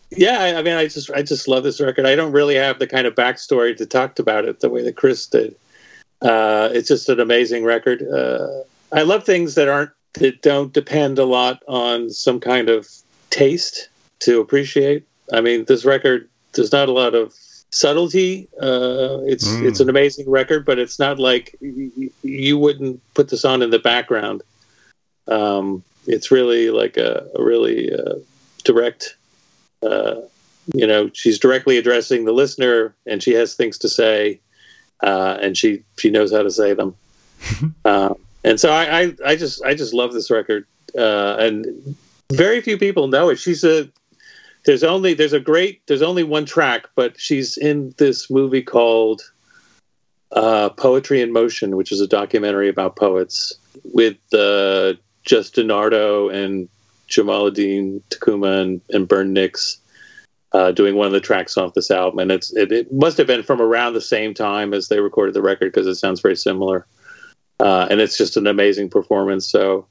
yeah, 0.10 0.40
I, 0.42 0.56
I, 0.58 0.62
mean, 0.64 0.74
I 0.74 0.88
just 0.88 1.10
I 1.12 1.22
just 1.22 1.48
love 1.48 1.64
this 1.64 1.80
record. 1.80 2.06
I 2.06 2.16
don't 2.16 2.34
really 2.34 2.56
have 2.56 2.80
the 2.80 2.88
kind 2.88 3.08
of 3.08 3.16
backstory 3.16 3.78
to 3.78 3.86
talk 3.86 4.20
about 4.20 4.44
it 4.44 4.60
the 4.60 4.70
way 4.70 4.84
that 4.84 4.98
Chris 4.98 5.26
did. 5.28 5.56
Uh, 6.22 6.68
it's 6.74 6.90
just 6.90 7.08
an 7.08 7.22
amazing 7.22 7.64
record. 7.64 8.04
Uh, 8.04 8.64
I 8.92 9.04
love 9.04 9.24
things 9.24 9.56
that 9.56 9.70
aren't 9.70 9.92
that 10.16 10.42
don't 10.42 10.74
depend 10.74 11.20
a 11.20 11.24
lot 11.24 11.64
on 11.70 12.10
some 12.10 12.42
kind 12.42 12.68
of 12.68 12.90
taste 13.30 13.88
to 14.20 14.42
appreciate. 14.42 15.08
I 15.32 15.40
mean, 15.40 15.64
this 15.66 15.86
record 15.86 16.28
there's 16.52 16.74
not 16.74 16.90
a 16.90 16.92
lot 16.92 17.16
of 17.16 17.34
subtlety. 17.72 18.48
Uh, 18.62 19.20
it's 19.26 19.48
mm. 19.48 19.66
it's 19.66 19.80
an 19.80 19.90
amazing 19.90 20.30
record, 20.30 20.66
but 20.66 20.80
it's 20.80 21.00
not 21.00 21.20
like 21.20 21.56
you, 21.62 22.12
you 22.22 22.58
wouldn't 22.58 23.02
put 23.14 23.30
this 23.30 23.46
on 23.46 23.62
in 23.62 23.70
the 23.70 23.80
background. 23.80 24.44
Um, 25.28 25.84
it's 26.08 26.32
really 26.32 26.70
like 26.70 26.98
a, 26.98 27.28
a 27.36 27.44
really 27.44 27.94
uh, 27.94 28.16
direct. 28.64 29.16
Uh, 29.82 30.22
you 30.74 30.86
know, 30.86 31.10
she's 31.14 31.40
directly 31.40 31.78
addressing 31.78 32.26
the 32.26 32.32
listener, 32.32 32.94
and 33.06 33.22
she 33.24 33.32
has 33.34 33.56
things 33.56 33.78
to 33.80 33.90
say, 33.90 34.40
uh, 35.02 35.38
and 35.42 35.58
she 35.58 35.84
she 35.98 36.10
knows 36.10 36.32
how 36.32 36.44
to 36.44 36.52
say 36.52 36.74
them. 36.74 36.96
Um, 37.86 38.16
and 38.44 38.60
so 38.60 38.72
I, 38.72 39.02
I, 39.02 39.16
I 39.26 39.36
just 39.36 39.64
I 39.64 39.74
just 39.74 39.94
love 39.94 40.14
this 40.14 40.30
record, 40.30 40.66
uh, 40.98 41.38
and 41.40 41.96
very 42.32 42.62
few 42.62 42.78
people 42.78 43.08
know 43.08 43.30
it. 43.30 43.38
She's 43.38 43.64
a 43.64 43.90
there's 44.66 44.84
only 44.84 45.14
there's 45.14 45.34
a 45.34 45.40
great 45.40 45.86
there's 45.88 46.02
only 46.02 46.24
one 46.24 46.46
track, 46.46 46.88
but 46.96 47.20
she's 47.20 47.58
in 47.58 47.94
this 47.98 48.30
movie 48.30 48.62
called 48.62 49.22
uh, 50.32 50.70
Poetry 50.70 51.22
in 51.22 51.32
Motion, 51.32 51.76
which 51.76 51.92
is 51.92 52.00
a 52.00 52.08
documentary 52.08 52.70
about 52.70 52.96
poets 52.96 53.54
with 53.84 54.18
uh, 54.34 54.94
Justin 55.24 55.68
Nardo 55.68 56.30
and 56.30 56.70
Jamaaladeen 57.10 58.02
Takuma 58.10 58.62
and, 58.62 58.82
and 58.90 59.08
Bern 59.08 59.34
Nix 59.34 59.80
uh, 60.54 60.72
doing 60.72 60.96
one 60.96 61.08
of 61.08 61.14
the 61.14 61.20
tracks 61.20 61.58
off 61.58 61.74
this 61.74 61.92
album, 61.92 62.20
and 62.20 62.32
it's 62.32 62.54
it, 62.56 62.72
it, 62.72 62.92
must 62.92 63.18
have 63.18 63.28
been 63.28 63.44
from 63.44 63.62
around 63.62 63.94
the 63.94 64.02
same 64.02 64.34
time 64.34 64.74
as 64.74 64.90
they 64.90 65.00
recorded 65.00 65.34
the 65.34 65.42
record 65.42 65.72
because 65.72 65.88
it 65.88 65.96
sounds 65.96 66.22
very 66.22 66.36
similar, 66.36 66.86
uh, 67.60 67.88
and 67.90 68.02
it's 68.02 68.18
just 68.18 68.38
an 68.38 68.48
amazing 68.48 68.90
performance. 68.90 69.48
So 69.48 69.88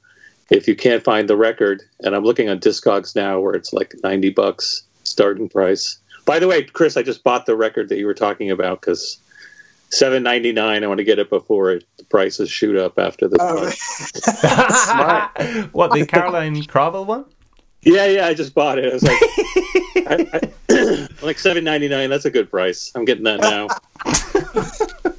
if 0.50 0.66
you 0.66 0.74
can't 0.74 1.02
find 1.02 1.28
the 1.28 1.36
record, 1.36 1.82
and 2.00 2.14
I'm 2.14 2.24
looking 2.24 2.48
on 2.48 2.58
Discogs 2.58 3.14
now 3.14 3.40
where 3.40 3.54
it's 3.54 3.72
like 3.72 3.94
ninety 4.02 4.30
bucks 4.30 4.82
starting 5.04 5.48
price. 5.48 5.98
By 6.26 6.38
the 6.38 6.48
way, 6.48 6.62
Chris, 6.64 6.96
I 6.96 7.02
just 7.02 7.24
bought 7.24 7.46
the 7.46 7.56
record 7.56 7.88
that 7.88 7.98
you 7.98 8.06
were 8.06 8.14
talking 8.14 8.50
about 8.50 8.80
because 8.80 9.18
seven 9.90 10.22
ninety 10.22 10.52
nine. 10.52 10.84
I 10.84 10.86
want 10.86 10.98
to 10.98 11.04
get 11.04 11.18
it 11.18 11.30
before 11.30 11.70
it, 11.72 11.84
the 11.96 12.04
prices 12.04 12.50
shoot 12.50 12.76
up 12.76 12.98
after 12.98 13.28
the. 13.28 13.36
Oh. 13.40 13.64
what 15.72 15.92
the 15.92 16.06
Caroline 16.06 16.56
Kraabel 16.56 17.06
one? 17.06 17.24
Yeah, 17.82 18.06
yeah, 18.06 18.26
I 18.26 18.34
just 18.34 18.54
bought 18.54 18.78
it. 18.78 18.90
I 18.90 18.92
was 18.92 19.02
like, 19.02 19.18
I, 20.06 20.50
I, 20.68 21.08
like 21.22 21.38
seven 21.38 21.64
ninety 21.64 21.88
nine. 21.88 22.10
That's 22.10 22.24
a 22.24 22.30
good 22.30 22.50
price. 22.50 22.92
I'm 22.94 23.04
getting 23.04 23.24
that 23.24 23.40
now. 23.40 23.68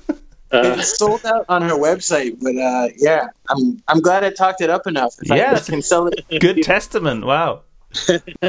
Uh, 0.54 0.76
it's 0.78 0.98
sold 0.98 1.26
out 1.26 1.46
on 1.48 1.62
her 1.62 1.76
website, 1.76 2.38
but 2.42 2.56
uh, 2.58 2.90
yeah, 2.98 3.28
I'm 3.50 3.82
I'm 3.88 4.02
glad 4.02 4.24
I 4.24 4.32
talked 4.32 4.62
it 4.62 4.70
up 4.70 4.86
enough. 4.88 5.16
If 5.22 5.30
Yeah, 5.30 5.54
I 5.56 5.60
can 5.60 5.82
sell 5.82 6.08
it. 6.08 6.26
Good 6.42 6.64
testament. 6.64 7.26
Wow. 7.26 7.62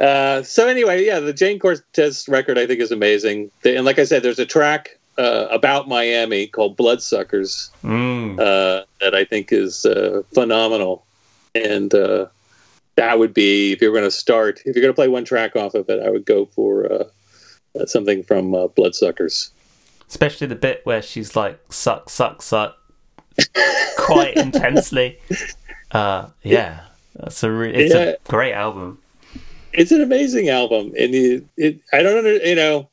uh, 0.00 0.42
so 0.42 0.68
anyway, 0.68 1.04
yeah, 1.04 1.20
the 1.20 1.32
Jayne 1.32 1.58
Cortez 1.58 2.28
record 2.28 2.58
I 2.58 2.66
think 2.66 2.80
is 2.80 2.92
amazing. 2.92 3.50
And 3.64 3.84
like 3.84 3.98
I 3.98 4.04
said, 4.04 4.22
there's 4.22 4.38
a 4.38 4.46
track 4.46 4.98
uh, 5.18 5.48
about 5.50 5.88
Miami 5.88 6.46
called 6.46 6.76
Bloodsuckers 6.76 7.70
Mm. 7.84 8.38
uh, 8.38 8.84
that 9.00 9.14
I 9.14 9.24
think 9.24 9.52
is 9.52 9.84
uh, 9.84 10.22
phenomenal. 10.32 11.04
And 11.54 11.92
uh, 11.94 12.26
that 12.96 13.18
would 13.18 13.34
be 13.34 13.72
if 13.72 13.82
you're 13.82 13.92
going 13.92 14.04
to 14.04 14.10
start, 14.10 14.60
if 14.64 14.74
you're 14.74 14.82
going 14.82 14.92
to 14.92 14.94
play 14.94 15.08
one 15.08 15.24
track 15.24 15.56
off 15.56 15.74
of 15.74 15.88
it, 15.90 16.02
I 16.02 16.10
would 16.10 16.24
go 16.24 16.46
for 16.46 16.90
uh, 16.90 17.84
something 17.86 18.22
from 18.22 18.54
uh, 18.54 18.68
Bloodsuckers. 18.68 19.50
Especially 20.12 20.46
the 20.46 20.54
bit 20.54 20.82
where 20.84 21.00
she's 21.00 21.34
like 21.34 21.58
suck, 21.72 22.10
suck, 22.10 22.42
suck, 22.42 22.76
quite 23.96 24.36
intensely. 24.36 25.18
Uh, 25.90 26.28
yeah, 26.42 26.80
that's 27.16 27.42
a 27.42 27.50
re- 27.50 27.74
it's 27.74 27.92
Yeah. 27.94 28.00
a 28.00 28.16
great 28.26 28.54
album. 28.54 28.98
it's 29.74 29.90
an 29.92 30.00
amazing 30.00 30.48
album 30.48 30.86
and 30.98 31.14
it, 31.14 31.44
it 31.58 31.80
i 31.92 32.02
don't 32.02 32.16
under, 32.16 32.36
you 32.36 32.54
know 32.54 32.88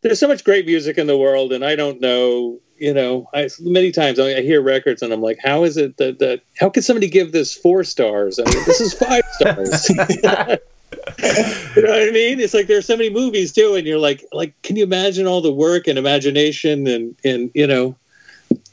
there's 0.00 0.18
so 0.18 0.26
much 0.26 0.44
great 0.44 0.64
music 0.64 0.96
in 0.96 1.06
the 1.06 1.16
world 1.18 1.52
and 1.52 1.62
i 1.62 1.76
don't 1.76 2.00
know 2.00 2.58
you 2.78 2.94
know 2.94 3.28
I, 3.34 3.50
many 3.60 3.92
times 3.92 4.18
I, 4.18 4.40
hear 4.40 4.62
records 4.62 5.02
and 5.02 5.12
i'm 5.12 5.20
like 5.20 5.36
how 5.44 5.64
is 5.64 5.76
it 5.76 5.98
that, 5.98 6.20
that 6.20 6.40
how 6.58 6.70
can 6.70 6.82
somebody 6.82 7.08
give 7.10 7.32
this 7.32 7.54
four 7.54 7.84
stars 7.84 8.38
i 8.38 8.44
mean 8.44 8.64
this 8.64 8.80
is 8.80 8.94
five 8.94 9.24
stars 9.32 9.90
you 11.76 11.82
know 11.82 11.90
what 11.90 12.08
i 12.08 12.10
mean 12.10 12.38
it's 12.40 12.54
like 12.54 12.66
there's 12.66 12.86
so 12.86 12.96
many 12.96 13.10
movies 13.10 13.52
too 13.52 13.74
and 13.74 13.86
you're 13.86 13.98
like 13.98 14.24
like 14.32 14.60
can 14.62 14.76
you 14.76 14.84
imagine 14.84 15.26
all 15.26 15.40
the 15.40 15.52
work 15.52 15.86
and 15.86 15.98
imagination 15.98 16.86
and 16.86 17.16
and 17.24 17.50
you 17.54 17.66
know 17.66 17.94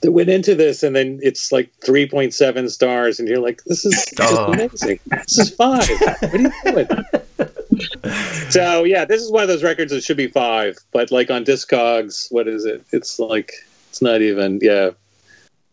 that 0.01 0.11
went 0.11 0.29
into 0.29 0.55
this 0.55 0.83
and 0.83 0.95
then 0.95 1.19
it's 1.21 1.51
like 1.51 1.71
3.7 1.79 2.69
stars 2.69 3.19
and 3.19 3.27
you're 3.27 3.39
like 3.39 3.63
this 3.65 3.85
is 3.85 4.05
Oh. 4.19 4.53
amazing 4.53 4.99
this 5.09 5.37
is 5.37 5.49
five 5.49 5.87
what 5.89 6.33
are 6.33 6.37
you 6.37 6.51
doing 6.63 6.87
so 8.49 8.83
yeah, 8.83 9.05
this 9.05 9.21
is 9.21 9.31
one 9.31 9.43
of 9.43 9.49
those 9.49 9.63
records 9.63 9.91
that 9.91 10.03
should 10.03 10.17
be 10.17 10.27
five, 10.27 10.77
but 10.91 11.11
like 11.11 11.29
on 11.29 11.43
Discogs, 11.43 12.31
what 12.31 12.47
is 12.47 12.65
it? 12.65 12.85
It's 12.91 13.19
like 13.19 13.51
it's 13.89 14.01
not 14.01 14.21
even 14.21 14.59
yeah, 14.61 14.91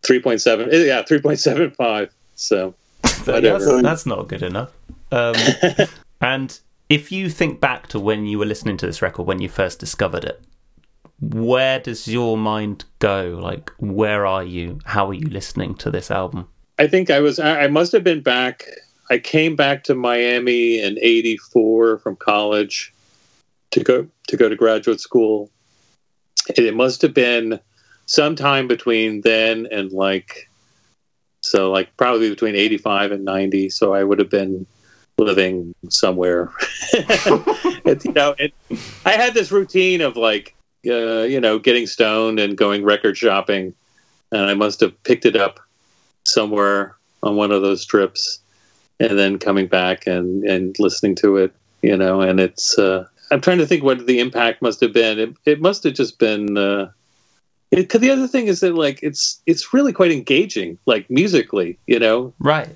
three 0.02 0.20
point 0.20 0.40
seven. 0.40 0.68
Yeah, 0.72 1.02
three 1.02 1.20
point 1.20 1.38
seven 1.38 1.70
five. 1.70 2.12
So 2.34 2.74
that's, 3.24 3.82
that's 3.82 4.06
not 4.06 4.28
good 4.28 4.42
enough. 4.42 4.72
Um, 5.10 5.34
and 6.22 6.58
if 6.88 7.10
you 7.10 7.28
think 7.28 7.60
back 7.60 7.88
to 7.88 8.00
when 8.00 8.26
you 8.26 8.38
were 8.38 8.46
listening 8.46 8.76
to 8.78 8.86
this 8.86 9.02
record, 9.02 9.26
when 9.26 9.40
you 9.40 9.48
first 9.48 9.78
discovered 9.80 10.24
it, 10.24 10.40
where 11.20 11.80
does 11.80 12.06
your 12.06 12.36
mind 12.36 12.84
go? 12.98 13.38
Like, 13.42 13.70
where 13.78 14.24
are 14.26 14.44
you? 14.44 14.78
How 14.84 15.08
are 15.08 15.14
you 15.14 15.28
listening 15.28 15.74
to 15.76 15.90
this 15.90 16.10
album? 16.10 16.48
I 16.78 16.86
think 16.86 17.10
I 17.10 17.20
was 17.20 17.38
I 17.38 17.66
must 17.66 17.92
have 17.92 18.04
been 18.04 18.22
back. 18.22 18.64
I 19.10 19.18
came 19.18 19.56
back 19.56 19.84
to 19.84 19.94
Miami 19.94 20.80
in 20.80 20.98
'84 21.00 21.98
from 21.98 22.16
college 22.16 22.92
to 23.72 23.82
go 23.82 24.06
to 24.28 24.36
go 24.36 24.48
to 24.48 24.56
graduate 24.56 25.00
school. 25.00 25.50
And 26.56 26.66
it 26.66 26.74
must 26.74 27.02
have 27.02 27.14
been 27.14 27.60
sometime 28.06 28.68
between 28.68 29.20
then 29.22 29.66
and 29.70 29.92
like 29.92 30.48
so 31.40 31.70
like 31.70 31.96
probably 31.96 32.28
between 32.30 32.54
85 32.56 33.12
and 33.12 33.24
90 33.24 33.70
so 33.70 33.94
i 33.94 34.02
would 34.02 34.18
have 34.18 34.28
been 34.28 34.66
living 35.22 35.74
somewhere. 35.88 36.50
You 37.84 38.12
know 38.12 38.34
it, 38.38 38.52
i 39.04 39.12
had 39.12 39.34
this 39.34 39.50
routine 39.52 40.00
of 40.00 40.16
like 40.16 40.54
uh, 40.86 41.22
you 41.22 41.40
know 41.40 41.58
getting 41.58 41.86
stoned 41.86 42.38
and 42.40 42.56
going 42.56 42.84
record 42.84 43.16
shopping 43.18 43.74
and 44.30 44.42
i 44.42 44.54
must 44.54 44.80
have 44.80 45.00
picked 45.02 45.26
it 45.26 45.36
up 45.36 45.60
somewhere 46.24 46.96
on 47.22 47.36
one 47.36 47.50
of 47.52 47.62
those 47.62 47.84
trips 47.84 48.40
and 49.00 49.18
then 49.18 49.38
coming 49.38 49.66
back 49.66 50.06
and 50.06 50.44
and 50.44 50.76
listening 50.78 51.14
to 51.16 51.36
it 51.36 51.52
you 51.82 51.96
know 51.96 52.20
and 52.20 52.40
it's 52.40 52.78
uh 52.78 53.04
i'm 53.30 53.40
trying 53.40 53.58
to 53.58 53.66
think 53.66 53.82
what 53.82 54.06
the 54.06 54.20
impact 54.20 54.62
must 54.62 54.80
have 54.80 54.92
been. 54.92 55.18
It, 55.18 55.34
it 55.44 55.60
must 55.60 55.82
have 55.84 55.94
just 55.94 56.18
been 56.18 56.56
uh 56.56 56.90
it, 57.72 57.88
'cause 57.88 58.00
the 58.00 58.10
other 58.10 58.28
thing 58.28 58.46
is 58.46 58.60
that 58.60 58.74
like 58.74 59.00
it's 59.02 59.40
it's 59.46 59.74
really 59.74 59.92
quite 59.92 60.12
engaging 60.12 60.78
like 60.86 61.10
musically 61.10 61.78
you 61.86 61.98
know? 61.98 62.32
Right. 62.38 62.68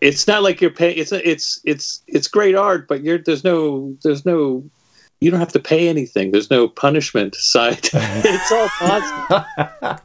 It's 0.00 0.26
not 0.26 0.42
like 0.42 0.60
you're 0.60 0.70
paying 0.70 0.96
it's 0.96 1.12
it's 1.12 1.60
it's 1.64 2.02
it's 2.06 2.28
great 2.28 2.54
art 2.54 2.86
but 2.86 3.02
you're 3.02 3.18
there's 3.18 3.44
no 3.44 3.96
there's 4.02 4.24
no 4.24 4.62
you 5.20 5.30
don't 5.30 5.40
have 5.40 5.52
to 5.52 5.60
pay 5.60 5.88
anything. 5.88 6.30
There's 6.30 6.50
no 6.50 6.68
punishment 6.68 7.34
side. 7.34 7.88
It's 7.92 8.52
all 8.52 8.68
positive. 8.78 10.00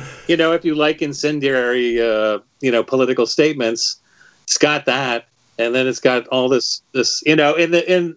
You 0.28 0.36
know, 0.36 0.52
if 0.52 0.62
you 0.62 0.74
like 0.74 1.00
incendiary, 1.00 1.98
uh, 2.02 2.40
you 2.60 2.70
know, 2.70 2.84
political 2.84 3.24
statements, 3.24 3.98
it's 4.42 4.58
got 4.58 4.84
that, 4.84 5.26
and 5.58 5.74
then 5.74 5.86
it's 5.86 6.00
got 6.00 6.26
all 6.26 6.50
this, 6.50 6.82
this, 6.92 7.22
you 7.24 7.34
know, 7.34 7.54
in 7.54 7.70
the 7.70 7.90
in, 7.90 8.14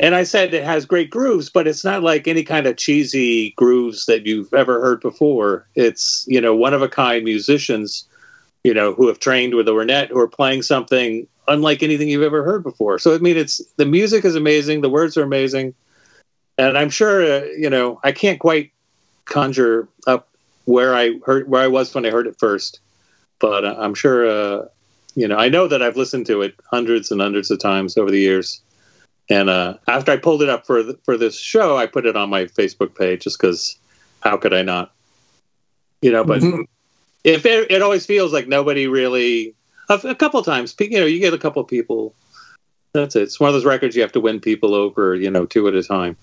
and 0.00 0.16
I 0.16 0.24
said 0.24 0.52
it 0.52 0.64
has 0.64 0.84
great 0.84 1.10
grooves, 1.10 1.48
but 1.48 1.68
it's 1.68 1.84
not 1.84 2.02
like 2.02 2.26
any 2.26 2.42
kind 2.42 2.66
of 2.66 2.76
cheesy 2.76 3.52
grooves 3.52 4.06
that 4.06 4.26
you've 4.26 4.52
ever 4.52 4.80
heard 4.80 5.00
before. 5.00 5.68
It's 5.76 6.24
you 6.26 6.40
know, 6.40 6.56
one 6.56 6.74
of 6.74 6.82
a 6.82 6.88
kind 6.88 7.22
musicians, 7.22 8.07
you 8.68 8.74
know, 8.74 8.92
who 8.92 9.08
have 9.08 9.18
trained 9.18 9.54
with 9.54 9.66
a 9.66 9.70
Ornette, 9.70 10.08
who 10.08 10.18
are 10.18 10.28
playing 10.28 10.60
something 10.60 11.26
unlike 11.46 11.82
anything 11.82 12.08
you've 12.10 12.22
ever 12.22 12.44
heard 12.44 12.62
before. 12.62 12.98
So 12.98 13.14
I 13.14 13.18
mean, 13.18 13.38
it's 13.38 13.62
the 13.78 13.86
music 13.86 14.26
is 14.26 14.36
amazing, 14.36 14.82
the 14.82 14.90
words 14.90 15.16
are 15.16 15.22
amazing, 15.22 15.74
and 16.58 16.76
I'm 16.76 16.90
sure, 16.90 17.22
uh, 17.24 17.44
you 17.56 17.70
know, 17.70 17.98
I 18.04 18.12
can't 18.12 18.38
quite 18.38 18.70
conjure 19.24 19.88
up 20.06 20.28
where 20.66 20.94
I 20.94 21.18
heard 21.24 21.48
where 21.48 21.62
I 21.62 21.68
was 21.68 21.94
when 21.94 22.04
I 22.04 22.10
heard 22.10 22.26
it 22.26 22.36
first, 22.38 22.80
but 23.38 23.64
uh, 23.64 23.74
I'm 23.78 23.94
sure 23.94 24.28
uh, 24.28 24.66
you 25.14 25.26
know 25.26 25.38
I 25.38 25.48
know 25.48 25.66
that 25.66 25.82
I've 25.82 25.96
listened 25.96 26.26
to 26.26 26.42
it 26.42 26.54
hundreds 26.70 27.10
and 27.10 27.22
hundreds 27.22 27.50
of 27.50 27.58
times 27.58 27.96
over 27.96 28.10
the 28.10 28.20
years. 28.20 28.60
And 29.30 29.48
uh, 29.48 29.74
after 29.88 30.12
I 30.12 30.18
pulled 30.18 30.42
it 30.42 30.50
up 30.50 30.66
for 30.66 30.82
for 31.04 31.16
this 31.16 31.40
show, 31.40 31.78
I 31.78 31.86
put 31.86 32.04
it 32.04 32.16
on 32.16 32.28
my 32.28 32.44
Facebook 32.44 32.94
page 32.94 33.22
just 33.24 33.40
because 33.40 33.78
how 34.20 34.36
could 34.36 34.52
I 34.52 34.62
not? 34.62 34.92
You 36.02 36.12
know, 36.12 36.24
but 36.24 36.42
Mhm. 36.42 36.66
If 37.24 37.44
it, 37.46 37.70
it 37.70 37.82
always 37.82 38.06
feels 38.06 38.32
like 38.32 38.48
nobody 38.48 38.86
really 38.86 39.54
a, 39.88 39.94
a 40.04 40.14
couple 40.14 40.42
times 40.42 40.74
you 40.78 40.98
know 40.98 41.06
you 41.06 41.20
get 41.20 41.34
a 41.34 41.38
couple 41.38 41.62
people. 41.64 42.14
That's 42.92 43.16
it. 43.16 43.22
It's 43.22 43.38
one 43.38 43.48
of 43.48 43.54
those 43.54 43.66
records 43.66 43.94
you 43.94 44.02
have 44.02 44.12
to 44.12 44.20
win 44.20 44.40
people 44.40 44.74
over, 44.74 45.14
you 45.14 45.30
know, 45.30 45.44
two 45.44 45.68
at 45.68 45.74
a 45.74 45.82
time. 45.82 46.16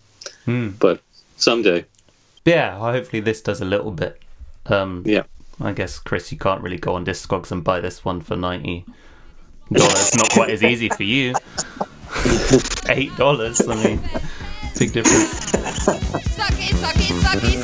Hmm. 0.46 0.70
But 0.80 1.00
someday, 1.38 1.86
Yeah, 2.44 2.80
well, 2.80 2.92
hopefully 2.92 3.20
this 3.20 3.42
does 3.42 3.62
a 3.62 3.66
little 3.66 3.92
bit. 3.92 4.22
Um, 4.66 5.04
Yeah. 5.06 5.24
I 5.62 5.72
guess, 5.72 6.00
Chris, 6.00 6.32
you 6.32 6.38
can't 6.38 6.62
really 6.62 6.78
go 6.78 6.96
on 6.96 7.06
Discogs 7.06 7.52
and 7.52 7.64
buy 7.64 7.80
this 7.80 8.04
one 8.04 8.20
for 8.20 8.36
$90. 8.36 8.86
Not 9.70 10.30
quite 10.32 10.50
as 10.50 10.64
easy 10.64 10.90
for 10.90 11.04
you. 11.04 11.34
$8, 12.10 13.70
I 13.70 13.84
mean, 13.84 14.02
big 14.78 14.92
difference. 14.92 15.34
Sucky, 16.36 16.70
sucky, 16.74 17.08
sucky, 17.22 17.64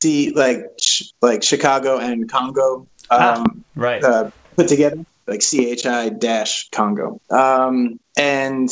C, 0.00 0.32
like 0.34 0.64
sh- 0.80 1.04
like 1.20 1.42
Chicago 1.42 1.98
and 1.98 2.30
Congo, 2.30 2.86
Ah, 3.10 3.40
um, 3.42 3.64
right. 3.74 4.02
uh, 4.02 4.30
put 4.56 4.68
together, 4.68 5.04
like 5.26 5.42
C 5.42 5.70
H 5.70 5.86
I 5.86 6.08
dash 6.08 6.68
Congo, 6.70 7.20
um, 7.30 7.98
and 8.16 8.70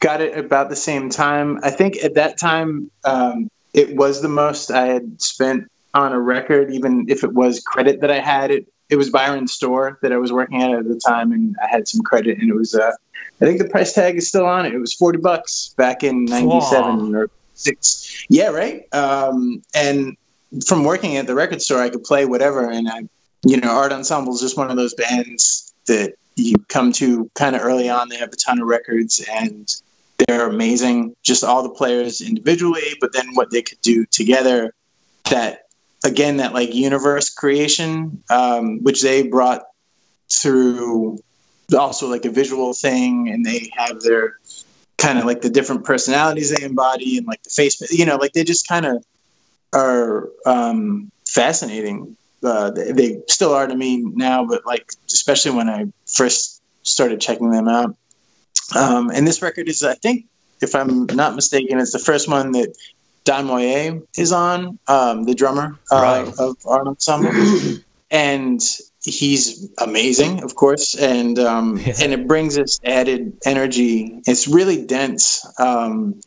got 0.00 0.20
it 0.20 0.36
about 0.38 0.68
the 0.70 0.76
same 0.76 1.10
time. 1.10 1.60
I 1.62 1.70
think 1.70 2.02
at 2.02 2.14
that 2.14 2.38
time 2.38 2.90
um, 3.04 3.50
it 3.74 3.94
was 3.96 4.22
the 4.22 4.28
most 4.28 4.70
I 4.70 4.86
had 4.86 5.20
spent 5.20 5.70
on 5.92 6.12
a 6.12 6.20
record, 6.20 6.72
even 6.72 7.06
if 7.08 7.24
it 7.24 7.32
was 7.32 7.60
credit 7.60 8.00
that 8.02 8.10
I 8.10 8.20
had. 8.20 8.50
It 8.50 8.66
it 8.88 8.96
was 8.96 9.10
Byron's 9.10 9.52
store 9.52 9.98
that 10.02 10.12
I 10.12 10.16
was 10.16 10.32
working 10.32 10.62
at 10.62 10.70
at 10.72 10.84
the 10.88 10.98
time, 10.98 11.32
and 11.32 11.56
I 11.62 11.68
had 11.68 11.86
some 11.86 12.02
credit, 12.02 12.38
and 12.38 12.50
it 12.50 12.54
was 12.54 12.74
uh, 12.74 12.90
I 13.40 13.44
think 13.44 13.58
the 13.60 13.68
price 13.68 13.92
tag 13.92 14.16
is 14.16 14.28
still 14.28 14.46
on 14.46 14.66
it. 14.66 14.74
It 14.74 14.78
was 14.78 14.92
forty 14.92 15.18
bucks 15.18 15.74
back 15.76 16.02
in 16.02 16.24
'97 16.24 17.14
or 17.14 17.30
six. 17.54 18.24
Yeah, 18.28 18.48
right. 18.48 18.82
Um, 18.92 19.62
and 19.74 20.16
from 20.66 20.84
working 20.84 21.16
at 21.16 21.26
the 21.26 21.34
record 21.34 21.62
store, 21.62 21.80
I 21.80 21.90
could 21.90 22.04
play 22.04 22.24
whatever, 22.24 22.68
and 22.68 22.88
I, 22.88 23.02
you 23.44 23.58
know, 23.58 23.70
Art 23.70 23.92
Ensemble 23.92 24.34
is 24.34 24.40
just 24.40 24.56
one 24.56 24.70
of 24.70 24.76
those 24.76 24.94
bands 24.94 25.72
that 25.86 26.14
you 26.36 26.56
come 26.68 26.92
to 26.92 27.30
kind 27.34 27.56
of 27.56 27.62
early 27.62 27.88
on. 27.88 28.08
They 28.08 28.16
have 28.16 28.32
a 28.32 28.36
ton 28.36 28.60
of 28.60 28.66
records, 28.66 29.24
and 29.30 29.68
they're 30.18 30.48
amazing. 30.48 31.14
Just 31.22 31.44
all 31.44 31.62
the 31.62 31.70
players 31.70 32.20
individually, 32.20 32.96
but 33.00 33.12
then 33.12 33.34
what 33.34 33.50
they 33.50 33.62
could 33.62 33.80
do 33.80 34.06
together. 34.06 34.74
That 35.30 35.66
again, 36.04 36.38
that 36.38 36.54
like 36.54 36.74
universe 36.74 37.30
creation, 37.30 38.22
um, 38.30 38.82
which 38.82 39.02
they 39.02 39.22
brought 39.22 39.62
through 40.32 41.18
also 41.76 42.08
like 42.08 42.24
a 42.24 42.30
visual 42.30 42.72
thing, 42.72 43.28
and 43.28 43.44
they 43.44 43.70
have 43.76 44.00
their 44.00 44.38
kind 44.98 45.18
of 45.18 45.24
like 45.24 45.40
the 45.40 45.50
different 45.50 45.84
personalities 45.84 46.54
they 46.54 46.64
embody 46.64 47.16
and 47.16 47.26
like 47.26 47.42
the 47.42 47.50
face, 47.50 47.80
you 47.92 48.04
know, 48.04 48.16
like 48.16 48.32
they 48.32 48.44
just 48.44 48.68
kind 48.68 48.84
of 48.84 49.04
are 49.72 50.28
um, 50.46 51.10
fascinating. 51.26 52.16
Uh, 52.42 52.70
they, 52.70 52.92
they 52.92 53.18
still 53.28 53.52
are 53.54 53.66
to 53.66 53.74
me 53.74 53.98
now, 54.02 54.46
but 54.46 54.64
like 54.66 54.86
especially 55.12 55.52
when 55.52 55.68
I 55.68 55.86
first 56.06 56.60
started 56.82 57.20
checking 57.20 57.50
them 57.50 57.68
out. 57.68 57.94
Um, 58.74 59.10
and 59.10 59.26
this 59.26 59.42
record 59.42 59.68
is, 59.68 59.82
I 59.82 59.94
think, 59.94 60.26
if 60.62 60.74
I'm 60.74 61.06
not 61.06 61.34
mistaken, 61.34 61.78
it's 61.78 61.92
the 61.92 61.98
first 61.98 62.28
one 62.28 62.52
that 62.52 62.74
Don 63.24 63.46
Moye 63.46 64.00
is 64.16 64.32
on, 64.32 64.78
um, 64.86 65.24
the 65.24 65.34
drummer 65.34 65.78
uh, 65.90 66.00
Right. 66.00 66.34
of 66.38 66.56
Art 66.64 66.86
Ensemble, 66.86 67.32
and 68.10 68.60
he's 69.02 69.68
amazing, 69.78 70.42
of 70.42 70.54
course, 70.54 70.94
and 70.94 71.38
um, 71.38 71.78
Yeah. 71.78 71.94
and 72.00 72.12
it 72.12 72.26
brings 72.26 72.54
this 72.56 72.78
added 72.84 73.38
energy. 73.44 74.20
It's 74.26 74.48
really 74.48 74.84
dense. 74.86 75.46
Um, 75.58 76.20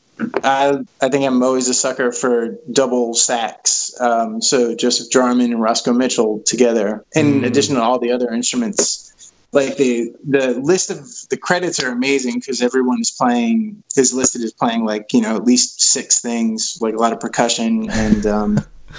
I 0.44 0.78
I 1.02 1.10
think 1.10 1.26
I'm 1.26 1.42
always 1.42 1.70
a 1.70 1.74
sucker 1.74 2.12
for 2.12 2.58
double 2.72 3.14
sax. 3.14 3.94
Um, 4.00 4.42
so 4.42 4.76
Joseph 4.76 5.12
Jarman 5.12 5.52
and 5.52 5.62
Roscoe 5.62 5.94
Mitchell 5.94 6.42
together, 6.46 7.04
in 7.16 7.42
Mm. 7.42 7.46
addition 7.48 7.76
to 7.76 7.82
all 7.82 8.00
the 8.00 8.12
other 8.12 8.32
instruments. 8.32 9.10
Like 9.52 9.78
the 9.78 10.14
the 10.28 10.60
list 10.60 10.90
of 10.90 11.08
the 11.30 11.38
credits 11.38 11.82
are 11.84 11.92
amazing 11.92 12.36
because 12.36 12.62
everyone 12.62 13.00
is 13.02 13.12
playing 13.12 13.84
is 13.96 14.14
listed 14.14 14.42
as 14.42 14.54
playing 14.54 14.84
like 14.86 15.14
you 15.14 15.22
know 15.22 15.36
at 15.36 15.44
least 15.44 15.82
six 15.82 16.22
things, 16.22 16.78
like 16.82 16.96
a 16.96 16.98
lot 16.98 17.14
of 17.14 17.20
percussion 17.20 17.90
and 17.90 18.26
um, 18.26 18.58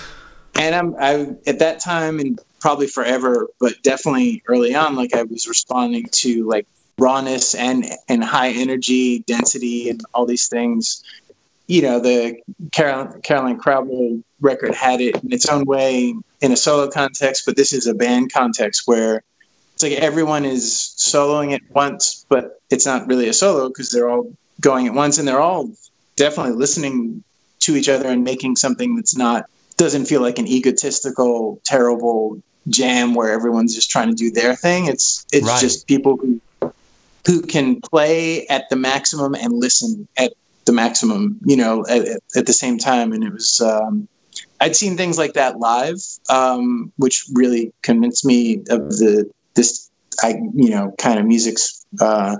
and 0.59 0.75
I'm 0.75 0.95
I 0.99 1.27
at 1.47 1.59
that 1.61 1.81
time 1.81 2.21
and 2.21 2.39
probably 2.61 2.87
forever, 2.87 3.49
but 3.61 3.83
definitely 3.83 4.43
early 4.49 4.75
on, 4.75 4.95
like 4.97 5.15
I 5.15 5.25
was 5.25 5.47
responding 5.49 6.07
to 6.13 6.49
like 6.49 6.67
rawness 6.99 7.55
and 7.55 7.85
and 8.09 8.23
high 8.23 8.51
energy 8.51 9.21
density 9.21 9.91
and 9.91 10.03
all 10.15 10.27
these 10.27 10.49
things 10.49 11.03
you 11.67 11.83
know 11.83 11.99
the 12.01 12.41
Carol, 12.73 13.21
caroline 13.23 13.59
Kraabel 13.59 14.23
record 14.41 14.75
had 14.75 15.01
it 15.01 15.23
in 15.25 15.33
its 15.33 15.49
own 15.49 15.65
way 15.65 16.15
in 16.41 16.53
a 16.53 16.57
solo 16.57 16.91
context 16.91 17.45
but 17.47 17.57
this 17.57 17.73
is 17.73 17.87
a 17.87 17.95
band 17.95 18.33
context 18.33 18.83
where 18.87 19.23
it's 19.75 19.83
like 19.83 19.93
everyone 19.93 20.45
is 20.45 20.95
soloing 20.99 21.53
at 21.53 21.63
once 21.71 22.25
but 22.29 22.61
it's 22.71 22.87
not 22.87 23.09
really 23.09 23.29
a 23.29 23.33
solo 23.33 23.69
because 23.69 23.91
they're 23.91 24.09
all 24.09 24.33
going 24.61 24.87
at 24.87 24.95
once 24.95 25.19
and 25.19 25.27
they're 25.27 25.41
all 25.41 25.71
definitely 26.17 26.53
listening 26.53 27.25
to 27.59 27.75
each 27.75 27.89
other 27.89 28.09
and 28.09 28.23
making 28.23 28.55
something 28.55 28.95
that's 28.95 29.17
not 29.17 29.47
doesn't 29.77 30.05
feel 30.05 30.21
like 30.21 30.39
an 30.39 30.47
egotistical 30.47 31.61
terrible 31.65 32.41
jam 32.69 33.15
where 33.15 33.33
everyone's 33.33 33.75
just 33.75 33.91
trying 33.91 34.09
to 34.11 34.15
do 34.15 34.31
their 34.31 34.55
thing 34.55 34.87
it's 34.87 35.27
it's 35.33 35.47
Right. 35.47 35.61
just 35.61 35.89
people 35.89 36.17
who 36.17 36.41
who 37.27 37.43
can 37.43 37.81
play 37.81 38.47
at 38.47 38.69
the 38.71 38.77
maximum 38.77 39.35
and 39.35 39.53
listen 39.53 40.09
at 40.17 40.33
the 40.65 40.73
maximum, 40.73 41.39
you 41.45 41.57
know, 41.57 41.85
at, 41.87 42.21
at- 42.37 42.47
the 42.47 42.53
same 42.53 42.79
time. 42.79 43.13
And 43.13 43.25
it 43.25 43.33
was, 43.33 43.61
um, 43.61 44.09
I'd 44.61 44.77
seen 44.77 44.97
things 44.97 45.19
like 45.19 45.35
that 45.35 45.59
live, 45.59 45.99
um, 46.29 46.93
which 46.97 47.27
really 47.33 47.73
convinced 47.83 48.25
me 48.25 48.57
of 48.69 48.89
the 48.89 49.31
this, 49.55 49.91
I 50.23 50.31
you 50.31 50.71
know, 50.71 50.95
kind 50.99 51.19
of 51.19 51.27
music's 51.27 51.85
uh, 52.01 52.37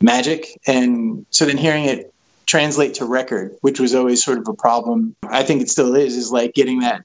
magic. 0.00 0.46
And 0.66 1.26
so 1.30 1.44
then 1.46 1.56
hearing 1.58 1.84
it 1.84 2.12
translate 2.46 2.94
to 2.94 3.04
record, 3.06 3.56
which 3.60 3.80
was 3.80 3.94
always 3.94 4.24
sort 4.24 4.38
of 4.38 4.48
a 4.48 4.54
problem. 4.54 5.16
I 5.22 5.42
think 5.42 5.62
it 5.62 5.70
still 5.70 5.94
is, 5.94 6.16
is 6.16 6.30
like 6.30 6.54
getting 6.54 6.80
that 6.80 7.04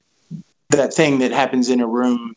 that 0.70 0.94
thing 0.94 1.18
that 1.18 1.32
happens 1.32 1.68
in 1.68 1.80
a 1.80 1.86
room 1.86 2.34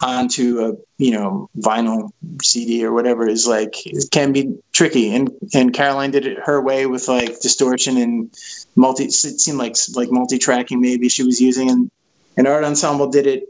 onto 0.00 0.60
a 0.60 1.02
you 1.02 1.12
know 1.12 1.48
vinyl 1.56 2.10
CD 2.42 2.84
or 2.84 2.92
whatever 2.92 3.26
is 3.26 3.46
like 3.46 3.86
it 3.86 4.10
can 4.10 4.32
be 4.32 4.58
tricky. 4.72 5.14
And 5.14 5.30
and 5.54 5.72
Caroline 5.72 6.10
did 6.10 6.26
it 6.26 6.38
her 6.44 6.60
way 6.60 6.86
with 6.86 7.08
like 7.08 7.40
distortion 7.40 7.96
and 7.96 8.34
multi 8.74 9.04
it 9.04 9.12
seemed 9.12 9.58
like 9.58 9.76
like 9.94 10.10
multi-tracking 10.10 10.80
maybe 10.80 11.08
she 11.08 11.22
was 11.22 11.40
using. 11.40 11.70
And 11.70 11.90
and 12.36 12.46
art 12.46 12.64
ensemble 12.64 13.10
did 13.10 13.26
it 13.26 13.44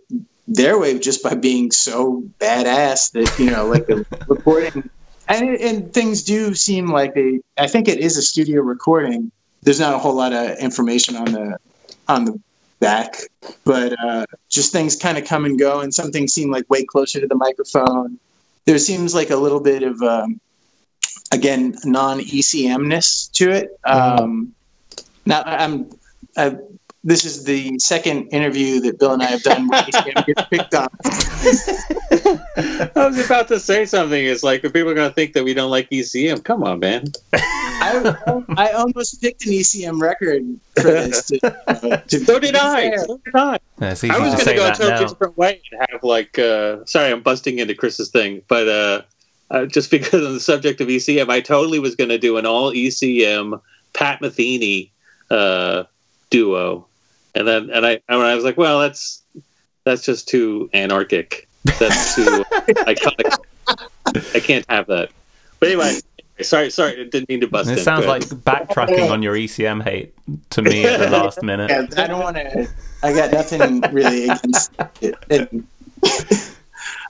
their 0.48 0.78
way 0.78 0.98
just 0.98 1.22
by 1.22 1.34
being 1.34 1.72
so 1.72 2.22
badass 2.38 3.12
that 3.12 3.38
you 3.38 3.50
know 3.50 3.66
like 3.66 3.86
the 3.86 4.06
recording 4.28 4.88
and 5.28 5.48
and 5.56 5.92
things 5.92 6.22
do 6.22 6.54
seem 6.54 6.88
like 6.88 7.14
they 7.14 7.40
I 7.56 7.66
think 7.66 7.88
it 7.88 7.98
is 7.98 8.16
a 8.16 8.22
studio 8.22 8.62
recording. 8.62 9.32
There's 9.62 9.80
not 9.80 9.94
a 9.94 9.98
whole 9.98 10.14
lot 10.14 10.32
of 10.32 10.58
information 10.58 11.16
on 11.16 11.24
the 11.24 11.58
on 12.06 12.24
the 12.24 12.40
back 12.78 13.16
but 13.64 13.94
uh, 13.98 14.26
just 14.48 14.72
things 14.72 14.96
kind 14.96 15.18
of 15.18 15.24
come 15.24 15.44
and 15.44 15.58
go, 15.58 15.80
and 15.80 15.94
some 15.94 16.10
things 16.10 16.32
seem 16.32 16.50
like 16.50 16.68
way 16.70 16.84
closer 16.84 17.20
to 17.20 17.26
the 17.26 17.34
microphone. 17.34 18.18
There 18.64 18.78
seems 18.78 19.14
like 19.14 19.30
a 19.30 19.36
little 19.36 19.60
bit 19.60 19.82
of, 19.82 20.02
um, 20.02 20.40
again, 21.32 21.74
non 21.84 22.20
ECMness 22.20 23.30
to 23.32 23.50
it. 23.50 23.78
Um, 23.84 24.54
now, 25.24 25.42
I'm, 25.44 25.90
I, 26.36 26.56
this 27.06 27.24
is 27.24 27.44
the 27.44 27.78
second 27.78 28.26
interview 28.28 28.80
that 28.80 28.98
Bill 28.98 29.12
and 29.12 29.22
I 29.22 29.26
have 29.26 29.42
done 29.42 29.68
where 29.68 29.80
ECM 29.80 30.26
gets 30.26 30.42
picked 30.48 30.74
on. 30.74 30.88
I 32.96 33.06
was 33.06 33.24
about 33.24 33.46
to 33.48 33.60
say 33.60 33.86
something. 33.86 34.24
It's 34.26 34.42
like 34.42 34.64
if 34.64 34.72
people 34.72 34.90
are 34.90 34.94
going 34.94 35.08
to 35.08 35.14
think 35.14 35.34
that 35.34 35.44
we 35.44 35.54
don't 35.54 35.70
like 35.70 35.88
ECM, 35.90 36.42
come 36.42 36.64
on, 36.64 36.80
man. 36.80 37.04
I, 37.32 38.42
I 38.56 38.70
almost 38.72 39.20
picked 39.20 39.46
an 39.46 39.52
ECM 39.52 40.00
record 40.00 40.42
for 40.74 40.82
this. 40.82 41.26
To, 41.26 41.56
uh, 41.68 41.96
to 41.96 42.18
So 42.24 42.40
did 42.40 42.56
I. 42.56 42.96
So 42.96 43.20
did 43.24 43.36
I. 43.36 43.58
Yeah, 43.80 43.92
easy 43.92 44.10
I 44.10 44.18
was 44.18 44.26
going 44.26 44.38
to 44.38 44.44
say 44.44 44.56
go 44.56 44.68
a 44.68 44.74
totally 44.74 45.06
different 45.06 45.38
way 45.38 45.62
and 45.70 45.86
have 45.92 46.02
like. 46.02 46.36
Uh, 46.40 46.84
sorry, 46.86 47.12
I'm 47.12 47.22
busting 47.22 47.60
into 47.60 47.76
Chris's 47.76 48.10
thing, 48.10 48.42
but 48.48 48.68
uh, 48.68 49.02
uh, 49.52 49.66
just 49.66 49.90
because 49.92 50.26
on 50.26 50.34
the 50.34 50.40
subject 50.40 50.80
of 50.80 50.88
ECM, 50.88 51.28
I 51.28 51.40
totally 51.40 51.78
was 51.78 51.94
going 51.94 52.10
to 52.10 52.18
do 52.18 52.36
an 52.36 52.46
all 52.46 52.72
ECM 52.72 53.60
Pat 53.92 54.20
Metheny 54.20 54.90
uh, 55.30 55.84
duo, 56.30 56.88
and 57.36 57.46
then 57.46 57.70
and 57.70 57.86
I 57.86 58.00
and 58.08 58.22
I 58.22 58.34
was 58.34 58.44
like, 58.44 58.56
well, 58.56 58.80
that's 58.80 59.22
that's 59.84 60.02
just 60.02 60.28
too 60.28 60.70
anarchic. 60.72 61.48
That's 61.78 62.14
too 62.14 62.24
iconic. 62.50 63.36
I 64.34 64.40
can't 64.40 64.64
have 64.68 64.86
that. 64.86 65.10
But 65.60 65.68
anyway, 65.68 65.98
sorry, 66.40 66.70
sorry, 66.70 67.00
I 67.00 67.04
didn't 67.04 67.28
mean 67.28 67.40
to 67.42 67.48
bust 67.48 67.70
It 67.70 67.80
sounds 67.80 68.06
like 68.06 68.22
backtracking 68.22 69.10
on 69.10 69.22
your 69.22 69.34
ECM 69.34 69.82
hate 69.82 70.14
to 70.50 70.62
me 70.62 70.84
at 70.84 70.98
the 70.98 71.10
last 71.10 71.42
minute. 71.44 71.70
Yeah, 71.70 72.02
I 72.02 72.06
don't 72.06 72.20
want 72.20 72.36
to. 72.36 72.68
I 73.02 73.12
got 73.12 73.32
nothing 73.32 73.80
really 73.92 74.24
against 74.24 74.72
it. 75.00 75.14
And, 75.30 75.66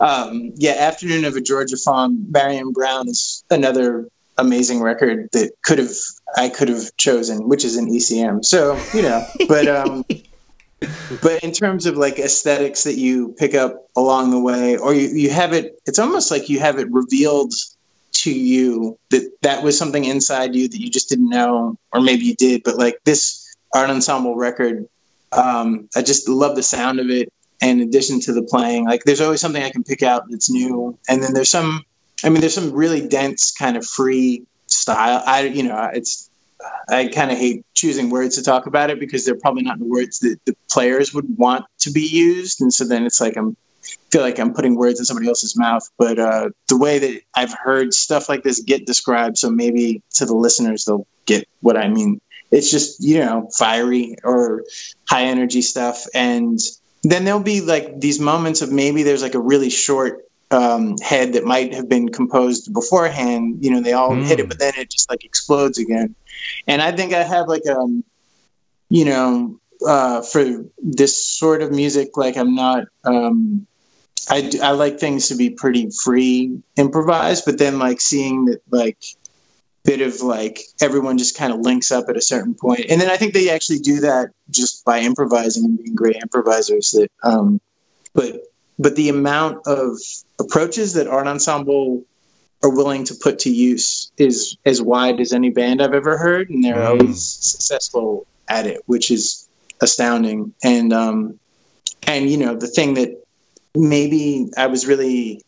um, 0.00 0.52
yeah, 0.56 0.72
Afternoon 0.72 1.24
of 1.24 1.36
a 1.36 1.40
Georgia 1.40 1.76
Farm, 1.76 2.30
Marion 2.30 2.72
Brown 2.72 3.08
is 3.08 3.44
another 3.50 4.08
amazing 4.38 4.80
record 4.80 5.28
that 5.32 5.52
could 5.62 5.78
have 5.78 5.94
I 6.36 6.48
could 6.48 6.68
have 6.68 6.96
chosen, 6.96 7.48
which 7.48 7.64
is 7.64 7.76
an 7.76 7.88
ECM. 7.88 8.44
So 8.44 8.76
you 8.94 9.02
know, 9.02 9.26
but 9.48 9.68
um, 9.68 10.04
but 11.22 11.42
in 11.42 11.52
terms 11.52 11.86
of 11.86 11.96
like 11.96 12.18
aesthetics 12.18 12.84
that 12.84 12.96
you 12.96 13.34
pick 13.38 13.54
up 13.54 13.86
along 13.96 14.30
the 14.30 14.40
way, 14.40 14.76
or 14.76 14.94
you, 14.94 15.08
you 15.08 15.30
have 15.30 15.52
it, 15.52 15.78
it's 15.86 15.98
almost 15.98 16.30
like 16.30 16.48
you 16.48 16.60
have 16.60 16.78
it 16.78 16.88
revealed 16.90 17.52
to 18.12 18.32
you 18.32 18.98
that 19.10 19.30
that 19.42 19.62
was 19.62 19.76
something 19.78 20.04
inside 20.04 20.54
you 20.54 20.68
that 20.68 20.80
you 20.80 20.90
just 20.90 21.08
didn't 21.08 21.28
know, 21.28 21.76
or 21.92 22.00
maybe 22.00 22.24
you 22.24 22.34
did, 22.34 22.62
but 22.64 22.76
like 22.76 22.98
this 23.04 23.54
art 23.74 23.90
ensemble 23.90 24.36
record 24.36 24.86
Um, 25.32 25.88
I 25.94 26.02
just 26.02 26.28
love 26.28 26.56
the 26.56 26.62
sound 26.62 27.00
of 27.00 27.10
it. 27.10 27.32
In 27.60 27.80
addition 27.80 28.20
to 28.20 28.32
the 28.32 28.42
playing, 28.42 28.84
like 28.86 29.04
there's 29.04 29.22
always 29.22 29.40
something 29.40 29.62
I 29.62 29.70
can 29.70 29.82
pick 29.82 30.02
out 30.02 30.24
that's 30.28 30.50
new. 30.50 30.98
And 31.08 31.22
then 31.22 31.32
there's 31.32 31.50
some, 31.50 31.84
I 32.24 32.30
mean, 32.30 32.40
there's 32.40 32.54
some 32.54 32.72
really 32.72 33.06
dense 33.06 33.52
kind 33.52 33.76
of 33.76 33.86
free 33.86 34.44
style. 34.66 35.22
I, 35.24 35.42
you 35.42 35.62
know, 35.62 35.90
it's, 35.92 36.30
I 36.88 37.08
kind 37.08 37.30
of 37.30 37.38
hate 37.38 37.64
choosing 37.74 38.10
words 38.10 38.36
to 38.36 38.42
talk 38.42 38.66
about 38.66 38.90
it 38.90 38.98
because 38.98 39.24
they're 39.24 39.38
probably 39.38 39.62
not 39.62 39.78
the 39.78 39.84
words 39.84 40.20
that 40.20 40.38
the 40.44 40.56
players 40.70 41.12
would 41.12 41.36
want 41.36 41.66
to 41.80 41.90
be 41.90 42.02
used. 42.02 42.60
And 42.60 42.72
so 42.72 42.84
then 42.84 43.04
it's 43.06 43.20
like 43.20 43.36
I'm 43.36 43.56
feel 44.10 44.22
like 44.22 44.38
I'm 44.38 44.54
putting 44.54 44.76
words 44.76 44.98
in 44.98 45.04
somebody 45.04 45.28
else's 45.28 45.56
mouth. 45.56 45.88
But 45.98 46.18
uh, 46.18 46.50
the 46.68 46.78
way 46.78 46.98
that 46.98 47.20
I've 47.34 47.52
heard 47.52 47.92
stuff 47.92 48.28
like 48.28 48.42
this 48.42 48.60
get 48.60 48.86
described, 48.86 49.38
so 49.38 49.50
maybe 49.50 50.02
to 50.14 50.26
the 50.26 50.34
listeners 50.34 50.84
they'll 50.84 51.06
get 51.26 51.48
what 51.60 51.76
I 51.76 51.88
mean. 51.88 52.20
It's 52.50 52.70
just 52.70 53.02
you 53.02 53.20
know 53.20 53.48
fiery 53.56 54.16
or 54.22 54.64
high 55.08 55.24
energy 55.24 55.62
stuff, 55.62 56.06
and 56.14 56.58
then 57.02 57.24
there'll 57.24 57.40
be 57.40 57.60
like 57.60 58.00
these 58.00 58.20
moments 58.20 58.62
of 58.62 58.72
maybe 58.72 59.02
there's 59.02 59.22
like 59.22 59.34
a 59.34 59.40
really 59.40 59.70
short 59.70 60.25
um, 60.50 60.96
head 60.98 61.34
that 61.34 61.44
might 61.44 61.74
have 61.74 61.88
been 61.88 62.08
composed 62.08 62.72
beforehand. 62.72 63.64
You 63.64 63.72
know, 63.72 63.80
they 63.80 63.92
all 63.92 64.14
hit 64.14 64.40
it, 64.40 64.48
but 64.48 64.58
then 64.58 64.74
it 64.76 64.90
just 64.90 65.10
like 65.10 65.24
explodes 65.24 65.78
again. 65.78 66.14
And 66.66 66.80
I 66.80 66.92
think 66.92 67.12
I 67.12 67.22
have 67.22 67.48
like 67.48 67.66
um, 67.68 68.04
you 68.88 69.04
know, 69.04 69.60
uh, 69.86 70.22
for 70.22 70.64
this 70.78 71.26
sort 71.26 71.62
of 71.62 71.72
music, 71.72 72.16
like 72.16 72.36
I'm 72.36 72.54
not 72.54 72.84
um, 73.04 73.66
I, 74.28 74.50
I 74.62 74.70
like 74.72 74.98
things 74.98 75.28
to 75.28 75.36
be 75.36 75.50
pretty 75.50 75.90
free 75.90 76.60
improvised 76.76 77.44
but 77.44 77.58
then 77.58 77.78
like 77.78 78.00
seeing 78.00 78.46
that 78.46 78.60
like 78.70 78.98
bit 79.84 80.00
of 80.00 80.20
like 80.20 80.60
everyone 80.80 81.16
just 81.16 81.36
kind 81.36 81.52
of 81.52 81.60
links 81.60 81.92
up 81.92 82.08
at 82.08 82.16
a 82.16 82.20
certain 82.20 82.54
point 82.54 82.86
and 82.90 83.00
then 83.00 83.08
i 83.08 83.16
think 83.16 83.34
they 83.34 83.50
actually 83.50 83.78
do 83.78 84.00
that 84.00 84.30
just 84.50 84.84
by 84.84 85.00
improvising 85.00 85.64
and 85.64 85.78
being 85.78 85.94
great 85.94 86.16
improvisers 86.16 86.90
that 86.92 87.08
um 87.22 87.60
but 88.14 88.40
but 88.78 88.96
the 88.96 89.08
amount 89.08 89.66
of 89.66 89.98
approaches 90.38 90.94
that 90.94 91.06
art 91.06 91.26
ensemble 91.26 92.04
are 92.62 92.70
willing 92.74 93.04
to 93.04 93.14
put 93.14 93.40
to 93.40 93.50
use 93.50 94.10
is 94.16 94.56
as 94.64 94.80
wide 94.80 95.20
as 95.20 95.32
any 95.32 95.50
band 95.50 95.82
i've 95.82 95.94
ever 95.94 96.16
heard 96.16 96.50
and 96.50 96.64
they're 96.64 96.76
Mm. 96.76 96.88
always 96.88 97.22
successful 97.22 98.26
at 98.48 98.66
it 98.66 98.82
which 98.86 99.10
is 99.10 99.48
astounding 99.80 100.54
and 100.62 100.92
um 100.92 101.38
and 102.06 102.30
you 102.30 102.38
know 102.38 102.56
the 102.56 102.68
thing 102.68 102.94
that 102.94 103.22
maybe 103.76 104.50
I 104.56 104.66
was 104.66 104.86
really 104.86 105.42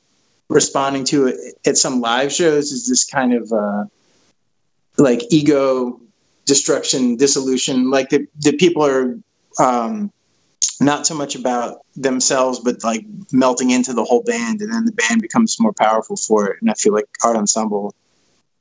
responding 0.48 1.04
to 1.06 1.28
it 1.28 1.36
at 1.66 1.76
some 1.76 2.00
live 2.00 2.32
shows 2.32 2.72
is 2.72 2.86
this 2.86 3.04
kind 3.04 3.34
of 3.34 3.52
uh, 3.52 3.84
like 4.96 5.22
ego 5.30 6.00
destruction, 6.44 7.16
dissolution. 7.16 7.90
Like 7.90 8.10
the, 8.10 8.26
the 8.38 8.56
people 8.56 8.84
are 8.84 9.18
um, 9.58 10.12
not 10.80 11.06
so 11.06 11.14
much 11.14 11.34
about 11.34 11.78
themselves, 11.96 12.60
but 12.60 12.84
like 12.84 13.04
melting 13.32 13.70
into 13.70 13.92
the 13.92 14.04
whole 14.04 14.22
band, 14.22 14.60
and 14.60 14.72
then 14.72 14.84
the 14.84 14.92
band 14.92 15.22
becomes 15.22 15.58
more 15.58 15.72
powerful 15.72 16.16
for 16.16 16.48
it. 16.48 16.58
And 16.60 16.70
I 16.70 16.74
feel 16.74 16.92
like 16.92 17.06
Art 17.22 17.36
Ensemble 17.36 17.94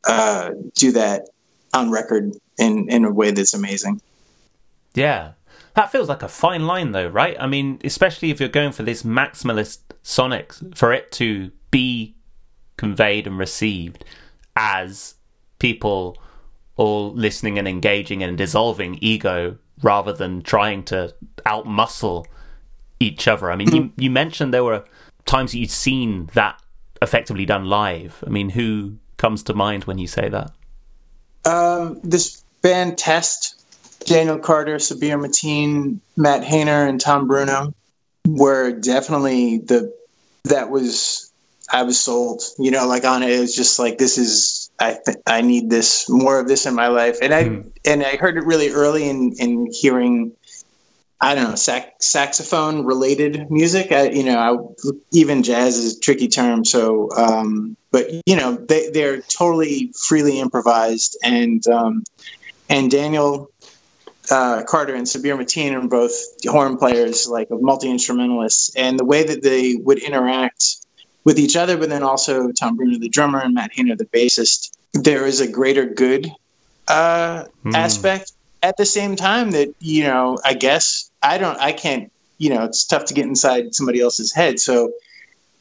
uh, 0.08 0.52
do 0.76 0.92
that 0.94 1.30
on 1.74 1.92
record 1.92 2.36
in 2.58 2.90
in 2.90 3.06
a 3.06 3.12
way 3.12 3.32
that's 3.32 3.54
amazing. 3.54 4.02
Yeah. 4.94 5.34
That 5.76 5.92
feels 5.92 6.10
like 6.10 6.24
a 6.24 6.28
fine 6.28 6.66
line, 6.66 6.92
though, 6.92 7.08
right? 7.08 7.38
I 7.40 7.46
mean, 7.46 7.80
especially 7.84 8.32
if 8.32 8.40
you're 8.40 8.50
going 8.50 8.72
for 8.72 8.82
this 8.82 9.04
maximalist 9.04 9.80
sonic, 10.02 10.54
for 10.74 10.92
it 10.92 11.12
to 11.14 11.52
be 11.70 12.16
conveyed 12.78 13.28
and 13.28 13.38
received 13.38 14.04
as 14.56 15.14
people 15.60 16.18
all 16.78 17.14
listening 17.14 17.60
and 17.60 17.68
engaging 17.68 18.24
and 18.24 18.38
dissolving 18.38 18.98
ego 19.02 19.58
rather 19.82 20.14
than 20.14 20.42
trying 20.42 20.84
to 20.86 21.14
outmuscle 21.46 22.26
each 23.00 23.28
other. 23.28 23.52
I 23.52 23.56
mean, 23.56 23.76
you, 23.76 23.92
you 23.98 24.10
mentioned 24.10 24.54
there 24.54 24.64
were 24.64 24.84
times 25.26 25.52
that 25.52 25.60
you'd 25.60 25.70
seen 25.70 26.30
that 26.34 26.62
effectively 27.02 27.46
done 27.46 27.66
live. 27.66 28.24
I 28.26 28.30
mean, 28.30 28.50
who 28.50 28.98
comes 29.18 29.44
to 29.44 29.54
mind 29.54 29.84
when 29.84 29.98
you 29.98 30.08
say 30.08 30.30
that? 30.30 30.52
Um, 31.46 32.00
this 32.04 32.44
band 32.62 32.98
Test, 32.98 33.64
Daniel 34.06 34.40
Carter, 34.40 34.78
Sabir 34.78 35.20
Mateen, 35.20 36.00
Matt 36.16 36.44
Heyner, 36.44 36.90
and 36.90 37.00
Tom 37.00 37.28
Bruno 37.28 37.74
were 38.28 38.72
definitely 38.72 39.60
the 39.60 39.96
that 40.46 40.70
was 40.70 41.32
I 41.72 41.84
was 41.84 42.00
sold. 42.00 42.42
You 42.58 42.72
know, 42.72 42.88
like 42.88 43.06
on 43.06 43.24
it, 43.24 43.32
it 43.32 43.40
was 43.40 43.56
just 43.56 43.80
like 43.80 43.98
this 43.98 44.18
is 44.18 44.67
I 44.80 44.98
th- 45.04 45.18
I 45.26 45.42
need 45.42 45.70
this 45.70 46.08
more 46.10 46.40
of 46.40 46.48
this 46.48 46.66
in 46.66 46.76
my 46.76 46.88
life, 46.88 47.20
and 47.22 47.34
I 47.34 47.44
Hmm. 47.46 47.62
and 47.86 48.04
I 48.04 48.18
heard 48.18 48.38
it 48.38 48.46
really 48.46 48.70
early 48.70 49.10
in 49.10 49.34
in 49.38 49.68
hearing. 49.72 50.34
I 51.20 51.34
don't 51.34 51.50
know 51.50 51.56
sax- 51.56 52.06
saxophone 52.12 52.86
related 52.86 53.50
music. 53.50 53.92
I, 53.92 54.10
you 54.10 54.24
know, 54.24 54.38
I, 54.38 54.92
even 55.12 55.42
jazz 55.42 55.76
is 55.76 55.98
a 55.98 56.00
tricky 56.00 56.28
term. 56.28 56.64
So, 56.64 57.10
um, 57.12 57.76
but 57.92 58.12
you 58.28 58.36
know, 58.36 58.56
they 58.56 58.92
they're 58.92 59.22
totally 59.22 59.94
freely 60.08 60.40
improvised, 60.40 61.18
and 61.24 61.66
um, 61.68 62.04
and 62.70 62.92
Daniel 62.92 63.50
uh, 64.30 64.64
Carter 64.64 64.94
and 64.94 65.08
Sabir 65.08 65.38
Mateen 65.38 65.74
are 65.74 65.88
both 65.88 66.14
horn 66.46 66.78
players, 66.78 67.28
like 67.28 67.48
multi 67.50 67.90
instrumentalists, 67.90 68.76
and 68.76 69.00
the 69.00 69.06
way 69.06 69.24
that 69.24 69.42
they 69.42 69.76
would 69.76 70.00
interact 70.00 70.78
with 71.28 71.38
each 71.40 71.58
other, 71.58 71.76
but 71.76 71.90
then 71.90 72.04
also 72.04 72.54
Tom 72.54 72.78
Bruno, 72.78 72.98
the 73.00 73.10
drummer, 73.10 73.40
and 73.40 73.54
Matt 73.54 73.72
Heyner, 73.74 73.98
the 73.98 74.06
bassist, 74.06 74.72
there 74.94 75.26
is 75.26 75.42
a 75.42 75.48
greater 75.52 75.84
good 75.86 76.32
uh, 76.88 77.44
Hmm. 77.64 77.76
aspect. 77.76 78.32
At 78.64 78.78
the 78.78 78.86
same 78.86 79.18
time, 79.18 79.52
that 79.52 79.68
you 79.80 80.06
know, 80.06 80.38
I 80.44 80.54
guess 80.54 81.12
I 81.22 81.38
don't, 81.38 81.60
I 81.60 81.74
can't, 81.74 82.14
you 82.38 82.50
know, 82.52 82.64
it's 82.64 82.86
tough 82.86 83.06
to 83.10 83.14
get 83.14 83.26
inside 83.26 83.76
somebody 83.76 84.00
else's 84.00 84.34
head, 84.34 84.60
so. 84.60 84.94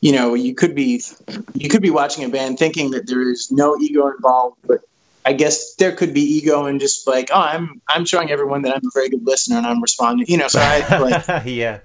You 0.03 0.12
know, 0.12 0.35
you 0.35 0.55
could 0.55 0.75
be 0.75 1.03
you 1.55 1.69
could 1.71 1.81
be 1.81 1.91
watching 1.91 2.23
a 2.25 2.29
band 2.29 2.59
thinking 2.59 2.91
that 2.91 3.07
there 3.09 3.23
is 3.33 3.51
no 3.51 3.77
ego 3.81 4.07
involved, 4.09 4.59
but 4.69 4.81
I 5.25 5.33
guess 5.33 5.75
there 5.77 5.93
could 5.97 6.12
be 6.12 6.21
ego 6.21 6.67
and 6.67 6.79
just 6.79 7.07
like, 7.09 7.31
oh, 7.33 7.41
I'm 7.41 7.81
I'm 7.89 8.05
showing 8.05 8.31
everyone 8.31 8.62
that 8.62 8.77
I'm 8.77 8.87
a 8.87 8.91
very 8.93 9.09
good 9.09 9.25
listener 9.27 9.57
and 9.57 9.67
I'm 9.67 9.81
responding. 9.81 10.27
You 10.29 10.37
know, 10.37 10.49
so 10.49 10.61
I 10.61 10.99
like 10.99 11.45
yeah. 11.62 11.81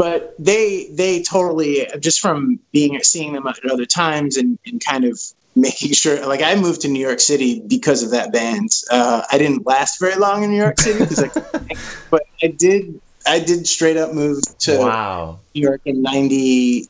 But 0.00 0.34
they 0.38 0.88
they 0.90 1.22
totally 1.22 1.86
just 1.98 2.20
from 2.20 2.58
being 2.72 2.98
seeing 3.02 3.34
them 3.34 3.46
at 3.46 3.58
other 3.70 3.84
times 3.84 4.38
and, 4.38 4.58
and 4.64 4.82
kind 4.82 5.04
of 5.04 5.20
making 5.54 5.92
sure 5.92 6.26
like 6.26 6.40
I 6.40 6.54
moved 6.56 6.80
to 6.82 6.88
New 6.88 7.06
York 7.06 7.20
City 7.20 7.60
because 7.60 8.02
of 8.02 8.12
that 8.12 8.32
band. 8.32 8.70
Uh, 8.90 9.20
I 9.30 9.36
didn't 9.36 9.66
last 9.66 10.00
very 10.00 10.16
long 10.16 10.42
in 10.42 10.52
New 10.52 10.56
York 10.56 10.80
City 10.80 11.04
I, 11.18 11.76
but 12.10 12.22
I 12.42 12.46
did 12.46 12.98
I 13.26 13.40
did 13.40 13.66
straight 13.66 13.98
up 13.98 14.14
move 14.14 14.40
to 14.60 14.78
Wow. 14.78 15.40
New 15.54 15.60
York 15.60 15.82
in 15.84 16.00
'98, 16.00 16.88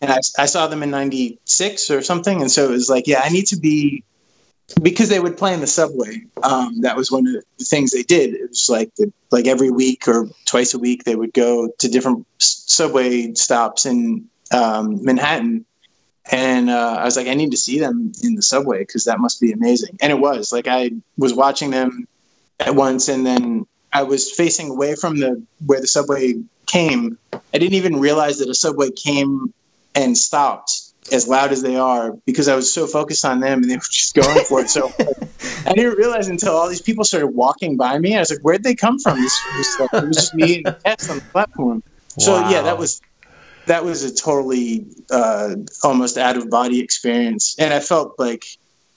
and 0.00 0.10
I, 0.10 0.18
I 0.38 0.46
saw 0.46 0.66
them 0.66 0.82
in 0.82 0.90
'96 0.90 1.90
or 1.90 2.00
something, 2.00 2.40
and 2.40 2.50
so 2.50 2.64
it 2.64 2.70
was 2.70 2.88
like, 2.88 3.06
yeah, 3.06 3.20
I 3.22 3.28
need 3.28 3.48
to 3.48 3.58
be 3.58 4.02
because 4.80 5.08
they 5.08 5.20
would 5.20 5.36
play 5.36 5.54
in 5.54 5.60
the 5.60 5.66
subway. 5.66 6.22
Um, 6.42 6.82
that 6.82 6.96
was 6.96 7.10
one 7.10 7.26
of 7.26 7.32
the 7.32 7.64
things 7.64 7.90
they 7.90 8.02
did. 8.02 8.34
It 8.34 8.50
was 8.50 8.68
like 8.68 8.94
the, 8.96 9.12
like 9.30 9.46
every 9.46 9.70
week 9.70 10.08
or 10.08 10.28
twice 10.44 10.74
a 10.74 10.78
week 10.78 11.04
they 11.04 11.16
would 11.16 11.32
go 11.32 11.68
to 11.78 11.88
different 11.88 12.26
subway 12.38 13.34
stops 13.34 13.86
in 13.86 14.28
um, 14.52 15.04
Manhattan. 15.04 15.64
And 16.30 16.70
uh, 16.70 16.96
I 17.00 17.04
was 17.04 17.16
like, 17.16 17.26
I 17.26 17.34
need 17.34 17.52
to 17.52 17.56
see 17.56 17.80
them 17.80 18.12
in 18.22 18.34
the 18.34 18.42
subway 18.42 18.80
because 18.80 19.04
that 19.04 19.18
must 19.18 19.40
be 19.40 19.52
amazing. 19.52 19.98
And 20.00 20.12
it 20.12 20.18
was 20.18 20.52
like 20.52 20.68
I 20.68 20.92
was 21.16 21.34
watching 21.34 21.70
them 21.70 22.06
at 22.60 22.74
once, 22.74 23.08
and 23.08 23.26
then 23.26 23.66
I 23.92 24.04
was 24.04 24.30
facing 24.30 24.70
away 24.70 24.94
from 24.94 25.18
the 25.18 25.42
where 25.64 25.80
the 25.80 25.88
subway 25.88 26.34
came. 26.66 27.18
I 27.32 27.58
didn't 27.58 27.74
even 27.74 27.98
realize 27.98 28.38
that 28.38 28.48
a 28.48 28.54
subway 28.54 28.90
came 28.90 29.52
and 29.94 30.16
stopped 30.16 30.89
as 31.12 31.26
loud 31.26 31.52
as 31.52 31.62
they 31.62 31.76
are 31.76 32.12
because 32.26 32.48
I 32.48 32.54
was 32.54 32.72
so 32.72 32.86
focused 32.86 33.24
on 33.24 33.40
them 33.40 33.62
and 33.62 33.70
they 33.70 33.76
were 33.76 33.82
just 33.90 34.14
going 34.14 34.44
for 34.44 34.60
it. 34.60 34.70
So 34.70 34.92
I 35.66 35.72
didn't 35.72 35.96
realize 35.96 36.28
until 36.28 36.56
all 36.56 36.68
these 36.68 36.82
people 36.82 37.04
started 37.04 37.28
walking 37.28 37.76
by 37.76 37.98
me. 37.98 38.16
I 38.16 38.20
was 38.20 38.30
like, 38.30 38.40
where'd 38.40 38.62
they 38.62 38.74
come 38.74 38.98
from? 38.98 39.20
This 39.20 39.40
it 39.80 39.92
was 39.92 40.16
just 40.16 40.34
me 40.34 40.62
and 40.64 40.76
Test 40.84 41.10
on 41.10 41.18
the 41.18 41.24
platform. 41.24 41.82
So 42.18 42.48
yeah, 42.48 42.62
that 42.62 42.78
was 42.78 43.00
that 43.66 43.84
was 43.84 44.02
a 44.02 44.14
totally 44.14 44.86
uh, 45.10 45.54
almost 45.84 46.18
out 46.18 46.36
of 46.36 46.50
body 46.50 46.80
experience, 46.80 47.56
and 47.58 47.72
I 47.72 47.80
felt 47.80 48.18
like 48.18 48.44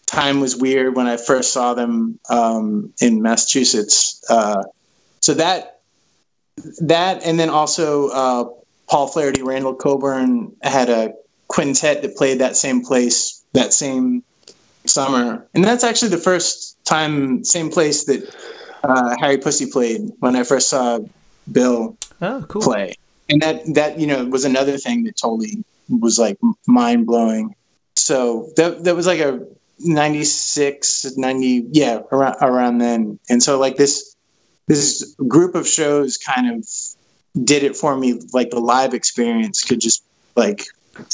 time 0.06 0.40
was 0.40 0.56
weird 0.56 0.96
when 0.96 1.08
I 1.08 1.18
first 1.18 1.54
saw 1.54 1.74
them 1.74 2.20
um, 2.30 2.94
in 3.00 3.22
Massachusetts. 3.22 4.24
Uh, 4.30 4.64
so 5.20 5.36
that 5.36 5.80
that, 6.82 7.24
and 7.26 7.40
then 7.40 7.50
also 7.50 8.10
uh, 8.10 8.50
Paul 8.88 9.08
Flaherty, 9.08 9.44
Randall 9.44 9.76
Colbourne 9.76 10.56
had 10.62 10.90
a 10.90 11.14
quintet 11.48 12.02
that 12.02 12.16
played 12.16 12.40
that 12.40 12.56
same 12.56 12.84
place 12.84 13.44
that 13.54 13.74
same 13.74 14.24
summer, 14.86 15.48
and 15.54 15.64
that's 15.64 15.84
actually 15.84 16.10
the 16.10 16.18
first 16.18 16.78
time, 16.86 17.44
same 17.44 17.70
place 17.70 18.06
that 18.06 18.36
uh, 18.84 19.16
Harry 19.20 19.38
Pussy 19.38 19.72
played 19.72 20.12
when 20.20 20.36
I 20.36 20.44
first 20.44 20.70
saw 20.70 21.00
Bill 21.52 21.98
Oh, 22.22 22.46
cool. 22.48 22.62
play. 22.62 22.96
And 23.30 23.42
that 23.42 23.62
that 23.76 24.00
you 24.00 24.08
know 24.08 24.26
was 24.26 24.46
another 24.46 24.78
thing 24.78 25.04
that 25.04 25.18
totally 25.18 25.64
was 25.90 26.20
like 26.20 26.38
mind 26.68 27.06
blowing. 27.06 27.56
So 27.96 28.52
that 28.58 28.84
that 28.86 28.96
was 28.96 29.08
like 29.08 29.20
a 29.20 29.46
96 29.80 31.18
90 31.18 31.68
yeah 31.72 32.00
around 32.12 32.36
around 32.42 32.78
then. 32.80 33.20
And 33.30 33.42
so 33.42 33.60
like 33.60 33.76
this 33.76 34.16
this 34.68 35.16
group 35.16 35.56
of 35.56 35.68
shows 35.68 36.18
kind 36.18 36.56
of 36.58 36.68
did 37.42 37.64
it 37.64 37.76
for 37.76 37.96
me. 37.96 38.20
Like 38.34 38.50
the 38.50 38.60
live 38.60 38.94
experience 38.94 39.64
could 39.64 39.80
just 39.80 40.04
like 40.36 40.66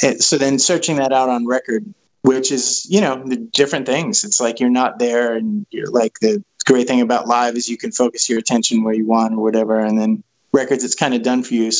it, 0.01 0.21
so 0.21 0.37
then 0.37 0.59
searching 0.59 0.97
that 0.97 1.11
out 1.11 1.29
on 1.29 1.45
record, 1.45 1.85
which 2.21 2.51
is 2.51 2.87
you 2.89 3.01
know 3.01 3.23
the 3.25 3.37
different 3.37 3.85
things. 3.85 4.23
It's 4.23 4.39
like 4.39 4.59
you're 4.59 4.69
not 4.69 4.99
there, 4.99 5.35
and 5.35 5.65
you're 5.71 5.91
like 5.91 6.13
the 6.19 6.43
great 6.65 6.87
thing 6.87 7.01
about 7.01 7.27
live 7.27 7.55
is 7.55 7.67
you 7.67 7.77
can 7.77 7.91
focus 7.91 8.29
your 8.29 8.39
attention 8.39 8.83
where 8.83 8.93
you 8.93 9.05
want 9.05 9.33
or 9.33 9.41
whatever, 9.41 9.79
and 9.79 9.99
then 9.99 10.23
records 10.53 10.83
it's 10.83 10.95
kind 10.95 11.13
of 11.13 11.21
done 11.21 11.43
for 11.43 11.53
you 11.53 11.71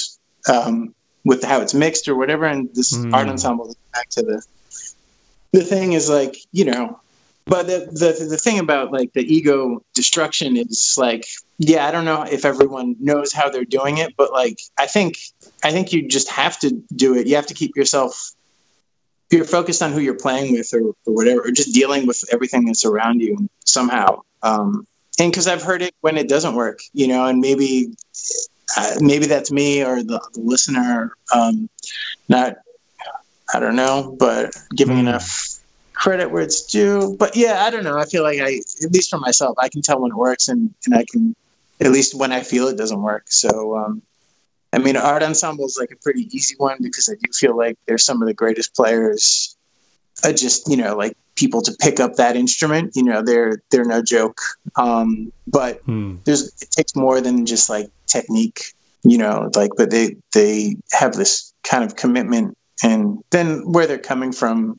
um, 0.51 0.93
with 1.25 1.43
how 1.43 1.61
it's 1.61 1.73
mixed 1.73 2.07
or 2.07 2.15
whatever. 2.15 2.45
And 2.45 2.69
this 2.73 2.95
Mm. 2.95 3.13
art 3.13 3.27
ensemble 3.27 3.75
back 3.93 4.09
to 4.11 4.21
the 4.23 4.41
the 5.53 5.63
thing 5.63 5.93
is 5.93 6.09
like 6.09 6.35
you 6.51 6.65
know 6.65 6.99
but 7.49 7.67
the, 7.67 7.79
the 7.91 8.25
the 8.29 8.37
thing 8.37 8.59
about 8.59 8.91
like 8.91 9.13
the 9.13 9.21
ego 9.21 9.83
destruction 9.95 10.57
is 10.57 10.95
like 10.97 11.25
yeah 11.59 11.85
i 11.87 11.91
don't 11.91 12.05
know 12.05 12.23
if 12.23 12.45
everyone 12.45 12.95
knows 12.99 13.33
how 13.33 13.49
they're 13.49 13.65
doing 13.65 13.97
it 13.97 14.13
but 14.17 14.31
like 14.31 14.59
i 14.77 14.85
think 14.87 15.17
i 15.63 15.71
think 15.71 15.93
you 15.93 16.07
just 16.07 16.29
have 16.29 16.59
to 16.59 16.83
do 16.95 17.15
it 17.15 17.27
you 17.27 17.35
have 17.35 17.47
to 17.47 17.53
keep 17.53 17.75
yourself 17.75 18.31
if 19.31 19.37
you're 19.37 19.45
focused 19.45 19.81
on 19.83 19.91
who 19.91 19.99
you're 19.99 20.17
playing 20.17 20.53
with 20.53 20.73
or, 20.73 20.81
or 21.05 21.13
whatever 21.13 21.41
or 21.41 21.51
just 21.51 21.73
dealing 21.73 22.07
with 22.07 22.23
everything 22.31 22.65
that's 22.65 22.85
around 22.85 23.21
you 23.21 23.49
somehow 23.65 24.21
um 24.43 24.85
and 25.19 25.31
because 25.31 25.47
i've 25.47 25.63
heard 25.63 25.81
it 25.81 25.93
when 26.01 26.17
it 26.17 26.29
doesn't 26.29 26.55
work 26.55 26.79
you 26.93 27.07
know 27.07 27.25
and 27.25 27.39
maybe 27.39 27.93
uh, 28.77 28.95
maybe 28.99 29.25
that's 29.27 29.51
me 29.51 29.83
or 29.83 30.03
the, 30.03 30.19
the 30.33 30.41
listener 30.41 31.13
um 31.33 31.69
not 32.29 32.55
i 33.53 33.59
don't 33.59 33.75
know 33.75 34.15
but 34.19 34.55
giving 34.75 34.97
Mm. 34.97 35.01
enough 35.01 35.58
credit 35.99 36.31
where 36.31 36.41
it's 36.41 36.63
due. 36.65 37.15
But 37.19 37.35
yeah, 37.35 37.63
I 37.63 37.69
don't 37.69 37.83
know. 37.83 37.97
I 37.97 38.05
feel 38.05 38.23
like 38.23 38.39
I, 38.39 38.61
at 38.83 38.91
least 38.91 39.09
for 39.09 39.19
myself, 39.19 39.57
I 39.59 39.69
can 39.69 39.81
tell 39.81 39.99
when 40.01 40.11
it 40.11 40.17
works, 40.17 40.47
and 40.47 40.73
and 40.85 40.95
I 40.95 41.05
can, 41.09 41.35
at 41.79 41.91
least 41.91 42.15
when 42.15 42.31
I 42.31 42.41
feel 42.41 42.67
it 42.69 42.77
doesn't 42.77 43.01
work. 43.01 43.25
So, 43.27 43.77
um, 43.77 44.01
I 44.71 44.79
mean, 44.79 44.95
art 44.95 45.23
ensemble 45.23 45.65
is 45.65 45.77
like 45.79 45.91
a 45.91 45.97
pretty 45.97 46.27
easy 46.31 46.55
one 46.57 46.77
because 46.81 47.09
I 47.09 47.15
do 47.15 47.31
feel 47.33 47.55
like 47.55 47.77
they're 47.85 47.97
some 47.97 48.21
of 48.21 48.27
the 48.27 48.33
greatest 48.33 48.75
players. 48.75 49.55
Uh, 50.23 50.33
just 50.33 50.69
you 50.69 50.77
know, 50.77 50.95
like 50.95 51.15
people 51.35 51.61
to 51.61 51.73
pick 51.79 51.99
up 51.99 52.15
that 52.15 52.35
instrument. 52.35 52.93
You 52.95 53.03
know, 53.03 53.21
they're 53.21 53.61
they're 53.69 53.85
no 53.85 54.01
joke. 54.01 54.39
Um, 54.75 55.31
but 55.47 55.81
Hmm. 55.81 56.17
there's 56.23 56.47
it 56.61 56.71
takes 56.71 56.95
more 56.95 57.21
than 57.21 57.45
just 57.45 57.69
like 57.69 57.89
technique. 58.07 58.73
You 59.03 59.17
know, 59.17 59.49
like 59.55 59.71
but 59.77 59.89
they 59.89 60.17
they 60.33 60.75
have 60.91 61.13
this 61.13 61.53
kind 61.63 61.83
of 61.83 61.95
commitment, 61.95 62.57
and 62.83 63.19
then 63.31 63.71
where 63.71 63.87
they're 63.87 63.97
coming 63.97 64.33
from 64.33 64.77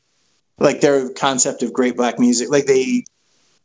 like 0.61 0.81
their 0.81 1.09
concept 1.09 1.63
of 1.63 1.73
great 1.73 1.95
black 1.95 2.19
music 2.19 2.49
like 2.49 2.65
they 2.65 3.03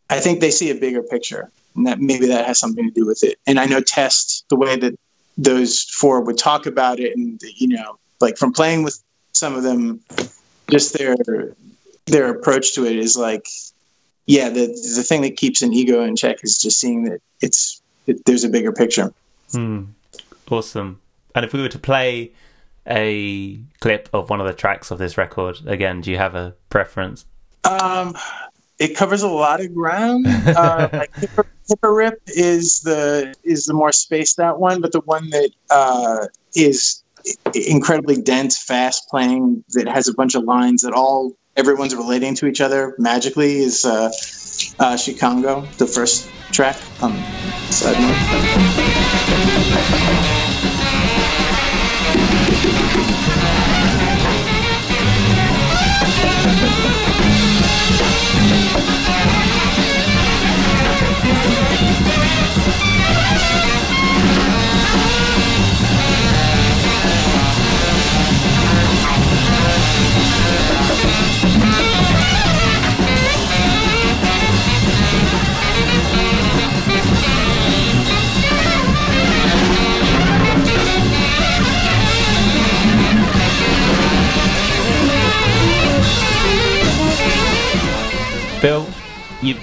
i 0.08 0.20
think 0.20 0.40
they 0.40 0.50
see 0.50 0.70
a 0.70 0.74
bigger 0.74 1.02
picture 1.02 1.50
and 1.74 1.86
that 1.86 2.00
maybe 2.00 2.28
that 2.28 2.46
has 2.46 2.58
something 2.58 2.84
to 2.88 2.94
do 2.94 3.06
with 3.06 3.22
it 3.22 3.38
and 3.46 3.58
i 3.58 3.66
know 3.66 3.80
test 3.80 4.44
the 4.48 4.56
way 4.56 4.76
that 4.76 4.98
those 5.38 5.82
four 5.82 6.22
would 6.22 6.38
talk 6.38 6.66
about 6.66 6.98
it 7.00 7.16
and 7.16 7.40
you 7.56 7.68
know 7.68 7.98
like 8.20 8.36
from 8.38 8.52
playing 8.52 8.82
with 8.82 8.98
some 9.32 9.54
of 9.54 9.62
them 9.62 10.00
just 10.70 10.96
their 10.96 11.16
their 12.06 12.30
approach 12.30 12.74
to 12.74 12.86
it 12.86 12.96
is 12.96 13.16
like 13.16 13.46
yeah 14.26 14.48
the 14.48 14.66
the 14.66 15.02
thing 15.02 15.22
that 15.22 15.36
keeps 15.36 15.62
an 15.62 15.72
ego 15.72 16.02
in 16.02 16.16
check 16.16 16.38
is 16.42 16.58
just 16.58 16.80
seeing 16.80 17.04
that 17.04 17.20
it's 17.40 17.80
it, 18.06 18.24
there's 18.24 18.44
a 18.44 18.48
bigger 18.48 18.72
picture 18.72 19.12
Hmm. 19.52 19.84
Awesome. 20.50 21.00
And 21.34 21.44
if 21.44 21.52
we 21.52 21.60
were 21.60 21.68
to 21.68 21.78
play 21.78 22.32
a 22.86 23.60
clip 23.80 24.08
of 24.12 24.30
one 24.30 24.40
of 24.40 24.46
the 24.46 24.52
tracks 24.52 24.90
of 24.90 24.98
this 24.98 25.18
record, 25.18 25.58
again, 25.66 26.00
do 26.00 26.10
you 26.10 26.18
have 26.18 26.34
a 26.34 26.54
preference? 26.70 27.26
Um, 27.64 28.16
it 28.78 28.96
covers 28.96 29.22
a 29.22 29.28
lot 29.28 29.60
of 29.60 29.74
ground. 29.74 30.26
Uh, 30.46 30.88
like 30.92 31.12
Hipper, 31.14 31.44
Hipper 31.68 31.96
Rip 31.96 32.22
is 32.28 32.80
the 32.80 33.34
is 33.42 33.66
the 33.66 33.74
more 33.74 33.92
spaced 33.92 34.38
out 34.38 34.60
one, 34.60 34.80
but 34.80 34.92
the 34.92 35.00
one 35.00 35.28
that 35.30 35.50
uh, 35.68 36.26
is 36.54 37.02
incredibly 37.52 38.22
dense, 38.22 38.56
fast 38.56 39.08
playing 39.08 39.64
that 39.70 39.88
has 39.88 40.08
a 40.08 40.14
bunch 40.14 40.34
of 40.34 40.44
lines 40.44 40.82
that 40.82 40.92
all 40.92 41.36
everyone's 41.56 41.94
relating 41.94 42.34
to 42.36 42.46
each 42.46 42.60
other 42.60 42.94
magically 42.98 43.58
is 43.58 43.84
uh, 43.84 44.10
uh, 44.78 44.96
Chicago, 44.96 45.62
the 45.78 45.86
first 45.86 46.30
track 46.52 46.76
on 47.02 47.12
side 47.70 47.98
note. 47.98 50.32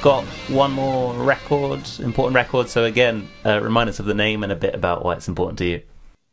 Got 0.03 0.25
one 0.49 0.73
more 0.73 1.13
record, 1.13 1.79
important 1.99 2.35
record. 2.35 2.67
So 2.67 2.83
again, 2.83 3.29
uh, 3.45 3.61
remind 3.63 3.89
us 3.89 3.99
of 4.01 4.05
the 4.05 4.13
name 4.13 4.43
and 4.43 4.51
a 4.51 4.55
bit 4.55 4.75
about 4.75 5.05
why 5.05 5.13
it's 5.13 5.29
important 5.29 5.57
to 5.59 5.65
you. 5.65 5.81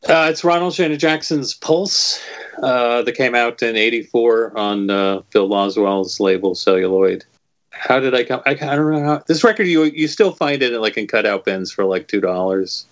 Uh, 0.09 0.27
it's 0.29 0.43
Ronald 0.43 0.75
Shannon 0.75 0.99
Jackson's 0.99 1.55
Pulse 1.55 2.21
uh, 2.65 3.03
that 3.03 3.13
came 3.13 3.37
out 3.37 3.63
in 3.63 3.77
'84 3.77 4.59
on 4.59 4.91
uh, 4.91 5.21
Bill 5.33 5.49
Laswell's 5.49 6.19
label 6.19 6.57
Celluloid. 6.57 7.25
How 7.71 8.01
did 8.01 8.13
I 8.13 8.25
come? 8.25 8.43
I, 8.45 8.51
I 8.51 8.55
don't 8.75 8.91
know 8.91 9.05
how 9.05 9.23
this 9.29 9.45
record. 9.45 9.69
You 9.69 9.85
you 9.85 10.09
still 10.09 10.33
find 10.33 10.65
it 10.65 10.73
in, 10.73 10.81
like 10.81 10.97
in 10.97 11.07
cutout 11.07 11.45
bins 11.45 11.71
for 11.71 11.85
like 11.85 12.09
two 12.09 12.21
dollars. 12.21 12.87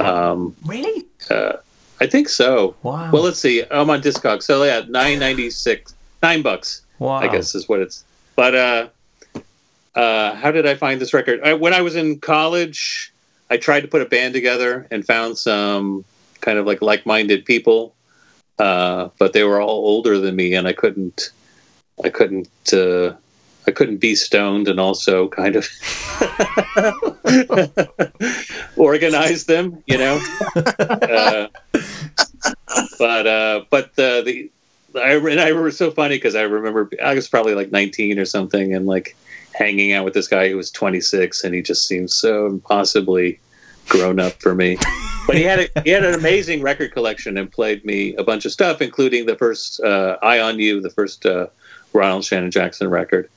Um, 0.00 0.56
Really? 0.64 1.06
uh, 1.30 1.52
I 2.00 2.08
think 2.08 2.28
so. 2.28 2.74
Wow. 2.82 3.12
Well, 3.12 3.22
let's 3.22 3.38
see. 3.38 3.62
I'm 3.70 3.88
on 3.90 4.02
Discog, 4.02 4.42
so 4.42 4.64
yeah, 4.64 4.82
nine 4.88 5.20
ninety 5.20 5.50
six, 5.50 5.94
nine 6.20 6.42
bucks. 6.42 6.82
wow. 6.98 7.14
I 7.18 7.28
guess 7.28 7.54
is 7.54 7.68
what 7.68 7.78
it's. 7.78 8.02
But 8.34 8.54
uh, 8.56 8.88
uh, 9.96 10.34
how 10.34 10.50
did 10.52 10.66
I 10.66 10.74
find 10.74 11.00
this 11.00 11.14
record? 11.14 11.40
I, 11.42 11.54
when 11.54 11.72
I 11.72 11.80
was 11.80 11.96
in 11.96 12.20
college, 12.20 13.12
I 13.50 13.56
tried 13.56 13.80
to 13.80 13.88
put 13.88 14.02
a 14.02 14.06
band 14.06 14.34
together 14.34 14.86
and 14.90 15.04
found 15.04 15.38
some 15.38 16.04
kind 16.40 16.58
of 16.58 16.66
like 16.66 16.82
like-minded 16.82 17.46
people, 17.46 17.94
uh, 18.58 19.08
but 19.18 19.32
they 19.32 19.42
were 19.42 19.60
all 19.60 19.86
older 19.86 20.18
than 20.18 20.36
me, 20.36 20.54
and 20.54 20.68
I 20.68 20.74
couldn't, 20.74 21.30
I 22.04 22.10
couldn't, 22.10 22.48
uh, 22.72 23.14
I 23.66 23.70
couldn't 23.72 23.96
be 23.96 24.14
stoned 24.14 24.68
and 24.68 24.78
also 24.78 25.28
kind 25.28 25.56
of 25.56 25.66
organize 28.76 29.46
them, 29.46 29.82
you 29.86 29.98
know. 29.98 30.20
uh, 30.56 31.48
but 32.98 33.26
uh, 33.26 33.64
but 33.70 33.86
uh, 33.98 34.20
the 34.22 34.50
I 34.94 35.14
and 35.14 35.40
I 35.40 35.48
remember 35.48 35.70
so 35.70 35.90
funny 35.90 36.16
because 36.16 36.34
I 36.34 36.42
remember 36.42 36.90
I 37.02 37.14
was 37.14 37.28
probably 37.28 37.54
like 37.54 37.72
19 37.72 38.18
or 38.18 38.24
something, 38.24 38.74
and 38.74 38.86
like 38.86 39.16
hanging 39.56 39.92
out 39.92 40.04
with 40.04 40.14
this 40.14 40.28
guy 40.28 40.48
who 40.48 40.56
was 40.56 40.70
26, 40.70 41.42
and 41.42 41.54
he 41.54 41.62
just 41.62 41.86
seemed 41.86 42.10
so 42.10 42.46
impossibly 42.46 43.40
grown 43.88 44.20
up 44.20 44.34
for 44.34 44.54
me. 44.54 44.76
But 45.26 45.36
he 45.36 45.42
had 45.42 45.58
a, 45.60 45.82
he 45.82 45.90
had 45.90 46.04
an 46.04 46.14
amazing 46.14 46.62
record 46.62 46.92
collection 46.92 47.36
and 47.36 47.50
played 47.50 47.84
me 47.84 48.14
a 48.14 48.22
bunch 48.22 48.44
of 48.44 48.52
stuff, 48.52 48.80
including 48.80 49.26
the 49.26 49.34
first 49.34 49.80
uh, 49.80 50.18
"Eye 50.22 50.38
on 50.38 50.60
You," 50.60 50.80
the 50.80 50.90
first 50.90 51.26
uh, 51.26 51.48
Ronald 51.92 52.24
Shannon 52.24 52.50
Jackson 52.50 52.88
record, 52.88 53.28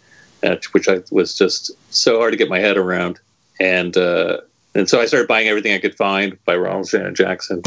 uh, 0.43 0.57
which 0.73 0.87
I 0.87 1.01
was 1.09 1.35
just 1.35 1.71
so 1.89 2.19
hard 2.19 2.33
to 2.33 2.37
get 2.37 2.47
my 2.47 2.59
head 2.59 2.77
around, 2.77 3.19
and 3.59 3.97
uh, 3.97 4.41
and 4.75 4.87
so 4.87 5.01
I 5.01 5.07
started 5.07 5.27
buying 5.27 5.47
everything 5.47 5.73
I 5.73 5.79
could 5.79 5.95
find 5.95 6.37
by 6.45 6.55
Ronald 6.57 6.89
Shannon 6.89 7.15
Jackson, 7.15 7.63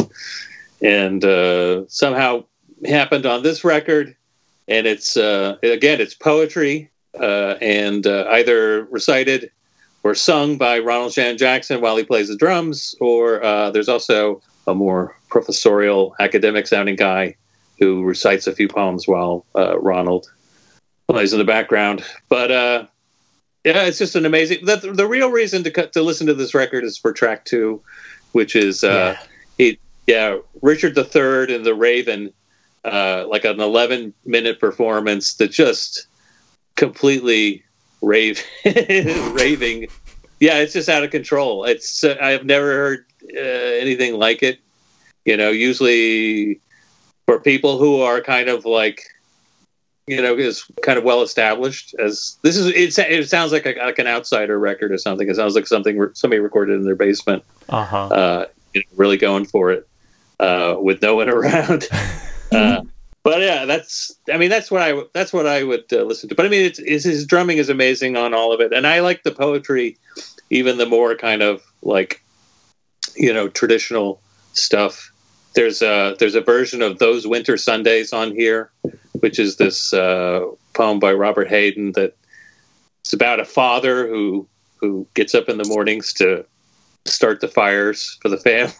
and 0.80 1.24
uh, 1.24 1.88
somehow 1.88 2.44
happened 2.84 3.26
on 3.26 3.42
this 3.42 3.64
record, 3.64 4.14
and 4.68 4.86
it's 4.86 5.16
uh, 5.16 5.56
again 5.64 6.00
it's 6.00 6.14
poetry 6.14 6.91
uh, 7.18 7.56
and 7.60 8.06
uh, 8.06 8.26
either 8.30 8.84
recited 8.84 9.50
or 10.02 10.14
sung 10.14 10.56
by 10.56 10.78
Ronald 10.78 11.12
Shannon 11.12 11.38
Jackson 11.38 11.80
while 11.80 11.96
he 11.96 12.04
plays 12.04 12.28
the 12.28 12.36
drums, 12.36 12.94
or 13.00 13.42
uh, 13.44 13.70
there's 13.70 13.88
also 13.88 14.42
a 14.66 14.74
more 14.74 15.16
professorial 15.28 16.14
academic 16.20 16.66
sounding 16.66 16.96
guy 16.96 17.36
who 17.78 18.02
recites 18.04 18.46
a 18.46 18.54
few 18.54 18.68
poems 18.68 19.08
while 19.08 19.44
uh, 19.56 19.78
Ronald 19.78 20.30
plays 21.08 21.32
in 21.32 21.38
the 21.38 21.44
background. 21.44 22.04
But 22.28 22.50
uh, 22.50 22.86
yeah, 23.64 23.84
it's 23.84 23.98
just 23.98 24.16
an 24.16 24.26
amazing. 24.26 24.64
The, 24.64 24.76
the 24.76 25.06
real 25.06 25.30
reason 25.30 25.62
to 25.64 25.70
cut, 25.70 25.92
to 25.92 26.02
listen 26.02 26.26
to 26.26 26.34
this 26.34 26.54
record 26.54 26.84
is 26.84 26.96
for 26.96 27.12
track 27.12 27.44
two, 27.44 27.80
which 28.32 28.56
is 28.56 28.82
uh, 28.82 29.16
it 29.58 29.78
yeah 30.06 30.38
Richard 30.62 30.96
III 30.96 31.54
and 31.54 31.64
the 31.64 31.74
Raven, 31.74 32.32
uh, 32.84 33.24
like 33.28 33.44
an 33.44 33.60
11 33.60 34.14
minute 34.24 34.58
performance 34.58 35.34
that 35.34 35.52
just 35.52 36.06
completely 36.76 37.62
rave 38.00 38.44
raving 38.64 39.88
yeah, 40.42 40.58
it's 40.58 40.72
just 40.72 40.88
out 40.88 41.04
of 41.04 41.12
control. 41.12 41.62
It's 41.62 42.02
uh, 42.02 42.16
I've 42.20 42.44
never 42.44 42.66
heard 42.66 43.06
uh, 43.32 43.38
anything 43.38 44.18
like 44.18 44.42
it. 44.42 44.58
You 45.24 45.36
know, 45.36 45.50
usually 45.50 46.60
for 47.26 47.38
people 47.38 47.78
who 47.78 48.00
are 48.00 48.20
kind 48.20 48.48
of 48.48 48.64
like, 48.64 49.04
you 50.08 50.20
know, 50.20 50.36
is 50.36 50.64
kind 50.82 50.98
of 50.98 51.04
well 51.04 51.22
established. 51.22 51.94
As 52.00 52.38
this 52.42 52.56
is, 52.56 52.66
it, 52.66 52.98
it 53.08 53.28
sounds 53.28 53.52
like 53.52 53.66
a, 53.66 53.76
like 53.78 54.00
an 54.00 54.08
outsider 54.08 54.58
record 54.58 54.90
or 54.90 54.98
something. 54.98 55.30
It 55.30 55.36
sounds 55.36 55.54
like 55.54 55.68
something 55.68 55.96
re- 55.96 56.10
somebody 56.14 56.40
recorded 56.40 56.74
in 56.74 56.84
their 56.86 56.96
basement. 56.96 57.44
Uh 57.68 57.84
huh. 57.84 58.06
Uh, 58.08 58.46
you 58.74 58.80
know, 58.80 58.86
really 58.96 59.18
going 59.18 59.44
for 59.44 59.70
it 59.70 59.88
uh, 60.40 60.74
with 60.76 61.00
no 61.02 61.14
one 61.14 61.28
around. 61.28 61.86
uh, 62.52 62.82
but 63.24 63.40
yeah, 63.40 63.64
that's. 63.64 64.16
I 64.32 64.36
mean, 64.36 64.50
that's 64.50 64.70
what 64.70 64.82
I. 64.82 65.00
That's 65.14 65.32
what 65.32 65.46
I 65.46 65.62
would 65.62 65.84
uh, 65.92 66.02
listen 66.02 66.28
to. 66.28 66.34
But 66.34 66.46
I 66.46 66.48
mean, 66.48 66.64
it's, 66.64 66.78
it's 66.80 67.04
his 67.04 67.26
drumming 67.26 67.58
is 67.58 67.68
amazing 67.68 68.16
on 68.16 68.34
all 68.34 68.52
of 68.52 68.60
it, 68.60 68.72
and 68.72 68.86
I 68.86 69.00
like 69.00 69.22
the 69.22 69.30
poetry, 69.30 69.96
even 70.50 70.78
the 70.78 70.86
more 70.86 71.14
kind 71.14 71.42
of 71.42 71.62
like, 71.82 72.22
you 73.14 73.32
know, 73.32 73.48
traditional 73.48 74.20
stuff. 74.54 75.12
There's 75.54 75.82
a 75.82 76.16
there's 76.18 76.34
a 76.34 76.40
version 76.40 76.82
of 76.82 76.98
those 76.98 77.26
winter 77.26 77.56
Sundays 77.56 78.12
on 78.12 78.34
here, 78.34 78.70
which 79.12 79.38
is 79.38 79.56
this 79.56 79.92
uh, 79.92 80.44
poem 80.74 80.98
by 80.98 81.12
Robert 81.12 81.48
Hayden 81.48 81.92
that 81.92 82.16
it's 83.02 83.12
about 83.12 83.40
a 83.40 83.44
father 83.44 84.08
who 84.08 84.48
who 84.80 85.06
gets 85.14 85.34
up 85.34 85.48
in 85.48 85.58
the 85.58 85.68
mornings 85.68 86.12
to 86.14 86.44
start 87.04 87.40
the 87.40 87.48
fires 87.48 88.18
for 88.20 88.28
the 88.28 88.36
family. 88.36 88.74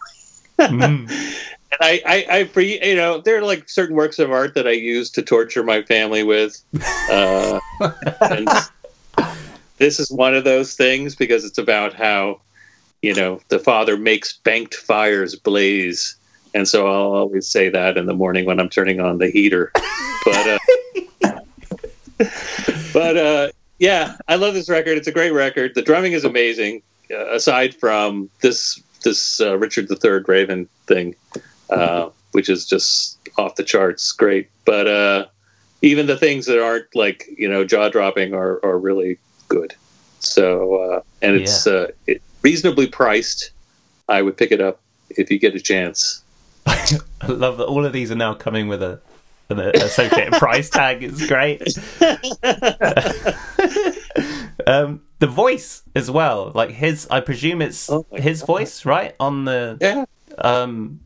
Mm. 0.59 1.09
And 1.73 1.81
I, 1.81 2.03
I, 2.07 2.27
I, 2.39 2.45
for 2.45 2.61
you 2.61 2.95
know, 2.95 3.21
there 3.21 3.39
are 3.39 3.43
like 3.43 3.69
certain 3.69 3.97
works 3.97 4.19
of 4.19 4.31
art 4.31 4.55
that 4.55 4.69
I 4.69 4.73
use 4.73 5.11
to 5.13 5.23
torture 5.23 5.63
my 5.63 5.83
family 5.83 6.23
with. 6.23 6.63
Uh, 7.11 7.59
and 8.21 8.49
this 9.79 9.99
is 9.99 10.11
one 10.11 10.35
of 10.35 10.45
those 10.45 10.75
things 10.75 11.15
because 11.15 11.45
it's 11.45 11.59
about 11.59 11.95
how, 11.95 12.41
you 13.01 13.15
know, 13.15 13.41
the 13.49 13.59
father 13.59 13.97
makes 13.97 14.35
banked 14.35 14.75
fires 14.75 15.35
blaze. 15.35 16.17
And 16.55 16.69
so 16.69 16.87
I'll 16.87 17.15
always 17.15 17.47
say 17.47 17.71
that 17.71 17.97
in 17.97 18.05
the 18.07 18.15
morning 18.15 18.45
when 18.45 18.61
I'm 18.61 18.69
turning 18.69 19.01
on 19.01 19.17
the 19.19 19.31
heater. 19.31 19.73
But, 20.25 20.61
uh, 21.25 21.41
but, 22.93 23.17
uh, 23.17 23.49
yeah, 23.79 24.17
I 24.29 24.37
love 24.37 24.55
this 24.55 24.69
record. 24.69 24.99
It's 24.99 25.09
a 25.09 25.13
great 25.13 25.33
record. 25.33 25.75
The 25.75 25.83
drumming 25.83 26.13
is 26.13 26.25
amazing. 26.25 26.83
Uh, 27.11 27.33
aside 27.33 27.75
from 27.75 28.29
this, 28.41 28.81
this 29.03 29.41
uh, 29.41 29.59
Richard 29.59 29.91
III 29.91 30.21
Raven 30.29 30.69
thing, 30.87 31.17
uh, 31.71 32.11
which 32.33 32.49
is 32.49 32.67
just 32.67 33.19
off 33.39 33.57
the 33.57 33.65
charts, 33.65 34.11
great. 34.13 34.51
But 34.65 34.87
uh, 34.87 35.27
even 35.83 36.07
the 36.07 36.17
things 36.17 36.47
that 36.47 36.63
aren't 36.63 36.95
like 36.95 37.29
you 37.37 37.49
know 37.49 37.65
jaw 37.65 37.89
dropping 37.89 38.35
are, 38.35 38.61
are 38.65 38.79
really 38.79 39.19
good. 39.49 39.75
So 40.21 40.77
uh, 40.77 41.01
and 41.21 41.37
it's 41.37 41.67
uh, 41.67 41.89
it, 42.07 42.23
reasonably 42.43 42.87
priced. 42.87 43.51
I 44.09 44.23
would 44.23 44.37
pick 44.37 44.53
it 44.53 44.61
up 44.61 44.81
if 45.11 45.31
you 45.31 45.39
get 45.39 45.55
a 45.55 45.61
chance. 45.61 46.23
I 46.67 46.99
love 47.29 47.59
that 47.59 47.67
all 47.67 47.85
of 47.85 47.93
these 47.93 48.11
are 48.11 48.15
now 48.17 48.35
coming 48.35 48.69
with 48.69 48.83
a 48.83 49.01
an 49.49 49.59
associated 49.59 50.33
price 50.35 50.71
tag. 50.71 51.03
It's 51.03 51.27
great. 51.27 51.63
um, 54.67 55.03
the 55.19 55.27
voice 55.27 55.83
as 55.95 56.11
well, 56.11 56.53
like 56.55 56.71
his. 56.71 57.07
I 57.11 57.21
presume 57.21 57.63
it's 57.63 57.91
Oh 57.91 58.07
his 58.13 58.41
God. 58.41 58.47
voice, 58.47 58.85
right? 58.85 59.15
On 59.21 59.45
the 59.45 59.79
Yeah, 59.81 60.05
um, 60.39 61.01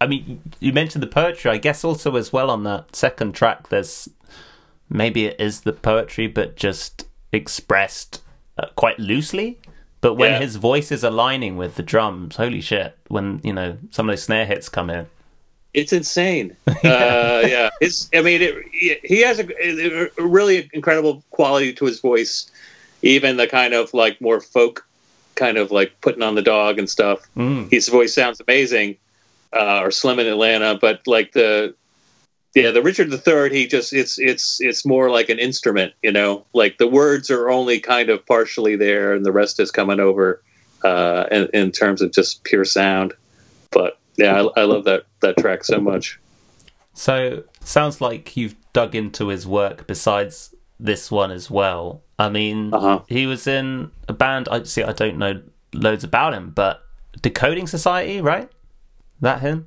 I 0.00 0.06
mean, 0.06 0.40
you 0.60 0.72
mentioned 0.72 1.02
the 1.02 1.08
poetry. 1.08 1.50
I 1.50 1.56
guess 1.58 1.84
also 1.84 2.14
as 2.16 2.32
well 2.32 2.50
on 2.50 2.62
that 2.64 2.94
second 2.94 3.32
track. 3.34 3.68
There's 3.68 4.08
maybe 4.88 5.26
it 5.26 5.40
is 5.40 5.62
the 5.62 5.72
poetry, 5.72 6.26
but 6.28 6.56
just 6.56 7.06
expressed 7.32 8.22
uh, 8.58 8.66
quite 8.76 8.98
loosely. 8.98 9.58
But 10.00 10.14
when 10.14 10.32
Yeah. 10.32 10.38
his 10.40 10.56
voice 10.56 10.92
is 10.92 11.02
aligning 11.02 11.56
with 11.56 11.74
the 11.74 11.82
drums, 11.82 12.36
holy 12.36 12.60
shit! 12.60 12.96
When 13.08 13.40
you 13.42 13.52
know 13.52 13.78
some 13.90 14.08
of 14.08 14.12
those 14.12 14.22
snare 14.22 14.46
hits 14.46 14.68
come 14.68 14.90
in. 14.90 15.06
it's 15.74 15.92
insane. 15.92 16.56
Uh, 16.84 17.42
yeah, 17.46 17.70
it's. 17.80 18.08
I 18.14 18.22
mean, 18.22 18.40
it, 18.40 19.00
he 19.04 19.20
has 19.22 19.40
a, 19.40 20.10
a 20.18 20.22
really 20.22 20.70
incredible 20.72 21.22
quality 21.30 21.72
to 21.74 21.84
his 21.86 21.98
voice. 22.00 22.50
Even 23.02 23.36
the 23.36 23.46
kind 23.48 23.74
of 23.74 23.92
like 23.94 24.20
more 24.20 24.40
folk, 24.40 24.86
kind 25.34 25.56
of 25.58 25.70
like 25.72 25.92
putting 26.00 26.22
on 26.22 26.34
the 26.36 26.42
dog 26.42 26.78
and 26.78 26.88
stuff. 26.88 27.20
Mm. 27.36 27.68
his 27.70 27.88
voice 27.88 28.14
sounds 28.14 28.40
amazing, 28.40 28.96
uh, 29.52 29.80
or 29.82 29.90
Slim 29.90 30.18
in 30.18 30.26
Atlanta, 30.26 30.78
but 30.80 31.06
like 31.06 31.32
the 31.32 31.74
yeah, 32.54 32.70
the 32.70 32.82
Richard 32.82 33.12
III, 33.12 33.50
he 33.56 33.66
just 33.66 33.92
it's 33.92 34.18
it's 34.18 34.60
it's 34.60 34.84
more 34.84 35.10
like 35.10 35.28
an 35.28 35.38
instrument, 35.38 35.92
you 36.02 36.10
know, 36.10 36.44
like 36.54 36.78
the 36.78 36.88
words 36.88 37.30
are 37.30 37.50
only 37.50 37.78
kind 37.78 38.08
of 38.10 38.24
partially 38.26 38.74
there, 38.76 39.14
and 39.14 39.24
the 39.24 39.32
rest 39.32 39.60
is 39.60 39.70
coming 39.70 40.00
over 40.00 40.42
uh, 40.84 41.24
in, 41.30 41.48
in 41.52 41.70
terms 41.72 42.00
of 42.02 42.12
just 42.12 42.42
pure 42.44 42.64
sound. 42.64 43.12
But 43.70 43.98
yeah, 44.16 44.42
I, 44.56 44.62
I 44.62 44.64
love 44.64 44.84
that 44.84 45.04
that 45.20 45.36
track 45.36 45.64
so 45.64 45.78
much. 45.80 46.18
So 46.94 47.44
sounds 47.60 48.00
like 48.00 48.36
you've 48.36 48.56
dug 48.72 48.94
into 48.94 49.28
his 49.28 49.46
work 49.46 49.86
besides 49.86 50.54
this 50.80 51.10
one 51.10 51.30
as 51.30 51.50
well. 51.50 52.02
I 52.18 52.28
mean, 52.28 52.74
Uh-huh. 52.74 53.00
he 53.08 53.26
was 53.26 53.46
in 53.46 53.90
a 54.08 54.12
band. 54.12 54.48
I 54.50 54.64
see. 54.64 54.82
I 54.82 54.92
don't 54.92 55.18
know 55.18 55.40
loads 55.74 56.02
about 56.02 56.34
him, 56.34 56.50
but 56.50 56.82
Decoding 57.22 57.66
Society, 57.66 58.20
right? 58.20 58.50
That 59.20 59.40
him? 59.40 59.66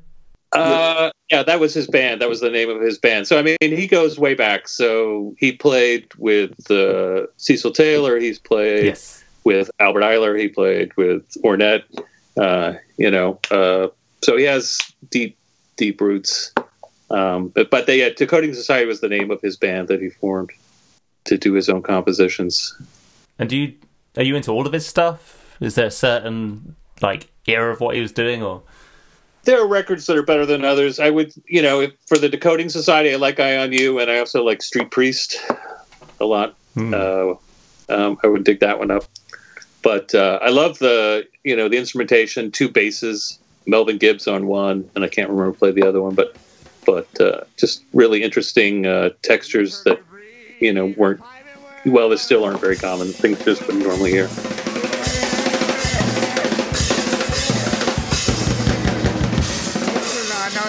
Uh, 0.53 1.11
yeah, 1.31 1.43
that 1.43 1.59
was 1.59 1.73
his 1.73 1.87
band. 1.87 2.21
That 2.21 2.27
was 2.29 2.41
the 2.41 2.49
name 2.49 2.69
of 2.69 2.81
his 2.81 2.97
band. 2.97 3.25
So 3.27 3.39
I 3.39 3.41
mean, 3.41 3.57
he 3.61 3.87
goes 3.87 4.19
way 4.19 4.33
back. 4.33 4.67
So 4.67 5.33
he 5.37 5.53
played 5.53 6.07
with 6.17 6.69
uh, 6.69 7.27
Cecil 7.37 7.71
Taylor. 7.71 8.19
He's 8.19 8.39
played 8.39 8.85
Yes. 8.85 9.23
with 9.43 9.71
Albert 9.79 10.01
Ayler. 10.01 10.37
He 10.37 10.49
played 10.49 10.95
with 10.97 11.23
Ornette. 11.43 11.83
Uh, 12.37 12.73
you 12.97 13.09
know, 13.11 13.39
uh, 13.49 13.87
so 14.23 14.37
he 14.37 14.43
has 14.43 14.77
deep, 15.09 15.37
deep 15.77 15.99
roots. 16.01 16.53
Um, 17.09 17.49
but 17.49 17.69
but 17.69 17.87
they, 17.87 18.05
uh, 18.05 18.13
Decoding 18.15 18.53
Society 18.53 18.85
was 18.85 19.01
the 19.01 19.09
name 19.09 19.31
of 19.31 19.41
his 19.41 19.57
band 19.57 19.87
that 19.89 20.01
he 20.01 20.09
formed 20.09 20.51
to 21.25 21.37
do 21.37 21.53
his 21.53 21.69
own 21.69 21.81
compositions. 21.81 22.73
And 23.39 23.49
do 23.49 23.57
you 23.57 23.73
are 24.17 24.23
you 24.23 24.35
into 24.35 24.51
all 24.51 24.65
of 24.67 24.73
his 24.73 24.85
stuff? 24.85 25.55
Is 25.61 25.75
there 25.75 25.87
a 25.87 25.91
certain 25.91 26.75
like 27.01 27.29
era 27.47 27.71
of 27.71 27.79
what 27.79 27.95
he 27.95 28.01
was 28.01 28.11
doing, 28.11 28.43
or 28.43 28.63
There 29.43 29.59
are 29.59 29.67
records 29.67 30.05
that 30.05 30.17
are 30.17 30.23
better 30.23 30.45
than 30.45 30.63
others. 30.63 30.99
I 30.99 31.09
would, 31.09 31.33
you 31.47 31.61
know, 31.61 31.81
if, 31.81 31.93
for 32.05 32.17
the 32.17 32.29
Decoding 32.29 32.69
Society, 32.69 33.13
I 33.13 33.15
like 33.15 33.39
Eye 33.39 33.57
on 33.57 33.71
You, 33.71 33.99
and 33.99 34.11
I 34.11 34.19
also 34.19 34.43
like 34.43 34.61
Street 34.61 34.91
Priest 34.91 35.39
a 36.19 36.25
lot. 36.25 36.55
Hmm. 36.75 36.93
Uh, 36.93 37.33
um, 37.89 38.17
I 38.23 38.27
would 38.27 38.43
dig 38.43 38.59
that 38.59 38.79
one 38.79 38.91
up. 38.91 39.05
But 39.81 40.13
uh, 40.13 40.37
I 40.41 40.49
love 40.49 40.77
the, 40.79 41.27
you 41.43 41.55
know, 41.55 41.67
the 41.67 41.77
instrumentation, 41.77 42.51
two 42.51 42.69
basses, 42.69 43.39
Melvin 43.65 43.97
Gibbs 43.97 44.27
on 44.27 44.47
one, 44.47 44.89
and 44.95 45.03
I 45.03 45.07
can't 45.07 45.29
remember 45.29 45.53
played 45.53 45.75
the 45.75 45.87
other 45.87 46.01
one, 46.01 46.15
but 46.15 46.35
but 46.85 47.21
uh, 47.21 47.41
just 47.57 47.83
really 47.93 48.23
interesting 48.23 48.87
uh, 48.87 49.09
textures 49.21 49.83
that, 49.83 49.99
you 50.59 50.73
know, 50.73 50.93
weren't 50.97 51.21
well, 51.85 52.09
they 52.09 52.17
still 52.17 52.43
aren't 52.43 52.59
very 52.59 52.75
common. 52.75 53.07
Things 53.07 53.43
just 53.43 53.65
wouldn't 53.65 53.85
normally 53.85 54.11
hear. 54.11 54.29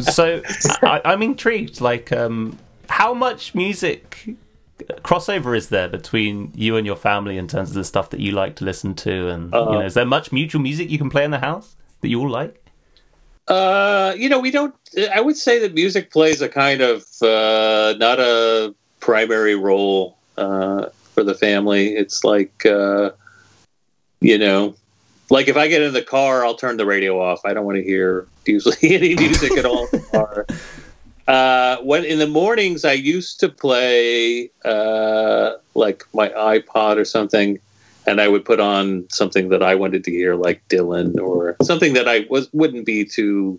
so 0.00 0.42
I, 0.82 1.00
I'm 1.04 1.22
intrigued. 1.22 1.80
Like, 1.80 2.12
um, 2.12 2.58
how 2.88 3.14
much 3.14 3.54
music 3.54 4.36
crossover 5.02 5.56
is 5.56 5.68
there 5.68 5.88
between 5.88 6.52
you 6.54 6.76
and 6.76 6.86
your 6.86 6.96
family 6.96 7.38
in 7.38 7.48
terms 7.48 7.70
of 7.70 7.74
the 7.74 7.84
stuff 7.84 8.10
that 8.10 8.20
you 8.20 8.32
like 8.32 8.56
to 8.56 8.64
listen 8.64 8.94
to? 8.94 9.28
And 9.28 9.52
you 9.52 9.60
know, 9.60 9.80
is 9.80 9.94
there 9.94 10.06
much 10.06 10.32
mutual 10.32 10.60
music 10.60 10.90
you 10.90 10.98
can 10.98 11.10
play 11.10 11.24
in 11.24 11.30
the 11.30 11.38
house 11.38 11.76
that 12.00 12.08
you 12.08 12.20
all 12.20 12.30
like? 12.30 12.62
Uh, 13.48 14.12
you 14.16 14.28
know, 14.28 14.40
we 14.40 14.50
don't. 14.50 14.74
I 15.14 15.20
would 15.20 15.36
say 15.36 15.58
that 15.60 15.74
music 15.74 16.10
plays 16.10 16.42
a 16.42 16.48
kind 16.48 16.80
of 16.80 17.04
uh, 17.22 17.94
not 17.98 18.18
a 18.18 18.74
primary 19.00 19.54
role 19.54 20.18
uh, 20.36 20.86
for 21.14 21.22
the 21.22 21.34
family. 21.34 21.94
It's 21.94 22.24
like, 22.24 22.66
uh, 22.66 23.10
you 24.20 24.38
know, 24.38 24.74
like 25.30 25.46
if 25.48 25.56
I 25.56 25.68
get 25.68 25.82
in 25.82 25.92
the 25.92 26.02
car, 26.02 26.44
I'll 26.44 26.56
turn 26.56 26.76
the 26.76 26.86
radio 26.86 27.20
off. 27.20 27.40
I 27.44 27.54
don't 27.54 27.64
want 27.64 27.76
to 27.76 27.84
hear 27.84 28.26
usually 28.48 28.76
any 28.82 29.14
music 29.14 29.56
at 29.56 29.64
all 29.64 29.86
in 29.92 30.00
the 30.00 30.06
car. 30.12 30.46
Uh, 31.28 31.78
when 31.82 32.04
in 32.04 32.18
the 32.18 32.26
mornings, 32.26 32.84
I 32.84 32.92
used 32.92 33.40
to 33.40 33.48
play 33.48 34.50
uh, 34.64 35.52
like 35.74 36.04
my 36.14 36.28
iPod 36.28 36.98
or 36.98 37.04
something, 37.04 37.58
and 38.06 38.20
I 38.20 38.28
would 38.28 38.44
put 38.44 38.60
on 38.60 39.06
something 39.10 39.48
that 39.48 39.62
I 39.62 39.74
wanted 39.74 40.04
to 40.04 40.10
hear, 40.10 40.36
like 40.36 40.66
Dylan 40.68 41.18
or 41.18 41.56
something 41.62 41.94
that 41.94 42.08
I 42.08 42.26
was 42.30 42.48
wouldn't 42.52 42.86
be 42.86 43.04
too, 43.04 43.58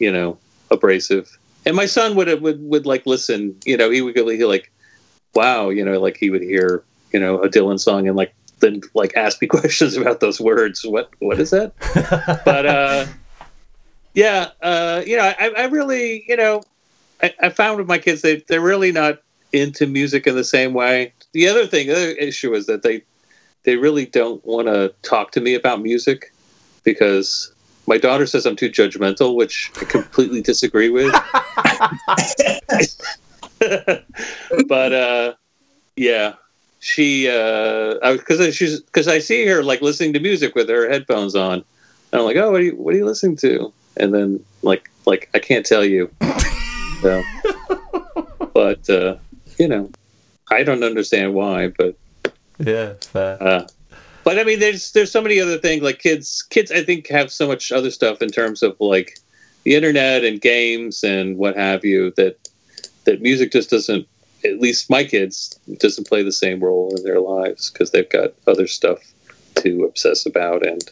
you 0.00 0.10
know, 0.10 0.38
abrasive. 0.70 1.38
And 1.64 1.76
my 1.76 1.86
son 1.86 2.16
would 2.16 2.42
would 2.42 2.60
would 2.62 2.86
like 2.86 3.06
listen. 3.06 3.54
You 3.64 3.76
know, 3.76 3.90
he 3.90 4.02
would 4.02 4.16
go 4.16 4.26
he 4.26 4.44
like, 4.44 4.72
wow, 5.34 5.68
you 5.68 5.84
know, 5.84 6.00
like 6.00 6.16
he 6.16 6.30
would 6.30 6.42
hear 6.42 6.82
you 7.12 7.20
know 7.20 7.40
a 7.40 7.48
Dylan 7.48 7.78
song 7.78 8.08
and 8.08 8.16
like 8.16 8.34
then 8.60 8.80
like 8.94 9.16
ask 9.16 9.40
me 9.40 9.46
questions 9.48 9.96
about 9.96 10.20
those 10.20 10.40
words. 10.40 10.84
What 10.84 11.10
what 11.20 11.38
is 11.38 11.50
that? 11.50 11.72
but 12.44 12.66
uh, 12.66 13.06
yeah, 14.14 14.50
uh, 14.62 15.02
you 15.06 15.16
know, 15.16 15.32
I, 15.38 15.52
I 15.56 15.64
really 15.66 16.24
you 16.28 16.36
know, 16.36 16.62
I, 17.22 17.34
I 17.40 17.48
found 17.50 17.78
with 17.78 17.86
my 17.86 17.98
kids 17.98 18.22
they 18.22 18.36
they're 18.48 18.60
really 18.60 18.92
not 18.92 19.20
into 19.52 19.86
music 19.86 20.26
in 20.26 20.34
the 20.34 20.44
same 20.44 20.74
way. 20.74 21.12
The 21.32 21.48
other 21.48 21.66
thing, 21.66 21.88
the 21.88 21.94
other 21.94 22.10
issue 22.12 22.54
is 22.54 22.66
that 22.66 22.82
they 22.82 23.02
they 23.64 23.76
really 23.76 24.06
don't 24.06 24.44
want 24.44 24.66
to 24.68 24.94
talk 25.02 25.32
to 25.32 25.40
me 25.40 25.54
about 25.54 25.82
music 25.82 26.32
because 26.84 27.52
my 27.86 27.98
daughter 27.98 28.26
says 28.26 28.46
I'm 28.46 28.56
too 28.56 28.70
judgmental, 28.70 29.34
which 29.34 29.70
I 29.80 29.84
completely 29.84 30.42
disagree 30.42 30.90
with. 30.90 31.12
but 34.68 34.92
uh, 34.92 35.34
yeah, 35.96 36.34
she 36.80 37.24
because 37.26 38.54
she's 38.54 38.80
because 38.80 39.08
I 39.08 39.18
see 39.18 39.46
her 39.46 39.62
like 39.62 39.80
listening 39.80 40.12
to 40.12 40.20
music 40.20 40.54
with 40.54 40.68
her 40.68 40.88
headphones 40.88 41.34
on. 41.34 41.64
And 42.12 42.20
I'm 42.20 42.24
like, 42.24 42.36
oh, 42.36 42.50
what 42.50 42.60
are 42.60 42.64
you 42.64 42.76
what 42.76 42.94
are 42.94 42.98
you 42.98 43.04
listening 43.04 43.36
to? 43.36 43.72
And 43.98 44.14
then 44.14 44.44
like 44.62 44.90
like 45.06 45.28
I 45.34 45.38
can't 45.38 45.66
tell 45.66 45.84
you. 45.84 46.10
So, 47.00 47.22
but 48.52 48.90
uh, 48.90 49.16
you 49.56 49.68
know, 49.68 49.88
I 50.50 50.64
don't 50.64 50.82
understand 50.82 51.32
why, 51.32 51.68
but 51.68 51.96
Yeah, 52.58 52.94
fair. 53.00 53.40
uh, 53.40 53.68
but 54.24 54.38
I 54.38 54.42
mean, 54.42 54.58
there's 54.58 54.90
there's 54.92 55.12
so 55.12 55.20
many 55.22 55.38
other 55.40 55.58
things. 55.58 55.82
Like 55.82 56.00
kids, 56.00 56.42
kids, 56.50 56.72
I 56.72 56.82
think 56.82 57.06
have 57.08 57.30
so 57.30 57.46
much 57.46 57.70
other 57.70 57.92
stuff 57.92 58.20
in 58.20 58.30
terms 58.30 58.64
of 58.64 58.76
like 58.80 59.18
the 59.62 59.76
internet 59.76 60.24
and 60.24 60.40
games 60.40 61.04
and 61.04 61.38
what 61.38 61.56
have 61.56 61.84
you 61.84 62.12
that 62.16 62.36
that 63.04 63.22
music 63.22 63.52
just 63.52 63.70
doesn't. 63.70 64.06
At 64.44 64.58
least 64.60 64.90
my 64.90 65.04
kids 65.04 65.56
doesn't 65.78 66.08
play 66.08 66.24
the 66.24 66.32
same 66.32 66.58
role 66.58 66.94
in 66.96 67.04
their 67.04 67.20
lives 67.20 67.70
because 67.70 67.92
they've 67.92 68.08
got 68.08 68.32
other 68.48 68.66
stuff 68.66 68.98
to 69.62 69.84
obsess 69.84 70.26
about, 70.26 70.66
and 70.66 70.82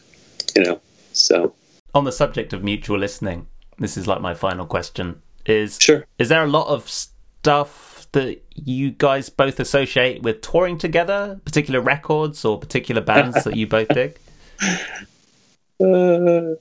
you 0.55 0.63
know, 0.63 0.79
so 1.11 1.53
On 1.97 2.03
the 2.03 2.11
subject 2.11 2.53
of 2.53 2.63
mutual 2.63 2.99
listening, 2.99 3.47
this 3.79 3.97
is 3.97 4.05
like 4.05 4.21
my 4.21 4.35
final 4.35 4.67
question: 4.67 5.19
is 5.47 5.79
sure. 5.81 6.05
is 6.19 6.29
there 6.29 6.43
a 6.43 6.47
lot 6.47 6.67
of 6.67 6.87
stuff 6.87 8.05
that 8.11 8.39
you 8.53 8.91
guys 8.91 9.31
both 9.31 9.59
associate 9.59 10.21
with 10.21 10.41
touring 10.41 10.77
together, 10.77 11.41
particular 11.43 11.81
records 11.81 12.45
or 12.45 12.59
particular 12.59 13.01
bands 13.01 13.43
that 13.45 13.55
you 13.55 13.65
both 13.65 13.87
dig? 13.87 14.15
Uh, 15.79 16.55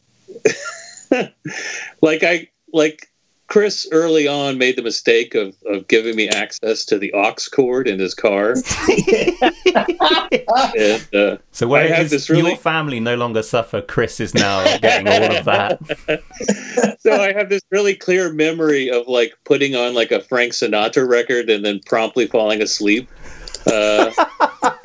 like 2.03 2.22
I 2.22 2.49
like 2.72 3.11
Chris 3.49 3.86
early 3.92 4.26
on 4.26 4.59
made 4.59 4.76
the 4.76 4.82
mistake 4.82 5.34
of, 5.34 5.55
of 5.66 5.86
giving 5.88 6.16
me 6.16 6.28
access 6.28 6.84
to 6.84 6.99
the 6.99 7.12
aux 7.12 7.34
cord 7.55 7.86
in 7.86 7.99
his 7.99 8.12
car. 8.14 8.53
and, 10.76 11.14
uh, 11.14 11.36
So 11.53 11.68
where 11.68 11.84
I 11.84 11.97
have 11.97 12.11
this 12.11 12.28
really- 12.28 12.51
your 12.51 12.59
family 12.59 12.99
no 13.01 13.14
longer 13.14 13.42
suffer, 13.42 13.80
Chris 13.80 14.18
is 14.20 14.34
now 14.34 14.64
getting 14.78 15.07
all 15.07 15.36
of 15.36 15.44
that. 15.44 16.97
so 17.01 17.12
I 17.12 17.32
have 17.32 17.49
this 17.49 17.62
really 17.70 17.94
clear 17.94 18.32
memory 18.32 18.90
of 18.90 19.07
like 19.07 19.38
putting 19.44 19.76
on 19.76 19.94
like 19.94 20.11
a 20.11 20.20
Frank 20.20 20.53
Sinatra 20.53 21.09
record 21.09 21.49
and 21.49 21.64
then 21.64 21.80
promptly 21.86 22.26
falling 22.26 22.62
asleep. 22.62 23.09
Uh, 23.66 24.12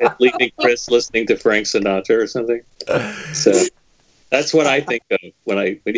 and 0.00 0.14
leaving 0.18 0.50
Chris 0.60 0.90
listening 0.90 1.24
to 1.28 1.36
Frank 1.36 1.66
Sinatra 1.66 2.22
or 2.22 2.26
something. 2.26 2.60
So 3.32 3.52
that's 4.32 4.52
what 4.52 4.66
I 4.66 4.80
think 4.80 5.04
of 5.12 5.20
when 5.44 5.58
I. 5.58 5.78
When 5.84 5.96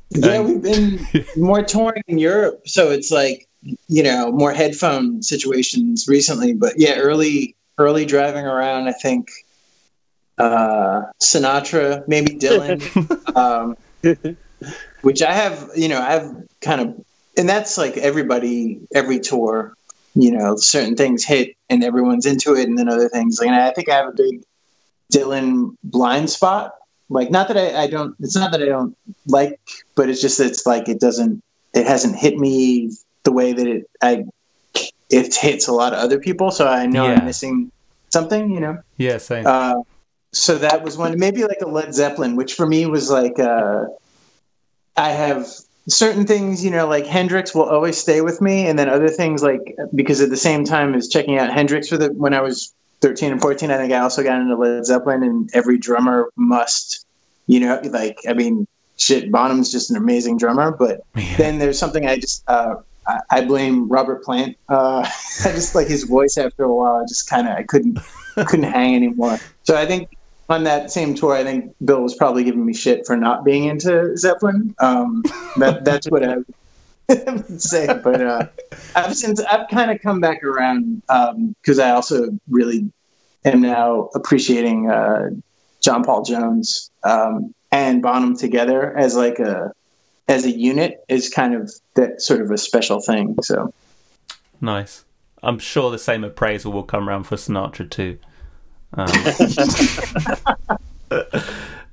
Yeah, 0.09 0.41
we've 0.41 0.61
been 0.61 1.05
more 1.35 1.63
touring 1.63 2.03
in 2.07 2.17
Europe, 2.17 2.67
so 2.67 2.91
it's 2.91 3.11
like 3.11 3.47
you 3.87 4.03
know 4.03 4.31
more 4.31 4.53
headphone 4.53 5.21
situations 5.21 6.07
recently. 6.07 6.53
But 6.53 6.73
yeah, 6.77 6.95
early 6.95 7.55
early 7.77 8.05
driving 8.05 8.45
around, 8.45 8.87
I 8.87 8.93
think 8.93 9.29
uh, 10.37 11.03
Sinatra, 11.21 12.07
maybe 12.07 12.37
Dylan, 12.37 13.35
um, 13.35 13.75
which 15.01 15.21
I 15.21 15.33
have. 15.33 15.71
You 15.75 15.89
know, 15.89 16.01
I've 16.01 16.47
kind 16.61 16.81
of, 16.81 17.05
and 17.37 17.49
that's 17.49 17.77
like 17.77 17.97
everybody 17.97 18.79
every 18.93 19.19
tour. 19.19 19.73
You 20.19 20.31
know, 20.31 20.55
certain 20.55 20.95
things 20.95 21.23
hit 21.23 21.55
and 21.69 21.83
everyone's 21.83 22.25
into 22.25 22.55
it, 22.55 22.67
and 22.67 22.77
then 22.77 22.89
other 22.89 23.09
things. 23.09 23.39
Like, 23.39 23.49
and 23.49 23.55
I 23.55 23.71
think 23.71 23.89
I 23.89 23.97
have 23.97 24.09
a 24.09 24.13
big 24.13 24.43
Dylan 25.13 25.75
blind 25.83 26.29
spot. 26.29 26.73
Like, 27.09 27.29
not 27.29 27.49
that 27.49 27.57
I, 27.57 27.83
I 27.83 27.87
don't. 27.87 28.15
It's 28.19 28.35
not 28.35 28.51
that 28.51 28.61
I 28.61 28.65
don't 28.65 28.97
like, 29.27 29.59
but 29.95 30.09
it's 30.09 30.21
just 30.21 30.39
it's 30.39 30.65
like 30.65 30.89
it 30.89 30.99
doesn't. 30.99 31.43
It 31.73 31.85
hasn't 31.85 32.15
hit 32.15 32.35
me 32.37 32.91
the 33.23 33.31
way 33.31 33.53
that 33.53 33.67
it 33.67 33.89
I 34.01 34.25
it 35.09 35.35
hits 35.35 35.67
a 35.67 35.73
lot 35.73 35.93
of 35.93 35.99
other 35.99 36.19
people. 36.19 36.51
So 36.51 36.67
I 36.67 36.87
know 36.87 37.05
Yeah. 37.05 37.19
I'm 37.19 37.25
missing 37.25 37.71
something. 38.09 38.51
You 38.51 38.59
know. 38.59 38.77
Yeah, 38.97 39.19
same. 39.19 39.45
Uh, 39.45 39.83
so 40.33 40.57
that 40.57 40.83
was 40.83 40.97
one, 40.97 41.17
maybe 41.19 41.43
like 41.43 41.61
a 41.61 41.67
Led 41.67 41.93
Zeppelin, 41.93 42.35
which 42.35 42.55
for 42.55 42.65
me 42.65 42.85
was 42.85 43.09
like, 43.09 43.39
uh, 43.39 43.85
I 44.95 45.09
have 45.09 45.47
certain 45.87 46.25
things, 46.25 46.63
you 46.63 46.71
know, 46.71 46.87
like 46.87 47.05
Hendrix 47.05 47.53
will 47.55 47.63
always 47.63 47.97
stay 47.97 48.21
with 48.21 48.41
me, 48.41 48.67
and 48.67 48.77
then 48.77 48.89
other 48.89 49.09
things 49.09 49.41
like 49.43 49.75
because 49.93 50.21
at 50.21 50.29
the 50.29 50.37
same 50.37 50.63
time 50.65 50.93
as 50.95 51.07
checking 51.07 51.37
out 51.37 51.51
Hendrix 51.51 51.89
for 51.89 51.97
the 51.97 52.07
when 52.11 52.33
I 52.33 52.41
was 52.41 52.73
13 53.01 53.31
and 53.31 53.41
14, 53.41 53.71
I 53.71 53.77
think 53.77 53.93
I 53.93 53.99
also 53.99 54.23
got 54.23 54.39
into 54.41 54.55
Led 54.55 54.85
Zeppelin, 54.85 55.23
and 55.23 55.49
every 55.53 55.77
drummer 55.77 56.31
must, 56.35 57.05
you 57.45 57.59
know, 57.59 57.79
like 57.83 58.19
I 58.27 58.33
mean, 58.33 58.67
shit, 58.97 59.31
Bonham's 59.31 59.71
just 59.71 59.91
an 59.91 59.97
amazing 59.97 60.37
drummer, 60.37 60.71
but 60.71 61.01
then 61.37 61.59
there's 61.59 61.79
something 61.79 62.05
I 62.07 62.17
just. 62.17 62.43
Uh, 62.47 62.75
I- 63.07 63.19
I 63.29 63.45
blame 63.45 63.87
Robert 63.87 64.25
Plant. 64.25 64.57
Uh, 64.67 64.99
I 65.45 65.51
just 65.53 65.75
like 65.75 65.87
his 65.87 66.03
voice 66.03 66.37
after 66.37 66.63
a 66.65 66.73
while. 66.75 66.97
I 66.97 67.05
just 67.07 67.29
kind 67.29 67.47
of 67.47 67.55
I 67.55 67.63
couldn't 67.63 67.99
couldn't 68.35 68.69
hang 68.69 68.95
anymore. 68.95 69.39
So 69.63 69.77
I 69.77 69.85
think 69.85 70.09
on 70.49 70.63
that 70.63 70.91
same 70.91 71.15
tour, 71.15 71.33
I 71.33 71.43
think 71.43 71.75
Bill 71.83 72.01
was 72.01 72.15
probably 72.15 72.43
giving 72.43 72.65
me 72.65 72.73
shit 72.73 73.05
for 73.05 73.17
not 73.17 73.43
being 73.43 73.65
into 73.65 74.15
Zeppelin. 74.17 74.75
Um, 74.79 75.23
that, 75.57 75.81
that's 75.85 76.09
what 76.09 76.23
I 76.23 76.37
would 77.09 77.61
say. 77.61 77.87
But 77.87 78.21
uh, 78.21 78.47
I've 78.95 79.15
since 79.15 79.41
I've 79.41 79.67
kind 79.69 79.91
of 79.91 80.01
come 80.01 80.21
back 80.21 80.43
around 80.43 81.01
because 81.61 81.79
I 81.79 81.91
also 81.91 82.37
really 82.49 82.91
am 83.45 83.61
now 83.61 84.09
appreciating 84.15 84.89
uh, 84.89 85.29
John 85.81 86.03
Paul 86.03 86.23
Jones 86.23 86.91
um, 87.03 87.53
and 87.71 88.01
Bonham 88.01 88.37
together 88.37 88.95
as 88.97 89.15
like 89.15 89.39
a 89.39 89.71
as 90.27 90.45
a 90.45 90.51
unit 90.51 91.03
is 91.07 91.29
kind 91.29 91.55
of 91.55 91.71
that 91.95 92.21
sort 92.21 92.41
of 92.41 92.51
a 92.51 92.57
special 92.57 92.99
thing. 93.01 93.37
So 93.41 93.73
Nice. 94.61 95.05
I'm 95.43 95.59
sure 95.59 95.91
the 95.91 95.99
same 95.99 96.23
appraisal 96.23 96.71
will 96.71 96.83
come 96.83 97.07
around 97.07 97.23
for 97.23 97.35
Sinatra 97.35 97.89
too. 97.89 98.17
Um, 98.93 99.07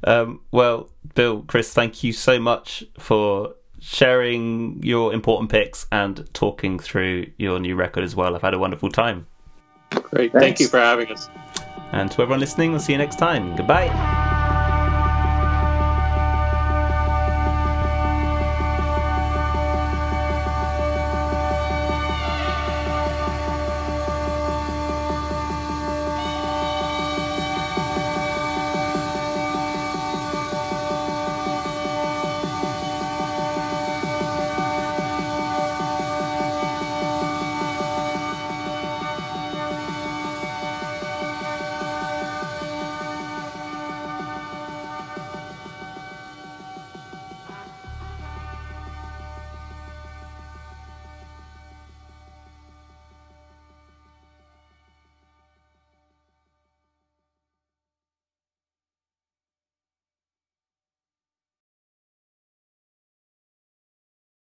um, 0.05 0.41
well, 0.51 0.89
Bill, 1.15 1.43
Chris, 1.43 1.73
thank 1.73 2.03
you 2.03 2.13
so 2.13 2.39
much 2.39 2.85
for 2.99 3.55
sharing 3.81 4.83
your 4.83 5.13
important 5.13 5.51
picks 5.51 5.87
and 5.93 6.29
talking 6.33 6.79
through 6.79 7.31
your 7.37 7.61
new 7.61 7.77
record 7.77 8.03
as 8.03 8.17
well. 8.17 8.35
I've 8.35 8.43
had 8.43 8.55
a 8.55 8.59
wonderful 8.59 8.91
time. 8.91 9.27
Great. 9.91 10.33
Thank 10.33 10.59
you 10.59 10.69
for 10.69 10.79
having 10.79 11.13
us. 11.13 11.29
And 11.93 12.11
to 12.13 12.23
everyone 12.23 12.41
listening, 12.41 12.71
we'll 12.71 12.81
see 12.81 12.93
you 12.93 12.99
next 12.99 13.19
time. 13.19 13.55
Goodbye. 13.57 14.33